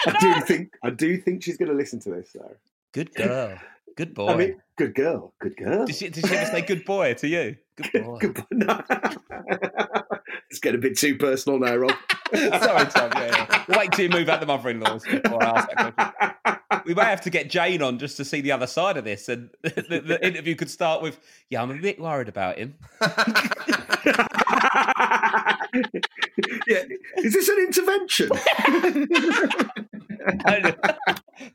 I 0.07 0.16
do 0.20 0.40
think 0.47 0.72
I 0.84 0.90
do 0.90 1.16
think 1.18 1.42
she's 1.42 1.57
going 1.57 1.70
to 1.70 1.74
listen 1.74 1.99
to 2.01 2.11
this. 2.11 2.30
though. 2.34 2.57
Good 2.92 3.14
girl. 3.14 3.59
Good 3.97 4.14
boy. 4.14 4.28
I 4.28 4.36
mean, 4.36 4.62
good 4.76 4.94
girl, 4.94 5.32
good 5.40 5.57
girl. 5.57 5.86
did, 5.86 5.97
she, 5.97 6.11
did 6.11 6.26
she 6.26 6.34
ever 6.34 6.51
say 6.51 6.62
good 6.62 6.84
boy 6.84 7.14
to 7.14 7.26
you? 7.26 7.57
Good 7.77 8.05
boy. 8.05 8.18
Good 8.20 8.35
boy. 8.35 8.45
No. 8.53 8.83
it's 10.51 10.59
getting 10.61 10.79
a 10.79 10.83
bit 10.83 10.97
too 10.99 11.16
personal 11.16 11.59
now, 11.59 11.77
Rob. 11.77 11.93
Sorry, 12.35 12.87
Tom. 12.87 13.11
Yeah, 13.14 13.47
yeah. 13.68 13.79
Wait 13.79 13.93
till 13.93 14.05
you 14.07 14.11
move 14.11 14.29
out 14.29 14.41
the 14.41 14.47
mother-in-laws 14.47 15.05
before 15.05 15.43
I 15.43 15.47
ask 15.47 15.68
that 15.70 15.97
question. 15.97 16.83
We 16.87 16.95
may 16.95 17.05
have 17.05 17.20
to 17.22 17.31
get 17.31 17.51
Jane 17.51 17.83
on 17.83 17.99
just 17.99 18.16
to 18.18 18.24
see 18.24 18.41
the 18.41 18.53
other 18.53 18.66
side 18.66 18.97
of 18.97 19.05
this, 19.05 19.29
and 19.29 19.51
the, 19.62 20.03
the 20.05 20.24
interview 20.27 20.55
could 20.55 20.70
start 20.70 21.03
with, 21.03 21.18
"Yeah, 21.51 21.62
I'm 21.62 21.70
a 21.70 21.74
bit 21.74 22.01
worried 22.01 22.29
about 22.29 22.59
him." 22.59 22.74
yeah, 26.66 26.83
is 27.18 27.33
this 27.35 27.49
an 27.49 27.59
intervention? 27.59 28.31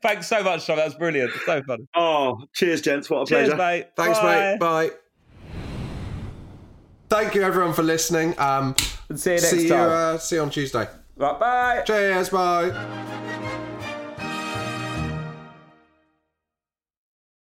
Thanks 0.01 0.27
so 0.27 0.43
much, 0.43 0.65
Tom. 0.65 0.77
That 0.77 0.85
was 0.85 0.95
brilliant. 0.95 1.31
So 1.45 1.61
funny. 1.63 1.87
oh, 1.95 2.43
cheers, 2.53 2.81
gents. 2.81 3.09
What 3.09 3.23
a 3.23 3.25
Cheers, 3.25 3.49
pleasure. 3.53 3.57
mate. 3.57 3.87
Thanks, 3.95 4.19
Bye. 4.19 4.51
mate. 4.51 4.59
Bye. 4.59 4.89
Thank 7.11 7.35
you, 7.35 7.41
everyone, 7.43 7.73
for 7.73 7.83
listening. 7.83 8.39
Um, 8.39 8.73
And 9.09 9.19
see 9.19 9.31
you 9.31 9.35
next 9.41 9.49
see 9.49 9.67
you. 9.67 9.75
Uh, 9.75 10.17
see 10.17 10.37
you 10.37 10.41
on 10.43 10.49
Tuesday. 10.49 10.87
Right, 11.17 11.37
bye. 11.37 11.83
Cheers. 11.85 12.29
Bye. 12.29 13.90